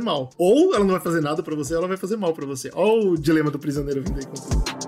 mal. 0.00 0.30
Ou 0.38 0.74
ela 0.74 0.84
não 0.84 0.92
vai 0.92 1.00
fazer 1.00 1.20
nada 1.20 1.42
pra 1.42 1.54
você, 1.54 1.74
ou 1.74 1.80
ela 1.80 1.88
vai 1.88 1.96
fazer 1.96 2.16
mal 2.16 2.32
pra 2.32 2.46
você. 2.46 2.70
Olha 2.74 3.10
o 3.10 3.18
dilema 3.18 3.50
do 3.50 3.58
prisioneiro 3.58 4.02
vindo 4.02 4.18
aí 4.18 4.26
com 4.26 4.34
tudo. 4.34 4.87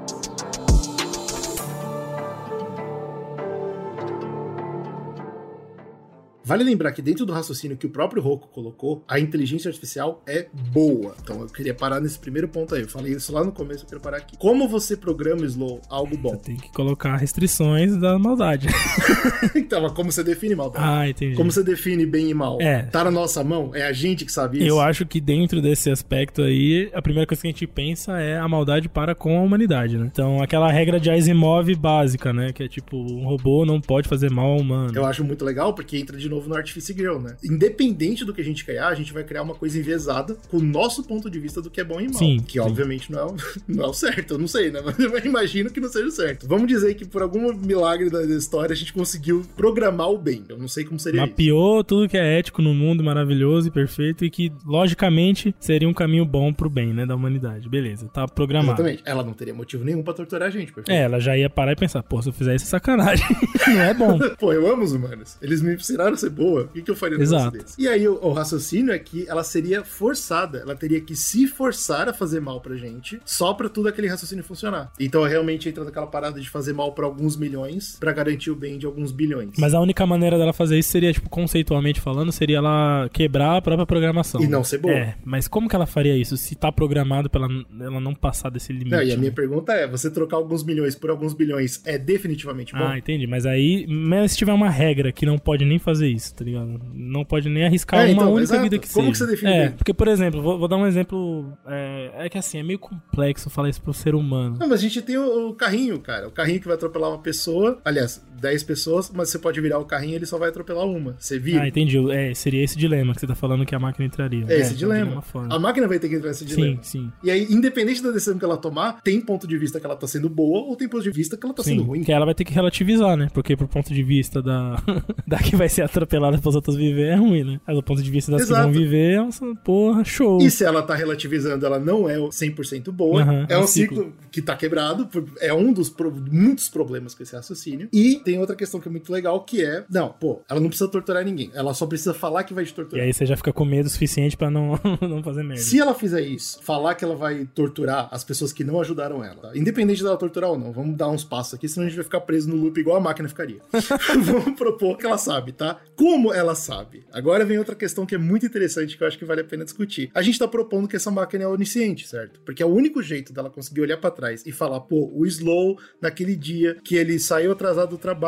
Vale 6.51 6.65
lembrar 6.65 6.91
que 6.91 7.01
dentro 7.01 7.25
do 7.25 7.33
raciocínio 7.33 7.77
que 7.77 7.87
o 7.87 7.91
próprio 7.91 8.21
Roku 8.21 8.49
colocou, 8.49 9.05
a 9.07 9.21
inteligência 9.21 9.69
artificial 9.69 10.21
é 10.27 10.49
boa. 10.73 11.15
Então 11.23 11.41
eu 11.43 11.47
queria 11.47 11.73
parar 11.73 12.01
nesse 12.01 12.19
primeiro 12.19 12.49
ponto 12.49 12.75
aí. 12.75 12.83
Eu 12.83 12.89
falei 12.89 13.13
isso 13.13 13.33
lá 13.33 13.45
no 13.45 13.53
começo, 13.53 13.85
eu 13.85 13.89
quero 13.89 14.01
parar 14.01 14.17
aqui. 14.17 14.37
Como 14.37 14.67
você 14.67 14.97
programa 14.97 15.47
Slow 15.47 15.81
algo 15.89 16.17
bom? 16.17 16.35
Tem 16.35 16.57
que 16.57 16.73
colocar 16.73 17.17
restrições 17.17 17.97
da 17.97 18.19
maldade. 18.19 18.67
então, 19.55 19.81
mas 19.83 19.93
como 19.93 20.11
você 20.11 20.25
define 20.25 20.57
maldade? 20.57 20.85
Ah, 20.85 21.09
entendi. 21.09 21.37
Como 21.37 21.53
você 21.53 21.63
define 21.63 22.05
bem 22.05 22.31
e 22.31 22.35
mal? 22.35 22.61
É. 22.61 22.83
Tá 22.83 23.05
na 23.05 23.13
nossa 23.13 23.45
mão? 23.45 23.71
É 23.73 23.87
a 23.87 23.93
gente 23.93 24.25
que 24.25 24.33
sabe 24.33 24.59
isso? 24.59 24.67
Eu 24.67 24.81
acho 24.81 25.07
que 25.07 25.21
dentro 25.21 25.63
desse 25.63 25.89
aspecto 25.89 26.43
aí, 26.43 26.91
a 26.93 27.01
primeira 27.01 27.29
coisa 27.29 27.43
que 27.43 27.47
a 27.47 27.51
gente 27.53 27.67
pensa 27.69 28.19
é 28.21 28.37
a 28.37 28.49
maldade 28.49 28.89
para 28.89 29.15
com 29.15 29.39
a 29.39 29.43
humanidade, 29.43 29.97
né? 29.97 30.09
Então, 30.11 30.43
aquela 30.43 30.69
regra 30.73 30.99
de 30.99 31.11
Asimov 31.11 31.73
básica, 31.77 32.33
né? 32.33 32.53
Que 32.53 32.65
é 32.65 32.69
tipo, 32.69 32.97
um 32.97 33.25
robô 33.25 33.65
não 33.65 33.81
pode 33.81 34.09
fazer 34.09 34.33
mal 34.33 34.47
ao 34.47 34.59
humano. 34.59 34.93
Eu 34.97 35.07
acho 35.07 35.23
muito 35.23 35.45
legal 35.45 35.73
porque 35.75 35.97
entra 35.97 36.17
de 36.17 36.29
novo 36.29 36.40
no 36.49 36.57
Artifice 36.57 36.93
Girl, 36.93 37.19
né? 37.19 37.37
Independente 37.43 38.25
do 38.25 38.33
que 38.33 38.41
a 38.41 38.45
gente 38.45 38.65
criar, 38.65 38.89
a 38.89 38.95
gente 38.95 39.13
vai 39.13 39.25
criar 39.25 39.43
uma 39.43 39.55
coisa 39.55 39.79
enviesada 39.79 40.37
com 40.49 40.59
o 40.59 40.63
nosso 40.63 41.05
ponto 41.05 41.31
de 41.31 41.39
vista 41.39 41.61
do 41.61 41.71
que 41.71 41.81
é 41.81 41.85
bom 41.85 42.01
e 42.01 42.05
mal. 42.05 42.15
Sim, 42.15 42.41
que 42.41 42.53
sim. 42.55 42.61
obviamente 42.61 43.11
não 43.11 43.19
é, 43.19 43.25
o, 43.25 43.37
não 43.69 43.85
é 43.85 43.87
o 43.89 43.93
certo, 43.93 44.35
eu 44.35 44.39
não 44.39 44.49
sei, 44.49 44.71
né? 44.71 44.81
Mas 44.85 44.99
eu 44.99 45.19
imagino 45.25 45.71
que 45.71 45.81
não 45.81 45.89
seja 45.89 46.07
o 46.07 46.11
certo. 46.11 46.47
Vamos 46.47 46.69
dizer 46.69 46.95
que 46.95 47.05
por 47.05 47.23
algum 47.23 47.53
milagre 47.55 48.11
da 48.11 48.23
história 48.25 48.73
a 48.73 48.77
gente 48.77 48.93
conseguiu 48.93 49.45
programar 49.57 50.11
o 50.11 50.19
bem. 50.19 50.45
Eu 50.49 50.59
não 50.59 50.69
sei 50.69 50.85
como 50.85 50.99
seria 50.99 51.23
isso. 51.23 51.31
Mapeou 51.31 51.85
tudo 51.85 52.09
que 52.09 52.17
é 52.17 52.39
ético 52.39 52.63
no 52.63 52.75
mundo, 52.75 53.03
maravilhoso 53.03 53.69
e 53.69 53.71
perfeito, 53.71 54.25
e 54.25 54.31
que, 54.31 54.53
logicamente, 54.65 55.55
seria 55.61 55.89
um 55.89 55.95
caminho 55.95 56.25
bom 56.25 56.53
pro 56.53 56.71
bem, 56.71 56.93
né, 56.93 57.07
da 57.07 57.15
humanidade. 57.15 57.69
Beleza, 57.69 58.09
tá 58.09 58.27
programado. 58.27 58.81
Exatamente. 58.81 59.03
Ela 59.05 59.23
não 59.23 59.33
teria 59.33 59.55
motivo 59.55 59.85
nenhum 59.85 60.03
pra 60.03 60.15
torturar 60.15 60.49
a 60.49 60.51
gente, 60.51 60.73
perfeito? 60.73 60.91
É, 60.91 61.03
ela 61.03 61.21
já 61.21 61.37
ia 61.37 61.51
parar 61.51 61.73
e 61.73 61.77
pensar, 61.77 62.03
pô, 62.03 62.21
se 62.23 62.29
eu 62.29 62.33
fizer 62.33 62.55
isso 62.55 62.65
é 62.65 62.69
sacanagem. 62.69 63.27
não 63.69 63.81
é 63.81 63.95
bom. 63.95 64.19
Pô, 64.39 64.53
eu 64.53 64.67
amo 64.73 64.83
os 64.83 64.93
humanos. 64.93 65.37
Eles 65.43 65.61
me 65.63 65.75
ensinaram 65.75 66.15
a 66.15 66.17
ser 66.17 66.30
boa. 66.31 66.63
O 66.63 66.69
que, 66.69 66.83
que 66.83 66.91
eu 66.91 66.97
faria 66.97 67.17
num 67.17 67.23
Exato. 67.23 67.59
desse? 67.59 67.81
E 67.81 67.89
aí, 67.89 68.07
o, 68.07 68.19
o 68.23 68.33
raciocínio 68.33 68.93
é 68.93 68.99
que 68.99 69.29
ela 69.29 69.45
seria 69.45 69.85
forçada. 69.85 70.59
Ela 70.59 70.75
teria 70.75 71.01
que 71.01 71.15
se 71.15 71.47
forçar 71.47 72.09
a 72.09 72.13
fazer 72.13 72.41
mal 72.41 72.61
pra 72.61 72.77
gente, 72.77 73.21
só 73.25 73.53
pra 73.55 73.69
tudo 73.69 73.89
aquele 73.89 74.09
raciocínio 74.09 74.45
funcionar. 74.45 74.93
Então, 74.99 75.23
realmente 75.25 75.69
entra 75.69 75.85
naquela 75.85 76.07
parada 76.07 76.41
de 76.41 76.49
fazer 76.49 76.73
mal 76.73 76.93
pra 76.93 77.07
alguns 77.07 77.37
milhões, 77.37 77.97
pra 77.99 78.13
garantir 78.13 78.51
o 78.51 78.57
bem 78.57 78.79
de 78.79 78.87
alguns 78.87 79.13
bilhões. 79.13 79.53
Mas 79.59 79.75
a 79.75 79.81
única 79.81 80.07
maneira 80.07 80.39
dela 80.39 80.53
fazer 80.53 80.79
isso 80.79 80.91
seria, 80.91 81.13
tipo, 81.13 81.29
conceitualmente 81.29 82.01
falando, 82.01 82.33
seria 82.33 82.59
ela 82.59 83.09
quebrar 83.13 83.57
a 83.57 83.63
própria 83.63 83.87
programação. 83.87 84.43
E 84.43 84.47
não 84.47 84.65
ser 84.65 84.79
boa. 84.79 84.95
É, 84.95 85.15
mas 85.25 85.49
como 85.49 85.69
que 85.69 85.77
ela 85.77 85.87
faria 85.87 86.17
isso 86.17 86.37
se 86.37 86.55
tá 86.55 86.71
programado 86.71 87.29
pra 87.29 87.45
ela, 87.45 87.65
ela 87.81 88.01
não 88.01 88.15
passar 88.15 88.51
desse 88.51 88.73
limite? 88.73 88.91
Não, 88.91 89.03
e 89.03 89.13
a 89.13 89.17
minha 89.17 89.31
né? 89.31 89.35
pergunta 89.35 89.73
é: 89.73 89.87
você 89.87 90.11
trocar 90.11 90.37
alguns 90.37 90.65
milhões 90.65 90.95
por 90.95 91.11
alguns 91.11 91.35
bilhões 91.35 91.81
é 91.85 91.99
definitivamente 91.99 92.73
bom? 92.73 92.85
Ah, 92.85 92.99
entendi. 92.99 93.27
Mas 93.27 93.47
aí, 93.47 93.87
mas 93.89 94.33
se 94.33 94.39
tiver 94.39 94.53
uma 94.53 94.71
regra 94.71 95.13
que 95.13 95.25
não 95.25 95.39
pode 95.39 95.65
nem 95.65 95.79
fazer 95.79 96.09
isso, 96.09 96.20
tá 96.29 96.45
ligado? 96.45 96.81
Não 96.93 97.25
pode 97.25 97.49
nem 97.49 97.65
arriscar 97.65 98.01
É, 98.01 98.05
uma 98.05 98.13
então, 98.13 98.29
única 98.33 98.43
exato. 98.43 98.63
vida 98.63 98.79
que 98.79 98.93
Como 98.93 99.07
seja. 99.07 99.13
que 99.13 99.19
você 99.19 99.27
define 99.37 99.53
É, 99.53 99.67
bem? 99.69 99.77
porque, 99.77 99.95
por 99.95 100.09
exemplo, 100.09 100.43
vou, 100.43 100.59
vou 100.59 100.69
dar 100.69 100.77
um 100.77 100.87
exemplo. 100.87 101.53
É, 101.67 102.27
é 102.27 102.29
que 102.29 102.37
assim, 102.39 102.59
é 102.59 102.63
meio 102.63 102.79
complexo 102.79 103.49
falar 103.51 103.69
isso 103.69 103.81
pro 103.83 103.93
ser 103.95 104.15
humano. 104.15 104.57
Não, 104.59 104.69
mas 104.69 104.81
a 104.81 104.83
gente 104.83 105.01
tem 105.03 105.17
o, 105.17 105.49
o 105.49 105.55
carrinho, 105.55 105.99
cara. 106.01 106.29
O 106.29 106.31
carrinho 106.31 106.61
que 106.61 106.67
vai 106.67 106.77
atropelar 106.77 107.11
uma 107.11 107.19
pessoa. 107.19 107.81
Aliás, 107.85 108.23
10 108.41 108.63
pessoas, 108.65 109.11
mas 109.15 109.29
você 109.31 109.39
pode 109.39 109.61
virar 109.61 109.79
o 109.79 109.85
carrinho 109.85 110.13
e 110.13 110.17
ele 110.17 110.27
só 110.27 110.39
vai 110.39 110.49
atropelar 110.49 110.87
uma. 110.87 111.15
Você 111.19 111.39
vira. 111.39 111.63
Ah, 111.63 111.69
entendi. 111.69 111.99
É, 112.11 112.33
seria 112.35 112.63
esse 112.65 112.77
dilema 112.79 113.15
que 113.15 113.21
você 113.21 113.27
tá 113.27 113.35
falando 113.35 113.65
que 113.67 113.75
a 113.75 113.79
máquina 113.79 114.07
entraria. 114.07 114.45
É 114.49 114.61
esse 114.61 114.75
um 114.75 114.77
dilema. 114.77 115.23
A 115.51 115.59
máquina 115.59 115.87
vai 115.87 115.99
ter 115.99 116.09
que 116.09 116.15
entrar 116.17 116.29
nesse 116.29 116.45
Sim, 116.49 116.55
dilema. 116.57 116.79
sim. 116.83 117.13
E 117.23 117.31
aí, 117.31 117.47
independente 117.51 118.03
da 118.03 118.11
decisão 118.11 118.39
que 118.39 118.45
ela 118.45 118.57
tomar, 118.57 119.01
tem 119.03 119.21
ponto 119.21 119.47
de 119.47 119.57
vista 119.59 119.79
que 119.79 119.87
ela 119.87 119.97
tá 119.97 120.07
sendo 120.07 120.29
boa 120.29 120.61
ou 120.61 120.77
tem 120.77 120.89
ponto 120.89 121.03
de 121.03 121.11
vista 121.11 121.37
que 121.37 121.45
ela 121.45 121.55
tá 121.55 121.63
sendo 121.63 121.83
Sim, 121.83 121.87
ruim. 121.87 122.03
que 122.03 122.13
ela 122.13 122.25
vai 122.25 122.35
ter 122.35 122.45
que 122.45 122.53
relativizar, 122.53 123.17
né? 123.17 123.29
Porque 123.33 123.57
pro 123.57 123.69
ponto 123.69 123.93
de 123.93 124.03
vista 124.03 124.41
da, 124.43 124.83
da 125.27 125.39
que 125.39 125.55
vai 125.57 125.69
ser 125.69 125.83
atropelada 125.83 126.39
pros 126.39 126.55
outros 126.55 126.77
viver 126.77 127.09
é 127.09 127.15
ruim, 127.17 127.45
né? 127.45 127.61
Mas 127.67 127.77
do 127.77 127.83
ponto 127.83 128.03
de 128.03 128.11
vista 128.11 128.31
das 128.33 128.43
Exato. 128.43 128.69
que 128.69 128.73
vão 128.73 128.83
viver, 128.83 129.15
é 129.15 129.23
uma 129.23 129.57
porra, 129.57 130.05
show. 130.05 130.41
E 130.41 130.51
se 130.51 130.65
ela 130.65 130.83
tá 130.83 130.95
relativizando, 130.95 131.65
ela 131.67 131.79
não 131.79 132.09
é 132.09 132.17
100% 132.19 132.91
boa. 132.91 133.23
Aham, 133.23 133.47
é 133.49 133.55
é 133.55 133.59
um 133.59 133.67
ciclo. 133.67 133.97
ciclo. 133.99 134.13
que 134.31 134.41
tá 134.41 134.57
quebrado. 134.57 135.09
É 135.41 135.53
um 135.53 135.73
dos 135.73 135.91
pro- 135.91 136.11
muitos 136.31 136.69
problemas 136.69 137.15
com 137.15 137.23
esse 137.23 137.35
raciocínio. 137.35 137.89
E 137.93 138.21
tem 138.31 138.39
outra 138.39 138.55
questão 138.55 138.79
que 138.81 138.87
é 138.87 138.91
muito 138.91 139.13
legal, 139.13 139.43
que 139.45 139.65
é... 139.65 139.85
Não, 139.91 140.09
pô, 140.11 140.41
ela 140.49 140.61
não 140.61 140.69
precisa 140.69 140.89
torturar 140.89 141.25
ninguém. 141.25 141.51
Ela 141.53 141.75
só 141.75 141.85
precisa 141.85 142.15
falar 142.15 142.45
que 142.45 142.55
vai 142.55 142.65
te 142.65 142.71
E 142.71 142.75
torturar. 142.75 143.05
aí 143.05 143.13
você 143.13 143.27
já 143.27 143.37
fica 143.37 143.53
com 143.53 143.65
medo 143.65 143.87
o 143.87 143.91
suficiente 143.91 144.37
pra 144.37 144.49
não, 144.51 144.79
não 145.03 145.21
fazer 145.23 145.43
merda. 145.43 145.61
Se 145.63 145.81
ela 145.81 145.95
fizer 145.95 146.21
isso, 146.21 146.63
falar 146.63 146.95
que 146.95 147.05
ela 147.05 147.17
vai 147.17 147.45
torturar 147.55 148.09
as 148.13 148.23
pessoas 148.23 148.53
que 148.53 148.63
não 148.63 148.81
ajudaram 148.81 149.25
ela, 149.25 149.37
tá? 149.37 149.57
independente 149.57 150.03
dela 150.03 150.17
torturar 150.17 150.51
ou 150.51 150.59
não, 150.59 150.73
vamos 150.73 150.97
dar 150.97 151.09
uns 151.09 151.25
passos 151.25 151.55
aqui, 151.55 151.69
senão 151.69 151.87
a 151.87 151.89
gente 151.89 151.97
vai 151.97 152.05
ficar 152.05 152.21
preso 152.21 152.49
no 152.49 152.57
loop 152.57 152.79
igual 152.79 152.97
a 152.97 153.01
máquina 153.01 153.29
ficaria. 153.29 153.59
vamos 154.23 154.57
propor 154.57 154.97
que 154.97 155.07
ela 155.07 155.19
sabe, 155.19 155.51
tá? 155.53 155.81
Como 155.97 156.33
ela 156.33 156.55
sabe? 156.55 157.05
Agora 157.13 157.45
vem 157.45 157.59
outra 157.59 157.75
questão 157.75 158.07
que 158.07 158.15
é 158.15 158.19
muito 158.19 158.47
interessante 158.47 158.97
que 158.97 159.03
eu 159.03 159.09
acho 159.09 159.19
que 159.19 159.25
vale 159.25 159.41
a 159.41 159.45
pena 159.45 159.65
discutir. 159.65 160.11
A 160.15 160.23
gente 160.23 160.39
tá 160.39 160.47
propondo 160.47 160.87
que 160.87 160.97
essa 160.97 161.11
máquina 161.11 161.45
é 161.45 161.49
onisciente, 161.49 162.07
certo? 162.07 162.41
Porque 162.45 162.63
é 162.63 162.67
o 162.67 162.73
único 162.73 163.03
jeito 163.03 163.33
dela 163.33 163.51
conseguir 163.51 163.81
olhar 163.81 163.97
pra 163.97 164.11
trás 164.11 164.45
e 164.47 164.53
falar, 164.53 164.81
pô, 164.81 165.11
o 165.13 165.27
Slow, 165.27 165.79
naquele 166.01 166.37
dia 166.37 166.77
que 166.85 166.95
ele 166.95 167.19
saiu 167.19 167.51
atrasado 167.53 167.91
do 167.91 167.99
trabalho, 167.99 168.20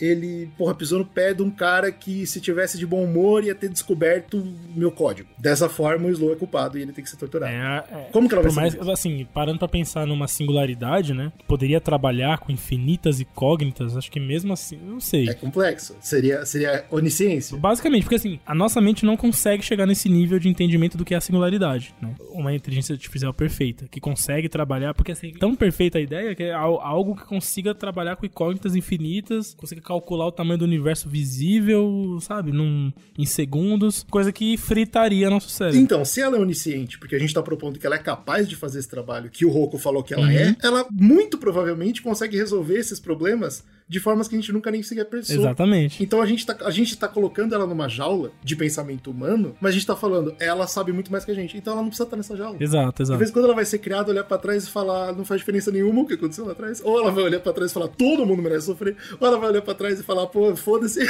ele, 0.00 0.50
porra, 0.56 0.74
pisou 0.74 0.98
no 0.98 1.04
pé 1.04 1.32
de 1.34 1.42
um 1.42 1.50
cara 1.50 1.90
que 1.92 2.26
se 2.26 2.40
tivesse 2.40 2.78
de 2.78 2.86
bom 2.86 3.04
humor 3.04 3.44
ia 3.44 3.54
ter 3.54 3.68
descoberto 3.68 4.42
meu 4.74 4.90
código. 4.90 5.28
Dessa 5.38 5.68
forma, 5.68 6.08
o 6.08 6.10
Slow 6.10 6.32
é 6.32 6.36
culpado 6.36 6.78
e 6.78 6.82
ele 6.82 6.92
tem 6.92 7.04
que 7.04 7.10
ser 7.10 7.16
torturado. 7.16 7.52
É, 7.52 7.84
é. 7.90 8.08
Como 8.12 8.28
que 8.28 8.34
ela 8.34 8.42
vai 8.42 8.52
mais, 8.52 8.74
saber? 8.74 8.90
assim, 8.92 9.26
parando 9.32 9.58
pra 9.58 9.68
pensar 9.68 10.06
numa 10.06 10.26
singularidade, 10.28 11.12
né? 11.14 11.32
Poderia 11.46 11.80
trabalhar 11.80 12.38
com 12.38 12.50
infinitas 12.52 13.20
incógnitas, 13.20 13.96
acho 13.96 14.10
que 14.10 14.20
mesmo 14.20 14.52
assim, 14.52 14.76
não 14.76 15.00
sei. 15.00 15.28
É 15.28 15.34
complexo. 15.34 15.96
Seria, 16.00 16.44
seria 16.46 16.84
onisciência. 16.90 17.56
Basicamente, 17.56 18.02
porque 18.02 18.16
assim, 18.16 18.40
a 18.46 18.54
nossa 18.54 18.80
mente 18.80 19.04
não 19.04 19.16
consegue 19.16 19.62
chegar 19.62 19.86
nesse 19.86 20.08
nível 20.08 20.38
de 20.38 20.48
entendimento 20.48 20.96
do 20.96 21.04
que 21.04 21.14
é 21.14 21.16
a 21.16 21.20
singularidade, 21.20 21.94
né? 22.00 22.14
Uma 22.32 22.54
inteligência 22.54 22.92
artificial 22.94 23.32
perfeita, 23.34 23.86
que 23.90 24.00
consegue 24.00 24.48
trabalhar, 24.48 24.94
porque 24.94 25.12
assim, 25.12 25.32
tão 25.32 25.54
perfeita 25.54 25.98
a 25.98 26.00
ideia 26.00 26.34
que 26.34 26.42
é 26.44 26.52
al- 26.52 26.80
algo 26.80 27.14
que 27.16 27.24
consiga 27.24 27.74
trabalhar 27.74 28.16
com 28.16 28.26
incógnitas 28.26 28.74
infinitas, 28.74 29.27
consiga 29.56 29.80
calcular 29.80 30.26
o 30.26 30.32
tamanho 30.32 30.58
do 30.58 30.64
universo 30.64 31.08
visível, 31.08 32.18
sabe, 32.20 32.52
num, 32.52 32.92
em 33.16 33.26
segundos, 33.26 34.04
coisa 34.10 34.32
que 34.32 34.56
fritaria 34.56 35.30
nosso 35.30 35.48
cérebro. 35.48 35.80
Então, 35.80 36.04
se 36.04 36.20
ela 36.20 36.36
é 36.36 36.40
onisciente, 36.40 36.98
porque 36.98 37.14
a 37.14 37.18
gente 37.18 37.34
tá 37.34 37.42
propondo 37.42 37.78
que 37.78 37.86
ela 37.86 37.96
é 37.96 37.98
capaz 37.98 38.48
de 38.48 38.56
fazer 38.56 38.78
esse 38.78 38.88
trabalho 38.88 39.30
que 39.30 39.44
o 39.44 39.50
Roku 39.50 39.78
falou 39.78 40.02
que 40.02 40.14
ela 40.14 40.26
Uhum. 40.26 40.30
é, 40.30 40.56
ela 40.62 40.86
muito 40.90 41.38
provavelmente 41.38 42.02
consegue 42.02 42.36
resolver 42.36 42.78
esses 42.78 43.00
problemas 43.00 43.64
de 43.88 43.98
formas 44.00 44.28
que 44.28 44.34
a 44.36 44.38
gente 44.38 44.52
nunca 44.52 44.70
nem 44.70 44.82
sequer 44.82 45.06
pensou. 45.06 45.36
Exatamente. 45.36 46.02
Então 46.02 46.20
a 46.20 46.26
gente, 46.26 46.44
tá, 46.44 46.56
a 46.64 46.70
gente 46.70 46.96
tá 46.96 47.08
colocando 47.08 47.54
ela 47.54 47.66
numa 47.66 47.88
jaula 47.88 48.30
de 48.42 48.54
pensamento 48.54 49.10
humano, 49.10 49.56
mas 49.60 49.70
a 49.70 49.74
gente 49.74 49.86
tá 49.86 49.96
falando, 49.96 50.34
ela 50.38 50.66
sabe 50.66 50.92
muito 50.92 51.10
mais 51.10 51.24
que 51.24 51.30
a 51.30 51.34
gente, 51.34 51.56
então 51.56 51.72
ela 51.72 51.82
não 51.82 51.88
precisa 51.88 52.04
estar 52.04 52.16
nessa 52.16 52.36
jaula. 52.36 52.56
Exato, 52.60 52.96
De 52.96 53.02
exato. 53.02 53.18
vez 53.18 53.30
em 53.30 53.32
quando 53.32 53.46
ela 53.46 53.54
vai 53.54 53.64
ser 53.64 53.78
criada, 53.78 54.10
olhar 54.10 54.24
pra 54.24 54.36
trás 54.38 54.64
e 54.64 54.70
falar, 54.70 55.12
não 55.14 55.24
faz 55.24 55.40
diferença 55.40 55.70
nenhuma 55.70 56.02
o 56.02 56.06
que 56.06 56.14
aconteceu 56.14 56.44
lá 56.44 56.52
atrás. 56.52 56.82
Ou 56.84 56.98
ela 57.00 57.10
vai 57.10 57.24
olhar 57.24 57.40
pra 57.40 57.52
trás 57.52 57.70
e 57.70 57.74
falar, 57.74 57.88
todo 57.88 58.26
mundo 58.26 58.42
merece 58.42 58.66
sofrer. 58.66 58.96
Ou 59.18 59.26
ela 59.26 59.38
vai 59.38 59.50
olhar 59.50 59.62
pra 59.62 59.74
trás 59.74 59.98
e 59.98 60.02
falar, 60.02 60.26
pô, 60.26 60.54
foda-se. 60.54 61.00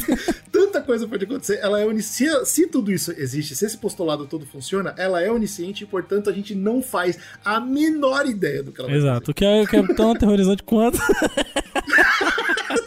Tanta 0.50 0.80
coisa 0.80 1.06
pode 1.06 1.24
acontecer. 1.24 1.58
Ela 1.60 1.80
é 1.80 1.86
onisciente. 1.86 2.48
Se 2.48 2.66
tudo 2.66 2.90
isso 2.90 3.12
existe, 3.12 3.54
se 3.54 3.64
esse 3.64 3.76
postulado 3.76 4.26
todo 4.26 4.46
funciona, 4.46 4.94
ela 4.96 5.20
é 5.20 5.30
onisciente 5.30 5.84
e, 5.84 5.86
portanto, 5.86 6.30
a 6.30 6.32
gente 6.32 6.54
não 6.54 6.82
faz 6.82 7.18
a 7.44 7.60
menor 7.60 8.26
ideia 8.26 8.62
do 8.62 8.72
que 8.72 8.80
ela 8.80 8.88
vai 8.88 8.98
Exato. 8.98 9.30
O 9.30 9.34
que 9.34 9.44
é, 9.44 9.66
que 9.66 9.76
é 9.76 9.86
tão 9.94 10.12
aterrorizante 10.12 10.62
quanto. 10.62 10.98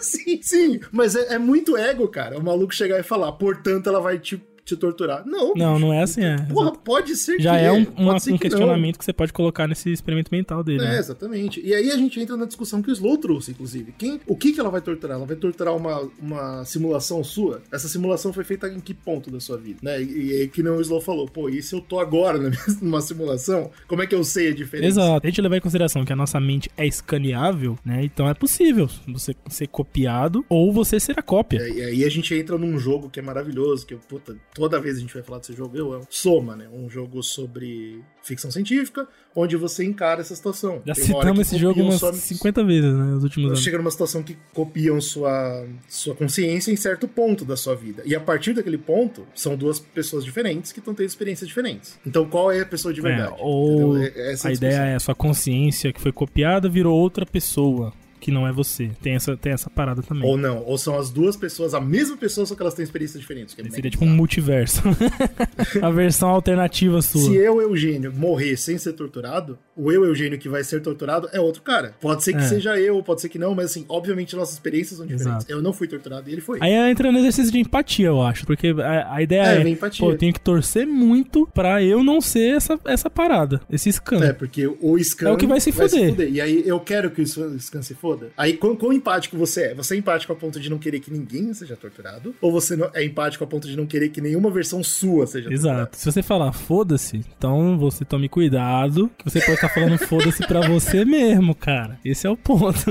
fazer. 0.06 0.24
sim, 0.24 0.40
sim. 0.42 0.80
Mas 0.92 1.16
é, 1.16 1.36
é 1.36 1.38
muito 1.38 1.78
ego, 1.78 2.08
cara. 2.08 2.38
O 2.38 2.44
maluco 2.44 2.74
chegar 2.74 3.00
e 3.00 3.04
falar, 3.04 3.32
portanto, 3.34 3.88
ela 3.88 4.00
vai 4.00 4.20
te 4.20 4.42
te 4.66 4.76
torturar. 4.76 5.24
Não. 5.26 5.54
Não, 5.56 5.76
bicho. 5.76 5.86
não 5.86 5.94
é 5.94 6.02
assim, 6.02 6.24
é. 6.24 6.38
Porra, 6.38 6.72
pode 6.72 7.16
ser 7.16 7.40
Já 7.40 7.58
que 7.58 7.64
é 7.66 7.72
um, 7.72 7.86
pode 7.86 8.02
uma- 8.02 8.16
um 8.16 8.20
que 8.20 8.32
não. 8.32 8.38
questionamento 8.40 8.98
que 8.98 9.06
você 9.06 9.14
pode 9.14 9.32
colocar 9.32 9.68
nesse 9.68 9.92
experimento 9.92 10.30
mental 10.32 10.64
dele. 10.64 10.84
É, 10.84 10.90
né? 10.90 11.00
exatamente. 11.00 11.62
E 11.64 11.74
aí 11.74 11.92
a 11.92 11.96
gente 11.98 12.20
entra 12.20 12.36
na 12.36 12.46
discussão 12.46 12.82
que 12.82 12.90
o 12.90 12.94
Slow 12.94 13.18
trouxe, 13.20 13.52
inclusive. 13.52 13.94
Quem, 13.98 14.20
o 14.26 14.36
que, 14.36 14.52
que 14.52 14.60
ela 14.60 14.70
vai 14.72 14.82
torturar? 14.82 15.18
Ela 15.18 15.26
vai 15.26 15.36
torturar 15.36 15.76
uma, 15.76 16.10
uma 16.20 16.66
simulação 16.66 17.24
sua? 17.24 17.62
Essa 17.72 17.88
simulação 17.88 18.34
foi 18.34 18.44
feita 18.44 18.68
em 18.68 18.80
que 18.80 18.94
ponto 18.94 19.30
da 19.30 19.40
sua 19.40 19.56
vida? 19.58 19.80
Né? 19.84 20.02
E, 20.02 20.26
e 20.28 20.32
aí 20.42 20.48
que 20.48 20.64
não 20.64 20.78
o 20.78 20.82
Slow 20.82 21.00
falou, 21.00 21.28
pô, 21.28 21.48
e 21.48 21.62
se 21.62 21.76
eu 21.76 21.82
tô 21.82 22.00
agora 22.00 22.40
numa 22.82 23.02
simulação, 23.02 23.70
como 23.88 24.02
é 24.02 24.08
que 24.08 24.16
eu 24.16 24.24
sei 24.24 24.50
a 24.50 24.54
diferença? 24.56 24.88
Exato. 25.00 25.28
A 25.28 25.30
gente 25.30 25.42
levar 25.42 25.58
em 25.58 25.62
consideração 25.62 26.04
que 26.04 26.12
a 26.12 26.16
nossa 26.16 26.40
mente 26.40 26.72
é 26.76 26.88
escaneável, 26.88 27.78
né? 27.86 28.04
Então 28.04 28.28
é 28.28 28.34
possível 28.34 28.90
você 29.08 29.36
ser 29.48 29.68
copiado 29.68 30.44
ou 30.50 30.74
você 30.74 31.00
ser 31.00 31.20
a 31.20 31.22
cópia. 31.22 31.60
É, 31.60 31.70
E 31.70 31.82
aí 31.84 32.04
a 32.04 32.10
gente 32.10 32.34
entra 32.34 32.58
num 32.58 32.78
jogo 32.80 33.10
que 33.10 33.20
é 33.20 33.22
maravilhoso, 33.24 33.86
que 33.86 33.94
eu, 33.94 34.00
puta, 34.00 34.36
toda 34.56 34.80
vez 34.80 34.98
a 34.98 35.00
gente 35.02 35.14
vai 35.14 35.22
falar 35.22 35.38
desse 35.40 35.54
jogo, 35.54 35.78
eu 35.78 35.94
amo. 35.94 36.08
Soma, 36.10 36.56
né? 36.56 36.66
Um 36.74 36.90
jogo 36.90 37.22
sobre 37.22 38.02
ficção 38.24 38.50
científica, 38.50 39.08
onde 39.36 39.56
você 39.56 39.84
encara 39.86 40.22
essa 40.22 40.34
situação. 40.36 40.82
Já 40.86 40.96
citamos 40.96 41.40
esse 41.42 41.58
jogo 41.60 41.82
umas 41.84 42.00
sua- 42.00 42.14
50 42.14 42.64
vezes, 42.64 42.92
né? 42.92 43.04
Nos 43.04 43.24
últimos 43.24 43.48
anos. 43.50 43.62
Chega 43.62 43.78
numa 43.78 43.92
situação 43.92 44.24
que 44.24 44.36
copiam 44.54 45.00
sua, 45.02 45.68
sua 45.88 46.16
consciência 46.16 46.72
em 46.72 46.76
certo 46.76 47.08
ponto 47.08 47.44
da 47.46 47.56
sua 47.58 47.76
vida. 47.76 48.02
E 48.06 48.16
a 48.16 48.20
partir 48.20 48.54
daquele 48.54 48.78
ponto, 48.78 49.28
são 49.36 49.56
duas 49.56 49.78
pessoas 49.80 50.24
diferentes 50.24 50.72
que 50.72 50.80
estão 50.80 50.96
tendo 50.96 51.06
experiências 51.08 51.48
diferentes. 51.48 52.00
Então, 52.08 52.26
qual 52.28 52.52
é 52.52 52.62
a 52.62 52.66
pessoa 52.66 52.94
de 52.94 53.02
verdade? 53.02 53.34
É, 53.34 53.44
ou? 53.44 53.98
É- 53.98 54.08
essa 54.08 54.48
a 54.48 54.52
discussão. 54.52 54.52
ideia 54.54 54.78
é 54.92 54.96
a 54.96 55.00
sua 55.00 55.14
consciência 55.14 55.92
que 55.94 56.00
foi 56.02 56.12
copiada 56.14 56.70
virou 56.70 56.98
outra 56.98 57.26
pessoa 57.26 57.94
que 58.26 58.32
não 58.32 58.48
é 58.48 58.52
você. 58.52 58.90
Tem 59.04 59.14
essa, 59.14 59.38
tem 59.38 59.54
essa 59.54 59.70
parada 59.70 60.02
também. 60.02 60.28
Ou 60.28 60.36
não, 60.36 60.64
ou 60.66 60.80
são 60.80 60.98
as 60.98 61.12
duas 61.12 61.38
pessoas, 61.38 61.76
a 61.76 61.80
mesma 61.80 62.18
pessoa, 62.18 62.44
só 62.44 62.56
que 62.56 62.62
elas 62.64 62.74
têm 62.74 62.82
experiências 62.84 63.22
diferentes. 63.22 63.54
Que 63.54 63.62
é 63.62 63.70
Seria 63.70 63.92
tipo 63.92 64.04
um 64.04 64.10
multiverso. 64.10 64.82
a 65.80 65.92
versão 65.92 66.30
alternativa 66.30 67.04
sua. 67.04 67.22
Se 67.22 67.36
eu, 67.36 67.62
Eugênio, 67.62 68.12
morrer 68.12 68.58
sem 68.58 68.80
ser 68.80 68.94
torturado, 68.94 69.60
o 69.78 69.92
eu, 69.92 70.04
Eugênio, 70.06 70.40
que 70.40 70.50
vai 70.50 70.64
ser 70.64 70.82
torturado 70.82 71.30
é 71.32 71.40
outro 71.40 71.62
cara. 71.62 71.94
Pode 72.02 72.24
ser 72.24 72.34
que 72.34 72.40
É. 72.40 72.48
seja 72.48 72.80
eu, 72.80 73.04
pode 73.04 73.22
ser 73.22 73.30
que 73.30 73.38
não, 73.38 73.54
mas 73.54 73.66
assim, 73.66 73.86
obviamente 73.88 74.36
nossas 74.36 74.56
experiências 74.56 74.98
são 74.98 75.06
diferentes. 75.06 75.44
Exato. 75.44 75.52
Eu 75.52 75.62
não 75.62 75.72
fui 75.72 75.88
torturado 75.88 76.28
e 76.28 76.34
ele 76.34 76.42
foi. 76.42 76.58
Aí 76.64 76.74
entra 76.74 77.12
no 77.12 77.20
exercício 77.20 77.52
de 77.52 77.60
empatia, 77.60 78.08
eu 78.08 78.24
acho. 78.24 78.44
Porque 78.48 78.70
a, 78.70 79.14
a 79.14 79.22
ideia 79.22 79.42
É, 79.42 79.70
é, 79.72 79.76
pô, 80.00 80.12
eu 80.12 80.18
tenho 80.18 80.34
que 80.34 80.40
torcer 80.40 80.88
muito 80.88 81.48
pra 81.54 81.84
eu 81.84 82.04
não 82.04 82.20
ser 82.20 82.56
essa, 82.56 82.80
essa 82.86 83.08
parada, 83.08 83.62
esse 83.70 83.92
scan. 83.92 84.24
É, 84.24 84.34
porque 84.34 84.66
o 84.66 84.98
Scan 84.98 85.30
É 85.30 85.32
o 85.32 85.38
que 85.38 85.46
vai 85.46 85.60
se 85.60 85.72
fuder. 85.72 86.28
E 86.32 86.42
aí 86.42 86.64
eu 86.66 86.80
quero 86.80 87.12
que 87.12 87.22
o 87.22 87.28
Scan 87.28 87.82
se 87.84 87.94
foda. 87.94 88.15
Aí 88.38 88.54
quão, 88.58 88.76
quão 88.76 88.92
empático 88.94 89.38
você 89.38 89.66
é? 89.66 89.76
Você 89.76 89.96
é 89.96 89.98
empático 89.98 90.32
a 90.34 90.36
ponto 90.36 90.60
de 90.60 90.70
não 90.70 90.78
querer 90.78 91.00
que 91.00 91.12
ninguém 91.12 91.54
seja 91.54 91.76
torturado? 91.76 92.36
Ou 92.42 92.52
você 92.52 92.76
não- 92.76 92.90
é 92.94 93.04
empático 93.04 93.44
a 93.44 93.48
ponto 93.48 93.68
de 93.68 93.76
não 93.76 93.86
querer 93.86 94.10
que 94.10 94.22
nenhuma 94.22 94.50
versão 94.50 94.84
sua 94.84 95.26
seja 95.28 95.50
torturada? 95.50 95.80
Exato. 95.82 95.98
Se 95.98 96.12
você 96.12 96.22
falar 96.24 96.52
foda-se, 96.54 97.18
então 97.38 97.78
você 97.78 98.04
tome 98.06 98.28
cuidado, 98.30 99.10
que 99.18 99.26
você 99.30 99.40
pode 99.40 99.54
estar 99.54 99.70
falando 99.70 99.98
foda-se 99.98 100.46
pra 100.48 100.68
você 100.68 101.04
mesmo, 101.06 101.54
cara. 101.56 102.00
Esse 102.04 102.28
é 102.28 102.30
o 102.30 102.38
ponto. 102.38 102.86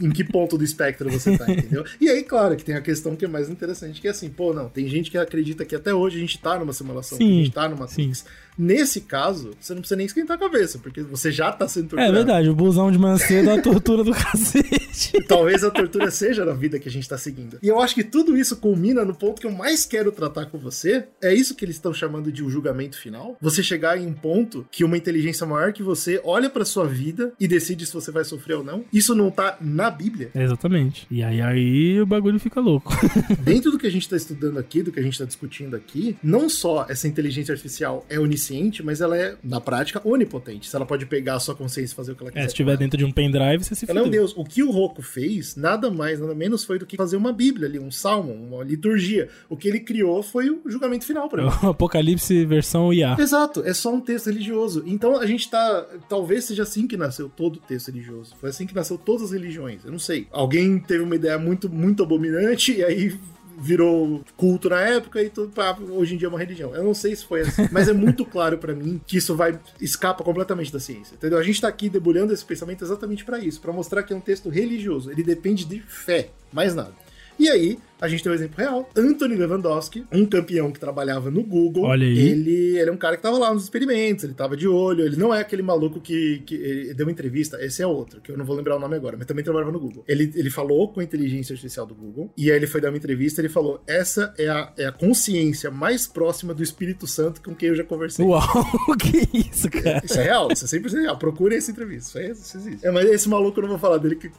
em 0.00 0.10
que 0.10 0.24
ponto 0.24 0.56
do 0.58 0.64
espectro 0.64 1.10
você 1.10 1.36
tá, 1.36 1.50
entendeu? 1.50 1.84
E 2.00 2.08
aí, 2.08 2.22
claro, 2.22 2.56
que 2.56 2.64
tem 2.64 2.74
a 2.74 2.80
questão 2.80 3.14
que 3.16 3.24
é 3.24 3.28
mais 3.28 3.48
interessante, 3.48 4.00
que 4.00 4.08
é 4.08 4.10
assim, 4.10 4.28
pô, 4.28 4.52
não, 4.52 4.68
tem 4.68 4.86
gente 4.88 5.10
que 5.10 5.18
acredita 5.18 5.64
que 5.64 5.74
até 5.74 5.92
hoje 5.94 6.16
a 6.16 6.20
gente 6.20 6.38
tá 6.38 6.58
numa 6.58 6.72
simulação, 6.72 7.18
que 7.18 7.24
a 7.24 7.26
Sim, 7.26 7.44
gente 7.44 7.52
tá 7.52 7.68
numa 7.68 7.84
Matrix. 7.84 8.24
Nesse 8.56 9.00
caso, 9.00 9.50
você 9.60 9.72
não 9.74 9.80
precisa 9.80 9.96
nem 9.96 10.06
esquentar 10.06 10.36
a 10.36 10.40
cabeça, 10.40 10.78
porque 10.78 11.02
você 11.02 11.30
já 11.32 11.50
tá 11.52 11.66
sendo 11.68 11.86
É 11.86 11.88
torturado. 11.88 12.12
verdade, 12.14 12.48
o 12.48 12.54
busão 12.54 12.90
de 12.90 12.98
manhã 12.98 13.16
cedo 13.16 13.50
é 13.50 13.58
a 13.58 13.62
tortura 13.62 14.04
do 14.04 14.12
cacete. 14.14 15.22
Talvez 15.26 15.64
a 15.64 15.70
tortura 15.70 16.10
seja 16.10 16.44
na 16.44 16.52
vida 16.52 16.78
que 16.78 16.88
a 16.88 16.92
gente 16.92 17.08
tá 17.08 17.18
seguindo. 17.18 17.58
E 17.62 17.68
eu 17.68 17.80
acho 17.80 17.94
que 17.94 18.04
tudo 18.04 18.36
isso 18.36 18.56
culmina 18.56 19.04
no 19.04 19.14
ponto 19.14 19.40
que 19.40 19.46
eu 19.46 19.50
mais 19.52 19.84
quero 19.84 20.12
tratar 20.12 20.46
com 20.46 20.58
você. 20.58 21.04
É 21.22 21.34
isso 21.34 21.54
que 21.54 21.64
eles 21.64 21.76
estão 21.76 21.92
chamando 21.92 22.30
de 22.30 22.44
um 22.44 22.50
julgamento 22.50 22.98
final. 22.98 23.36
Você 23.40 23.62
chegar 23.62 23.98
em 24.00 24.06
um 24.06 24.12
ponto 24.12 24.66
que 24.70 24.84
uma 24.84 24.96
inteligência 24.96 25.46
maior 25.46 25.72
que 25.72 25.82
você 25.82 26.20
olha 26.24 26.48
pra 26.48 26.64
sua 26.64 26.86
vida 26.86 27.32
e 27.40 27.48
decide 27.48 27.84
se 27.86 27.92
você 27.92 28.10
vai 28.10 28.24
sofrer 28.24 28.54
ou 28.58 28.64
não. 28.64 28.84
Isso 28.92 29.14
não 29.14 29.30
tá 29.30 29.56
na 29.60 29.90
Bíblia. 29.90 30.30
É, 30.34 30.42
exatamente. 30.44 31.06
E 31.10 31.22
aí, 31.22 31.40
aí 31.40 32.00
o 32.00 32.06
bagulho 32.06 32.38
fica 32.38 32.60
louco. 32.60 32.92
Dentro 33.40 33.70
do 33.70 33.78
que 33.78 33.86
a 33.86 33.90
gente 33.90 34.08
tá 34.08 34.16
estudando 34.16 34.58
aqui, 34.58 34.82
do 34.82 34.92
que 34.92 35.00
a 35.00 35.02
gente 35.02 35.18
tá 35.18 35.24
discutindo 35.24 35.74
aqui, 35.74 36.16
não 36.22 36.48
só 36.48 36.86
essa 36.88 37.08
inteligência 37.08 37.52
artificial 37.52 38.04
é 38.08 38.18
onisciente, 38.18 38.43
mas 38.82 39.00
ela 39.00 39.16
é, 39.16 39.36
na 39.42 39.60
prática, 39.60 40.00
onipotente. 40.04 40.68
Se 40.68 40.76
ela 40.76 40.86
pode 40.86 41.06
pegar 41.06 41.34
a 41.36 41.40
sua 41.40 41.54
consciência 41.54 41.92
e 41.92 41.96
fazer 41.96 42.12
o 42.12 42.16
que 42.16 42.22
ela 42.22 42.30
quiser. 42.30 42.40
É, 42.44 42.48
se 42.48 42.52
estiver 42.54 42.76
dentro 42.76 42.98
de 42.98 43.04
um 43.04 43.10
pendrive, 43.12 43.64
você 43.64 43.74
se 43.74 43.88
Ela 43.88 44.00
é 44.00 44.02
um 44.02 44.06
fudeu. 44.06 44.20
deus. 44.20 44.34
O 44.36 44.44
que 44.44 44.62
o 44.62 44.70
Roku 44.70 45.02
fez, 45.02 45.56
nada 45.56 45.90
mais, 45.90 46.20
nada 46.20 46.34
menos, 46.34 46.64
foi 46.64 46.78
do 46.78 46.86
que 46.86 46.96
fazer 46.96 47.16
uma 47.16 47.32
Bíblia 47.32 47.68
ali, 47.68 47.78
um 47.78 47.90
salmo, 47.90 48.32
uma 48.32 48.64
liturgia. 48.64 49.28
O 49.48 49.56
que 49.56 49.68
ele 49.68 49.80
criou 49.80 50.22
foi 50.22 50.50
o 50.50 50.60
julgamento 50.66 51.04
final 51.04 51.28
pra 51.28 51.42
mim. 51.42 51.50
É 51.62 51.66
o 51.66 51.70
Apocalipse 51.70 52.44
versão 52.44 52.92
IA. 52.92 53.16
Exato, 53.18 53.62
é 53.64 53.72
só 53.72 53.94
um 53.94 54.00
texto 54.00 54.26
religioso. 54.26 54.82
Então 54.86 55.18
a 55.18 55.26
gente 55.26 55.48
tá. 55.50 55.86
Talvez 56.08 56.44
seja 56.44 56.62
assim 56.62 56.86
que 56.86 56.96
nasceu 56.96 57.28
todo 57.28 57.56
o 57.56 57.60
texto 57.60 57.88
religioso. 57.88 58.34
Foi 58.40 58.50
assim 58.50 58.66
que 58.66 58.74
nasceu 58.74 58.98
todas 58.98 59.22
as 59.24 59.30
religiões. 59.32 59.84
Eu 59.84 59.92
não 59.92 59.98
sei. 59.98 60.26
Alguém 60.30 60.78
teve 60.78 61.02
uma 61.02 61.14
ideia 61.14 61.38
muito, 61.38 61.68
muito 61.70 62.02
abominante 62.02 62.72
e 62.72 62.84
aí 62.84 63.16
virou 63.58 64.22
culto 64.36 64.68
na 64.68 64.80
época 64.80 65.22
e 65.22 65.30
tudo 65.30 65.52
pá, 65.52 65.76
hoje 65.90 66.14
em 66.14 66.18
dia 66.18 66.26
é 66.26 66.30
uma 66.30 66.38
religião. 66.38 66.74
Eu 66.74 66.84
não 66.84 66.94
sei 66.94 67.14
se 67.14 67.24
foi 67.24 67.42
assim, 67.42 67.68
mas 67.70 67.88
é 67.88 67.92
muito 67.92 68.24
claro 68.24 68.58
pra 68.58 68.74
mim 68.74 69.00
que 69.06 69.16
isso 69.16 69.34
vai 69.34 69.58
escapa 69.80 70.24
completamente 70.24 70.72
da 70.72 70.80
ciência, 70.80 71.14
entendeu? 71.14 71.38
A 71.38 71.42
gente 71.42 71.60
tá 71.60 71.68
aqui 71.68 71.88
debulhando 71.88 72.32
esse 72.32 72.44
pensamento 72.44 72.84
exatamente 72.84 73.24
pra 73.24 73.38
isso, 73.38 73.60
pra 73.60 73.72
mostrar 73.72 74.02
que 74.02 74.12
é 74.12 74.16
um 74.16 74.20
texto 74.20 74.48
religioso, 74.48 75.10
ele 75.10 75.22
depende 75.22 75.64
de 75.64 75.80
fé, 75.80 76.30
mais 76.52 76.74
nada. 76.74 76.92
E 77.38 77.48
aí, 77.48 77.78
a 78.04 78.08
gente 78.08 78.22
tem 78.22 78.32
um 78.32 78.34
exemplo 78.34 78.56
real. 78.58 78.88
Anthony 78.96 79.36
Lewandowski, 79.36 80.04
um 80.12 80.26
campeão 80.26 80.70
que 80.72 80.80
trabalhava 80.80 81.30
no 81.30 81.42
Google. 81.42 81.84
Olha 81.84 82.06
aí. 82.06 82.18
Ele, 82.18 82.78
ele 82.78 82.90
é 82.90 82.92
um 82.92 82.96
cara 82.96 83.16
que 83.16 83.22
tava 83.22 83.38
lá 83.38 83.52
nos 83.52 83.64
experimentos, 83.64 84.24
ele 84.24 84.34
tava 84.34 84.56
de 84.56 84.66
olho. 84.66 85.04
Ele 85.04 85.16
não 85.16 85.32
é 85.32 85.40
aquele 85.40 85.62
maluco 85.62 86.00
que, 86.00 86.42
que 86.46 86.92
deu 86.94 87.06
uma 87.06 87.12
entrevista. 87.12 87.62
Esse 87.64 87.82
é 87.82 87.86
outro, 87.86 88.20
que 88.20 88.30
eu 88.30 88.36
não 88.36 88.44
vou 88.44 88.56
lembrar 88.56 88.76
o 88.76 88.80
nome 88.80 88.96
agora, 88.96 89.16
mas 89.16 89.26
também 89.26 89.44
trabalhava 89.44 89.72
no 89.72 89.78
Google. 89.78 90.04
Ele, 90.08 90.32
ele 90.34 90.50
falou 90.50 90.88
com 90.88 91.00
a 91.00 91.04
inteligência 91.04 91.52
artificial 91.52 91.86
do 91.86 91.94
Google. 91.94 92.30
E 92.36 92.50
aí 92.50 92.56
ele 92.56 92.66
foi 92.66 92.80
dar 92.80 92.88
uma 92.88 92.96
entrevista 92.96 93.40
ele 93.44 93.48
falou: 93.48 93.82
Essa 93.86 94.34
é 94.38 94.48
a, 94.48 94.72
é 94.76 94.86
a 94.86 94.92
consciência 94.92 95.70
mais 95.70 96.06
próxima 96.06 96.54
do 96.54 96.62
Espírito 96.62 97.06
Santo 97.06 97.40
com 97.42 97.54
quem 97.54 97.68
eu 97.68 97.74
já 97.74 97.84
conversei. 97.84 98.24
Uau, 98.24 98.42
que 98.98 99.38
isso, 99.38 99.70
cara? 99.70 100.02
Isso 100.04 100.18
é 100.18 100.24
real, 100.24 100.48
isso 100.50 100.64
é 100.64 100.68
100% 100.68 101.00
real. 101.02 101.18
Procure 101.18 101.56
essa 101.56 101.70
entrevista. 101.70 102.22
Isso, 102.22 102.42
isso 102.42 102.56
existe. 102.56 102.86
É, 102.86 102.90
mas 102.90 103.08
esse 103.08 103.28
maluco 103.28 103.58
eu 103.58 103.62
não 103.62 103.70
vou 103.70 103.78
falar 103.78 103.98
dele, 103.98 104.16
que 104.16 104.30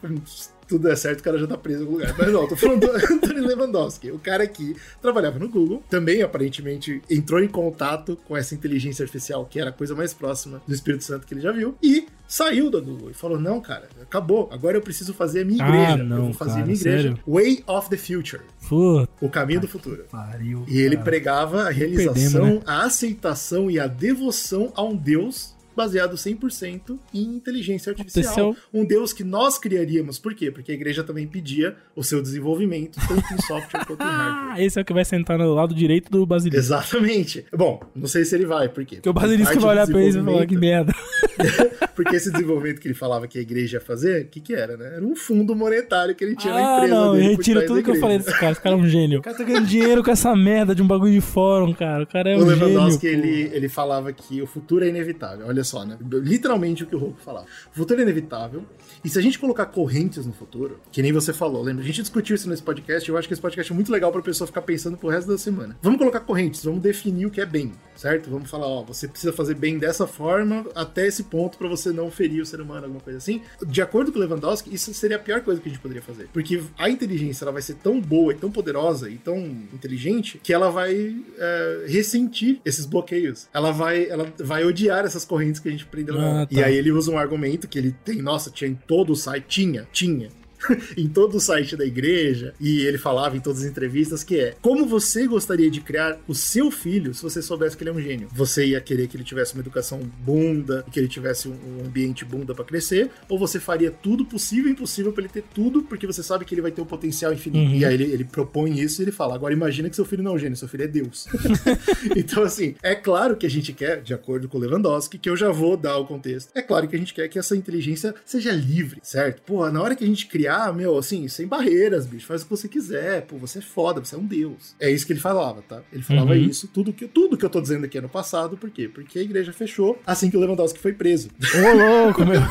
tudo 0.67 0.89
é 0.89 0.95
certo, 0.95 1.19
o 1.19 1.23
cara 1.23 1.37
já 1.37 1.47
tá 1.47 1.57
preso 1.57 1.83
em 1.83 1.85
algum 1.85 1.97
lugar. 1.97 2.15
Mas 2.17 2.33
não, 2.33 2.47
tô 2.47 2.55
falando 2.55 2.81
do 2.81 2.91
Anthony 3.13 3.41
Lewandowski. 3.55 4.11
O 4.11 4.19
cara 4.19 4.43
aqui 4.43 4.75
trabalhava 5.01 5.39
no 5.39 5.47
Google, 5.49 5.83
também 5.89 6.21
aparentemente 6.21 7.01
entrou 7.09 7.41
em 7.41 7.47
contato 7.47 8.17
com 8.27 8.35
essa 8.37 8.53
inteligência 8.53 9.03
artificial, 9.03 9.45
que 9.45 9.59
era 9.59 9.69
a 9.69 9.73
coisa 9.73 9.95
mais 9.95 10.13
próxima 10.13 10.61
do 10.67 10.73
Espírito 10.73 11.03
Santo 11.03 11.25
que 11.25 11.33
ele 11.33 11.41
já 11.41 11.51
viu, 11.51 11.75
e 11.81 12.07
saiu 12.27 12.69
da 12.69 12.79
Google 12.79 13.11
e 13.11 13.13
falou: 13.13 13.39
Não, 13.39 13.61
cara, 13.61 13.87
acabou. 14.01 14.49
Agora 14.51 14.77
eu 14.77 14.81
preciso 14.81 15.13
fazer 15.13 15.41
a 15.41 15.45
minha 15.45 15.63
Ah, 15.63 15.67
igreja. 15.69 15.97
eu 15.99 16.05
não, 16.05 16.23
vou 16.25 16.33
fazer 16.33 16.51
a 16.51 16.53
cara, 16.55 16.65
minha 16.65 16.77
igreja. 16.77 16.97
sério? 17.01 17.19
Way 17.27 17.63
of 17.67 17.89
the 17.89 17.97
Future. 17.97 18.43
Puta 18.67 19.09
O 19.21 19.29
caminho 19.29 19.61
do 19.61 19.67
futuro. 19.67 20.05
pariu. 20.11 20.65
E 20.67 20.77
ele 20.79 20.95
cara. 20.95 21.05
pregava 21.05 21.63
a 21.63 21.69
realização, 21.69 22.13
perdemos, 22.13 22.55
né? 22.59 22.61
a 22.65 22.83
aceitação 22.85 23.69
e 23.71 23.79
a 23.79 23.87
devoção 23.87 24.71
a 24.75 24.83
um 24.83 24.95
Deus 24.95 25.54
baseado 25.75 26.15
100% 26.15 26.97
em 27.13 27.23
inteligência 27.35 27.91
artificial. 27.91 28.33
Aconteceu- 28.51 28.55
Um 28.73 28.85
Deus 28.85 29.11
que 29.13 29.23
nós 29.23 29.57
criaríamos. 29.57 30.17
Por 30.19 30.33
quê? 30.33 30.49
Porque 30.51 30.71
a 30.71 30.75
igreja 30.75 31.03
também 31.03 31.27
pedia 31.27 31.75
o 31.95 32.03
seu 32.03 32.21
desenvolvimento, 32.21 32.99
tanto 33.07 33.33
em 33.33 33.41
software 33.41 33.85
quanto 33.85 34.01
em 34.01 34.05
hardware. 34.05 34.53
Ah, 34.55 34.61
esse 34.63 34.79
é 34.79 34.81
o 34.81 34.85
que 34.85 34.93
vai 34.93 35.05
sentar 35.05 35.37
no 35.37 35.53
lado 35.53 35.73
direito 35.75 36.09
do 36.11 36.25
basilisco. 36.25 36.59
Exatamente. 36.59 37.45
Bom, 37.55 37.81
não 37.95 38.07
sei 38.07 38.23
se 38.25 38.35
ele 38.35 38.45
vai, 38.45 38.69
por 38.69 38.85
quê? 38.85 38.95
Porque 38.95 39.09
o 39.09 39.13
basilisco 39.13 39.59
vai 39.59 39.71
olhar 39.71 39.87
pra 39.87 40.01
eles 40.01 40.15
e 40.15 40.23
falar 40.23 40.45
que 40.45 40.57
merda. 40.57 40.93
Porque 41.95 42.15
esse 42.15 42.29
desenvolvimento 42.31 42.79
que 42.81 42.87
ele 42.89 42.93
falava 42.93 43.25
que 43.27 43.37
a 43.37 43.41
igreja 43.41 43.77
ia 43.77 43.81
fazer, 43.81 44.25
o 44.25 44.27
que 44.27 44.41
que 44.41 44.53
era, 44.53 44.75
né? 44.75 44.95
Era 44.97 45.05
um 45.05 45.15
fundo 45.15 45.55
monetário 45.55 46.13
que 46.13 46.23
ele 46.25 46.35
tinha 46.35 46.53
na 46.53 46.59
Ah, 46.59 46.77
empresa 46.77 46.93
não, 46.95 47.13
dele. 47.13 47.27
retira 47.29 47.65
tudo 47.65 47.81
que 47.81 47.89
eu 47.91 47.95
falei 47.95 48.17
desse 48.17 48.37
cara. 48.37 48.51
Esse 48.51 48.61
cara 48.61 48.75
é 48.75 48.77
um 48.77 48.87
gênio. 48.87 49.19
O 49.25 49.27
cara 49.27 49.37
tá 49.37 49.43
ganhando 49.43 49.65
dinheiro 49.65 50.03
com 50.03 50.11
essa 50.11 50.35
merda 50.35 50.75
de 50.75 50.81
um 50.81 50.87
bagulho 50.87 51.13
de 51.13 51.21
fórum, 51.21 51.73
cara. 51.73 52.03
O 52.03 52.07
cara 52.07 52.29
é 52.31 52.35
o 52.37 52.43
um 52.43 52.49
gênio. 52.49 52.65
Lewandowski, 52.67 53.07
pô. 53.07 53.13
ele, 53.13 53.49
ele 53.53 53.69
falava 53.69 54.11
que 54.11 54.41
o 54.41 54.45
futuro 54.47 54.83
é 54.83 54.89
inevitável. 54.89 55.45
Olha 55.47 55.63
só, 55.65 55.83
né? 55.83 55.97
Literalmente 56.01 56.83
o 56.83 56.87
que 56.87 56.95
o 56.95 56.99
Roku 56.99 57.19
falava. 57.19 57.45
O 57.71 57.75
futuro 57.75 57.99
é 57.99 58.03
inevitável. 58.03 58.63
E 59.03 59.09
se 59.09 59.19
a 59.19 59.21
gente 59.21 59.37
colocar 59.37 59.65
correntes 59.65 60.25
no 60.25 60.33
futuro, 60.33 60.79
que 60.91 61.01
nem 61.01 61.11
você 61.11 61.33
falou, 61.33 61.61
lembra? 61.61 61.83
A 61.83 61.85
gente 61.85 62.01
discutiu 62.01 62.35
isso 62.35 62.49
nesse 62.49 62.63
podcast. 62.63 63.07
Eu 63.09 63.17
acho 63.17 63.27
que 63.27 63.33
esse 63.33 63.41
podcast 63.41 63.71
é 63.71 63.75
muito 63.75 63.91
legal 63.91 64.11
pra 64.11 64.21
pessoa 64.21 64.47
ficar 64.47 64.61
pensando 64.61 64.97
pro 64.97 65.09
resto 65.09 65.29
da 65.29 65.37
semana. 65.37 65.77
Vamos 65.81 65.99
colocar 65.99 66.21
correntes, 66.21 66.63
vamos 66.63 66.81
definir 66.81 67.25
o 67.25 67.31
que 67.31 67.41
é 67.41 67.45
bem, 67.45 67.73
certo? 67.95 68.29
Vamos 68.29 68.49
falar, 68.49 68.67
ó, 68.67 68.83
você 68.83 69.07
precisa 69.07 69.33
fazer 69.33 69.55
bem 69.55 69.77
dessa 69.77 70.05
forma 70.05 70.65
até 70.75 71.07
esse 71.07 71.23
ponto 71.23 71.57
pra 71.57 71.67
você 71.67 71.91
não 71.91 72.11
ferir 72.11 72.41
o 72.41 72.45
ser 72.45 72.61
humano, 72.61 72.83
alguma 72.83 73.01
coisa 73.01 73.17
assim. 73.17 73.41
De 73.67 73.81
acordo 73.81 74.11
com 74.11 74.19
o 74.19 74.21
Lewandowski, 74.21 74.73
isso 74.73 74.93
seria 74.93 75.17
a 75.17 75.19
pior 75.19 75.41
coisa 75.41 75.61
que 75.61 75.69
a 75.69 75.71
gente 75.71 75.81
poderia 75.81 76.01
fazer. 76.01 76.29
Porque 76.31 76.61
a 76.77 76.89
inteligência 76.89 77.45
ela 77.45 77.51
vai 77.51 77.61
ser 77.61 77.75
tão 77.75 77.99
boa 77.99 78.33
e 78.33 78.35
tão 78.35 78.51
poderosa 78.51 79.09
e 79.09 79.17
tão 79.17 79.37
inteligente 79.73 80.39
que 80.43 80.53
ela 80.53 80.69
vai 80.69 81.15
é, 81.37 81.85
ressentir 81.87 82.59
esses 82.65 82.85
bloqueios. 82.85 83.47
Ela 83.53 83.71
vai, 83.71 84.07
ela 84.09 84.31
vai 84.39 84.63
odiar 84.63 85.05
essas 85.05 85.25
correntes 85.25 85.59
que 85.59 85.67
a 85.67 85.71
gente 85.71 85.85
prendeu. 85.85 86.19
Ah, 86.19 86.45
tá. 86.45 86.47
E 86.49 86.63
aí 86.63 86.75
ele 86.75 86.91
usa 86.91 87.11
um 87.11 87.17
argumento 87.17 87.67
que 87.67 87.77
ele 87.77 87.95
tem, 88.03 88.21
nossa, 88.21 88.49
tinha 88.49 88.69
em 88.69 88.75
todo 88.75 89.13
o 89.13 89.15
site, 89.15 89.45
tinha, 89.47 89.87
tinha. 89.91 90.29
em 90.97 91.07
todo 91.07 91.35
o 91.35 91.39
site 91.39 91.75
da 91.75 91.85
igreja, 91.85 92.53
e 92.59 92.81
ele 92.81 92.97
falava 92.97 93.35
em 93.35 93.39
todas 93.39 93.61
as 93.61 93.69
entrevistas, 93.69 94.23
que 94.23 94.39
é 94.39 94.55
como 94.61 94.85
você 94.85 95.27
gostaria 95.27 95.69
de 95.69 95.81
criar 95.81 96.17
o 96.27 96.35
seu 96.35 96.71
filho 96.71 97.13
se 97.13 97.21
você 97.21 97.41
soubesse 97.41 97.75
que 97.75 97.83
ele 97.83 97.89
é 97.89 97.93
um 97.93 98.01
gênio? 98.01 98.27
Você 98.33 98.67
ia 98.67 98.81
querer 98.81 99.07
que 99.07 99.17
ele 99.17 99.23
tivesse 99.23 99.53
uma 99.53 99.61
educação 99.61 99.99
bunda, 100.23 100.85
que 100.91 100.99
ele 100.99 101.07
tivesse 101.07 101.47
um 101.47 101.85
ambiente 101.85 102.25
bunda 102.25 102.53
para 102.53 102.65
crescer, 102.65 103.09
ou 103.29 103.37
você 103.37 103.59
faria 103.59 103.91
tudo 103.91 104.25
possível 104.25 104.69
e 104.69 104.73
impossível 104.73 105.11
para 105.11 105.23
ele 105.23 105.33
ter 105.33 105.43
tudo, 105.53 105.83
porque 105.83 106.07
você 106.07 106.23
sabe 106.23 106.45
que 106.45 106.53
ele 106.53 106.61
vai 106.61 106.71
ter 106.71 106.81
um 106.81 106.85
potencial 106.85 107.33
infinito. 107.33 107.71
Uhum. 107.71 107.77
E 107.77 107.85
aí 107.85 107.93
ele, 107.93 108.05
ele 108.05 108.23
propõe 108.23 108.79
isso 108.79 109.01
e 109.01 109.05
ele 109.05 109.11
fala: 109.11 109.35
agora 109.35 109.53
imagina 109.53 109.89
que 109.89 109.95
seu 109.95 110.05
filho 110.05 110.23
não 110.23 110.31
é 110.31 110.35
um 110.35 110.39
gênio, 110.39 110.57
seu 110.57 110.67
filho 110.67 110.83
é 110.83 110.87
Deus. 110.87 111.27
então, 112.15 112.43
assim, 112.43 112.75
é 112.81 112.95
claro 112.95 113.35
que 113.35 113.45
a 113.45 113.49
gente 113.49 113.73
quer, 113.73 114.01
de 114.01 114.13
acordo 114.13 114.47
com 114.47 114.57
o 114.57 114.61
Lewandowski, 114.61 115.17
que 115.17 115.29
eu 115.29 115.35
já 115.35 115.51
vou 115.51 115.77
dar 115.77 115.97
o 115.97 116.05
contexto, 116.05 116.51
é 116.55 116.61
claro 116.61 116.87
que 116.87 116.95
a 116.95 116.99
gente 116.99 117.13
quer 117.13 117.27
que 117.27 117.39
essa 117.39 117.55
inteligência 117.55 118.13
seja 118.25 118.51
livre, 118.51 118.99
certo? 119.03 119.41
Pô, 119.43 119.69
na 119.69 119.81
hora 119.81 119.95
que 119.95 120.03
a 120.03 120.07
gente 120.07 120.27
criar, 120.27 120.54
meu, 120.73 120.97
assim, 120.97 121.27
sem 121.27 121.47
barreiras, 121.47 122.05
bicho, 122.05 122.25
faz 122.25 122.41
o 122.41 122.45
que 122.45 122.49
você 122.49 122.67
quiser, 122.67 123.21
pô, 123.23 123.37
você 123.37 123.59
é 123.59 123.61
foda, 123.61 124.03
você 124.03 124.15
é 124.15 124.17
um 124.17 124.25
Deus. 124.25 124.75
É 124.79 124.89
isso 124.89 125.05
que 125.05 125.13
ele 125.13 125.19
falava, 125.19 125.61
tá? 125.61 125.81
Ele 125.91 126.03
falava 126.03 126.31
uhum. 126.31 126.37
isso, 126.37 126.67
tudo 126.67 126.93
que, 126.93 127.07
tudo 127.07 127.37
que 127.37 127.45
eu 127.45 127.49
tô 127.49 127.61
dizendo 127.61 127.85
aqui 127.85 127.97
é 127.97 128.01
no 128.01 128.09
passado, 128.09 128.57
por 128.57 128.69
quê? 128.69 128.87
Porque 128.87 129.19
a 129.19 129.21
igreja 129.21 129.51
fechou 129.53 129.99
assim 130.05 130.29
que 130.29 130.37
o 130.37 130.39
Lewandowski 130.39 130.79
foi 130.79 130.93
preso. 130.93 131.29
Ô, 131.55 132.05
louco, 132.05 132.25
meu. 132.25 132.41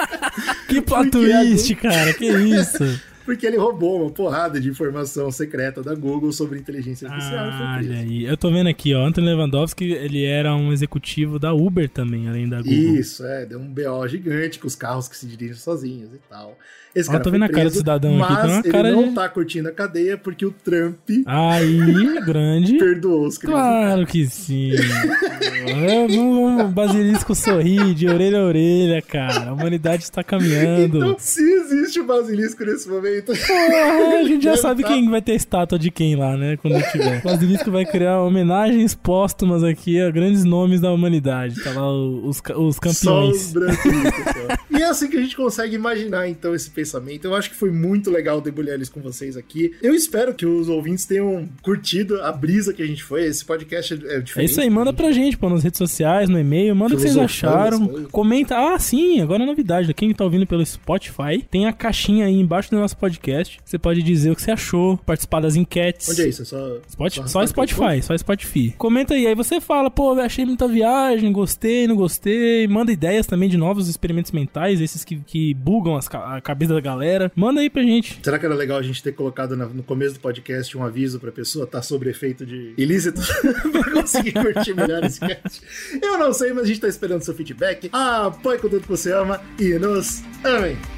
que 0.68 0.80
plot 0.80 1.10
twist, 1.10 1.74
cara, 1.76 2.12
que 2.14 2.26
isso? 2.26 2.84
porque 3.24 3.46
ele 3.46 3.56
roubou 3.56 4.02
uma 4.02 4.10
porrada 4.10 4.60
de 4.60 4.68
informação 4.68 5.30
secreta 5.30 5.82
da 5.82 5.94
Google 5.94 6.32
sobre 6.32 6.58
inteligência 6.58 7.08
artificial. 7.08 7.44
Ah, 7.44 7.76
olha 7.78 7.98
aí. 7.98 8.24
Eu 8.24 8.36
tô 8.36 8.50
vendo 8.50 8.68
aqui, 8.68 8.94
ó. 8.94 9.04
Anthony 9.06 9.28
Lewandowski, 9.28 9.92
ele 9.92 10.24
era 10.24 10.54
um 10.54 10.72
executivo 10.72 11.38
da 11.38 11.52
Uber 11.52 11.88
também, 11.88 12.28
além 12.28 12.48
da 12.48 12.58
Google. 12.58 12.72
Isso, 12.72 13.24
é. 13.24 13.46
Deu 13.46 13.58
um 13.58 13.72
BO 13.72 14.06
gigante 14.06 14.58
com 14.58 14.66
os 14.66 14.76
carros 14.76 15.08
que 15.08 15.16
se 15.16 15.26
dirigem 15.26 15.56
sozinhos 15.56 16.12
e 16.12 16.18
tal. 16.28 16.56
Esse 16.94 17.10
cara 17.10 17.24
tô 17.24 17.30
vendo 17.30 17.46
preso, 17.46 17.52
a 17.52 17.56
cara 17.56 17.70
do 17.70 17.76
cidadão 17.76 18.14
mas 18.14 18.30
aqui. 18.30 18.68
Mas 18.70 18.74
ele 18.74 18.92
não 18.92 19.08
de... 19.08 19.14
tá 19.14 19.28
curtindo 19.28 19.68
a 19.68 19.72
cadeia 19.72 20.16
porque 20.16 20.46
o 20.46 20.52
Trump... 20.52 20.96
Aí, 21.26 22.20
grande. 22.24 22.78
perdoou 22.78 23.26
os 23.26 23.36
crimes. 23.36 23.56
Claro 23.56 24.06
que 24.06 24.26
sim. 24.26 24.70
o 26.16 26.68
basilisco 26.68 27.34
sorri 27.34 27.94
de 27.94 28.06
orelha 28.06 28.38
a 28.38 28.44
orelha, 28.44 29.02
cara. 29.02 29.50
A 29.50 29.52
humanidade 29.52 30.04
está 30.04 30.22
caminhando. 30.22 30.98
Então, 30.98 31.16
se 31.18 31.42
existe 31.42 31.98
o 31.98 32.04
basilisco 32.04 32.64
nesse 32.64 32.88
momento... 32.88 33.13
Porra, 33.22 34.16
a 34.16 34.24
gente 34.24 34.44
já 34.44 34.56
sabe 34.56 34.82
tá... 34.82 34.88
quem 34.88 35.08
vai 35.08 35.22
ter 35.22 35.34
estátua 35.34 35.78
de 35.78 35.90
quem 35.90 36.16
lá, 36.16 36.36
né? 36.36 36.56
Quando 36.56 36.80
tiver. 36.90 37.18
O 37.18 37.22
basilisco 37.22 37.70
vai 37.70 37.84
criar 37.84 38.20
homenagens 38.20 38.94
póstumas 38.94 39.62
aqui 39.62 40.00
a 40.00 40.10
grandes 40.10 40.44
nomes 40.44 40.80
da 40.80 40.92
humanidade. 40.92 41.62
Tá 41.62 41.72
lá 41.72 41.92
os, 41.92 42.42
os 42.56 42.78
campeões. 42.78 42.98
Só 42.98 43.28
os 43.28 43.52
brancos. 43.52 43.84
e 44.70 44.82
é 44.82 44.84
assim 44.84 45.08
que 45.08 45.16
a 45.16 45.20
gente 45.20 45.36
consegue 45.36 45.74
imaginar, 45.74 46.28
então, 46.28 46.54
esse 46.54 46.70
pensamento. 46.70 47.24
Eu 47.24 47.34
acho 47.34 47.50
que 47.50 47.56
foi 47.56 47.70
muito 47.70 48.10
legal 48.10 48.40
debulhar 48.40 48.74
eles 48.74 48.88
com 48.88 49.00
vocês 49.00 49.36
aqui. 49.36 49.72
Eu 49.82 49.94
espero 49.94 50.34
que 50.34 50.46
os 50.46 50.68
ouvintes 50.68 51.04
tenham 51.04 51.48
curtido 51.62 52.22
a 52.22 52.32
brisa 52.32 52.72
que 52.72 52.82
a 52.82 52.86
gente 52.86 53.02
foi. 53.02 53.24
Esse 53.24 53.44
podcast 53.44 53.94
é 53.94 54.20
diferente. 54.20 54.38
É 54.38 54.44
isso 54.44 54.60
aí, 54.60 54.70
manda 54.70 54.92
pra 54.92 55.12
gente, 55.12 55.36
pô, 55.36 55.48
nas 55.48 55.62
redes 55.62 55.78
sociais, 55.78 56.28
no 56.28 56.38
e-mail, 56.38 56.74
manda 56.74 56.94
o 56.94 56.96
que 56.96 57.02
vocês 57.02 57.16
acharam. 57.16 58.06
Comenta. 58.10 58.56
Ah, 58.56 58.78
sim, 58.78 59.20
agora 59.20 59.42
é 59.42 59.46
novidade. 59.46 59.92
Quem 59.94 60.12
tá 60.12 60.24
ouvindo 60.24 60.46
pelo 60.46 60.64
Spotify, 60.64 61.44
tem 61.50 61.66
a 61.66 61.72
caixinha 61.72 62.26
aí 62.26 62.34
embaixo 62.34 62.70
do 62.70 62.78
nosso 62.78 62.96
podcast. 63.04 63.60
Você 63.64 63.78
pode 63.78 64.02
dizer 64.02 64.30
o 64.30 64.36
que 64.36 64.42
você 64.42 64.50
achou, 64.50 64.96
participar 64.98 65.40
das 65.40 65.56
enquetes. 65.56 66.08
Onde 66.08 66.22
é 66.22 66.28
isso? 66.28 66.42
É 66.42 66.44
só, 66.44 66.78
Spotify, 66.90 67.22
só, 67.22 67.26
só 67.26 67.46
Spotify, 67.46 68.02
só 68.02 68.16
Spotify. 68.16 68.74
Comenta 68.78 69.14
aí, 69.14 69.26
aí 69.26 69.34
você 69.34 69.60
fala, 69.60 69.90
pô, 69.90 70.12
achei 70.12 70.44
muita 70.46 70.66
viagem, 70.66 71.30
gostei, 71.32 71.86
não 71.86 71.96
gostei. 71.96 72.66
Manda 72.66 72.90
ideias 72.92 73.26
também 73.26 73.48
de 73.48 73.56
novos 73.56 73.88
experimentos 73.88 74.32
mentais, 74.32 74.80
esses 74.80 75.04
que, 75.04 75.16
que 75.20 75.52
bugam 75.54 75.96
as, 75.96 76.08
a 76.12 76.40
cabeça 76.40 76.72
da 76.72 76.80
galera. 76.80 77.30
Manda 77.34 77.60
aí 77.60 77.68
pra 77.68 77.82
gente. 77.82 78.18
Será 78.22 78.38
que 78.38 78.46
era 78.46 78.54
legal 78.54 78.78
a 78.78 78.82
gente 78.82 79.02
ter 79.02 79.12
colocado 79.12 79.56
no 79.56 79.82
começo 79.82 80.14
do 80.14 80.20
podcast 80.20 80.76
um 80.76 80.82
aviso 80.82 81.20
pra 81.20 81.30
pessoa 81.30 81.64
estar 81.64 81.78
tá 81.78 81.82
sob 81.82 82.08
efeito 82.08 82.46
de 82.46 82.72
ilícito 82.78 83.20
pra 83.70 83.90
conseguir 83.90 84.32
curtir 84.32 84.74
melhor 84.74 85.04
esse 85.04 85.20
cast? 85.20 85.62
Eu 86.00 86.18
não 86.18 86.32
sei, 86.32 86.52
mas 86.52 86.64
a 86.64 86.66
gente 86.66 86.80
tá 86.80 86.88
esperando 86.88 87.22
seu 87.22 87.34
feedback. 87.34 87.90
Apoie 87.92 88.58
com 88.58 88.68
tudo 88.68 88.82
que 88.82 88.88
você 88.88 89.12
ama 89.12 89.40
e 89.58 89.78
nos 89.78 90.22
amem! 90.42 90.93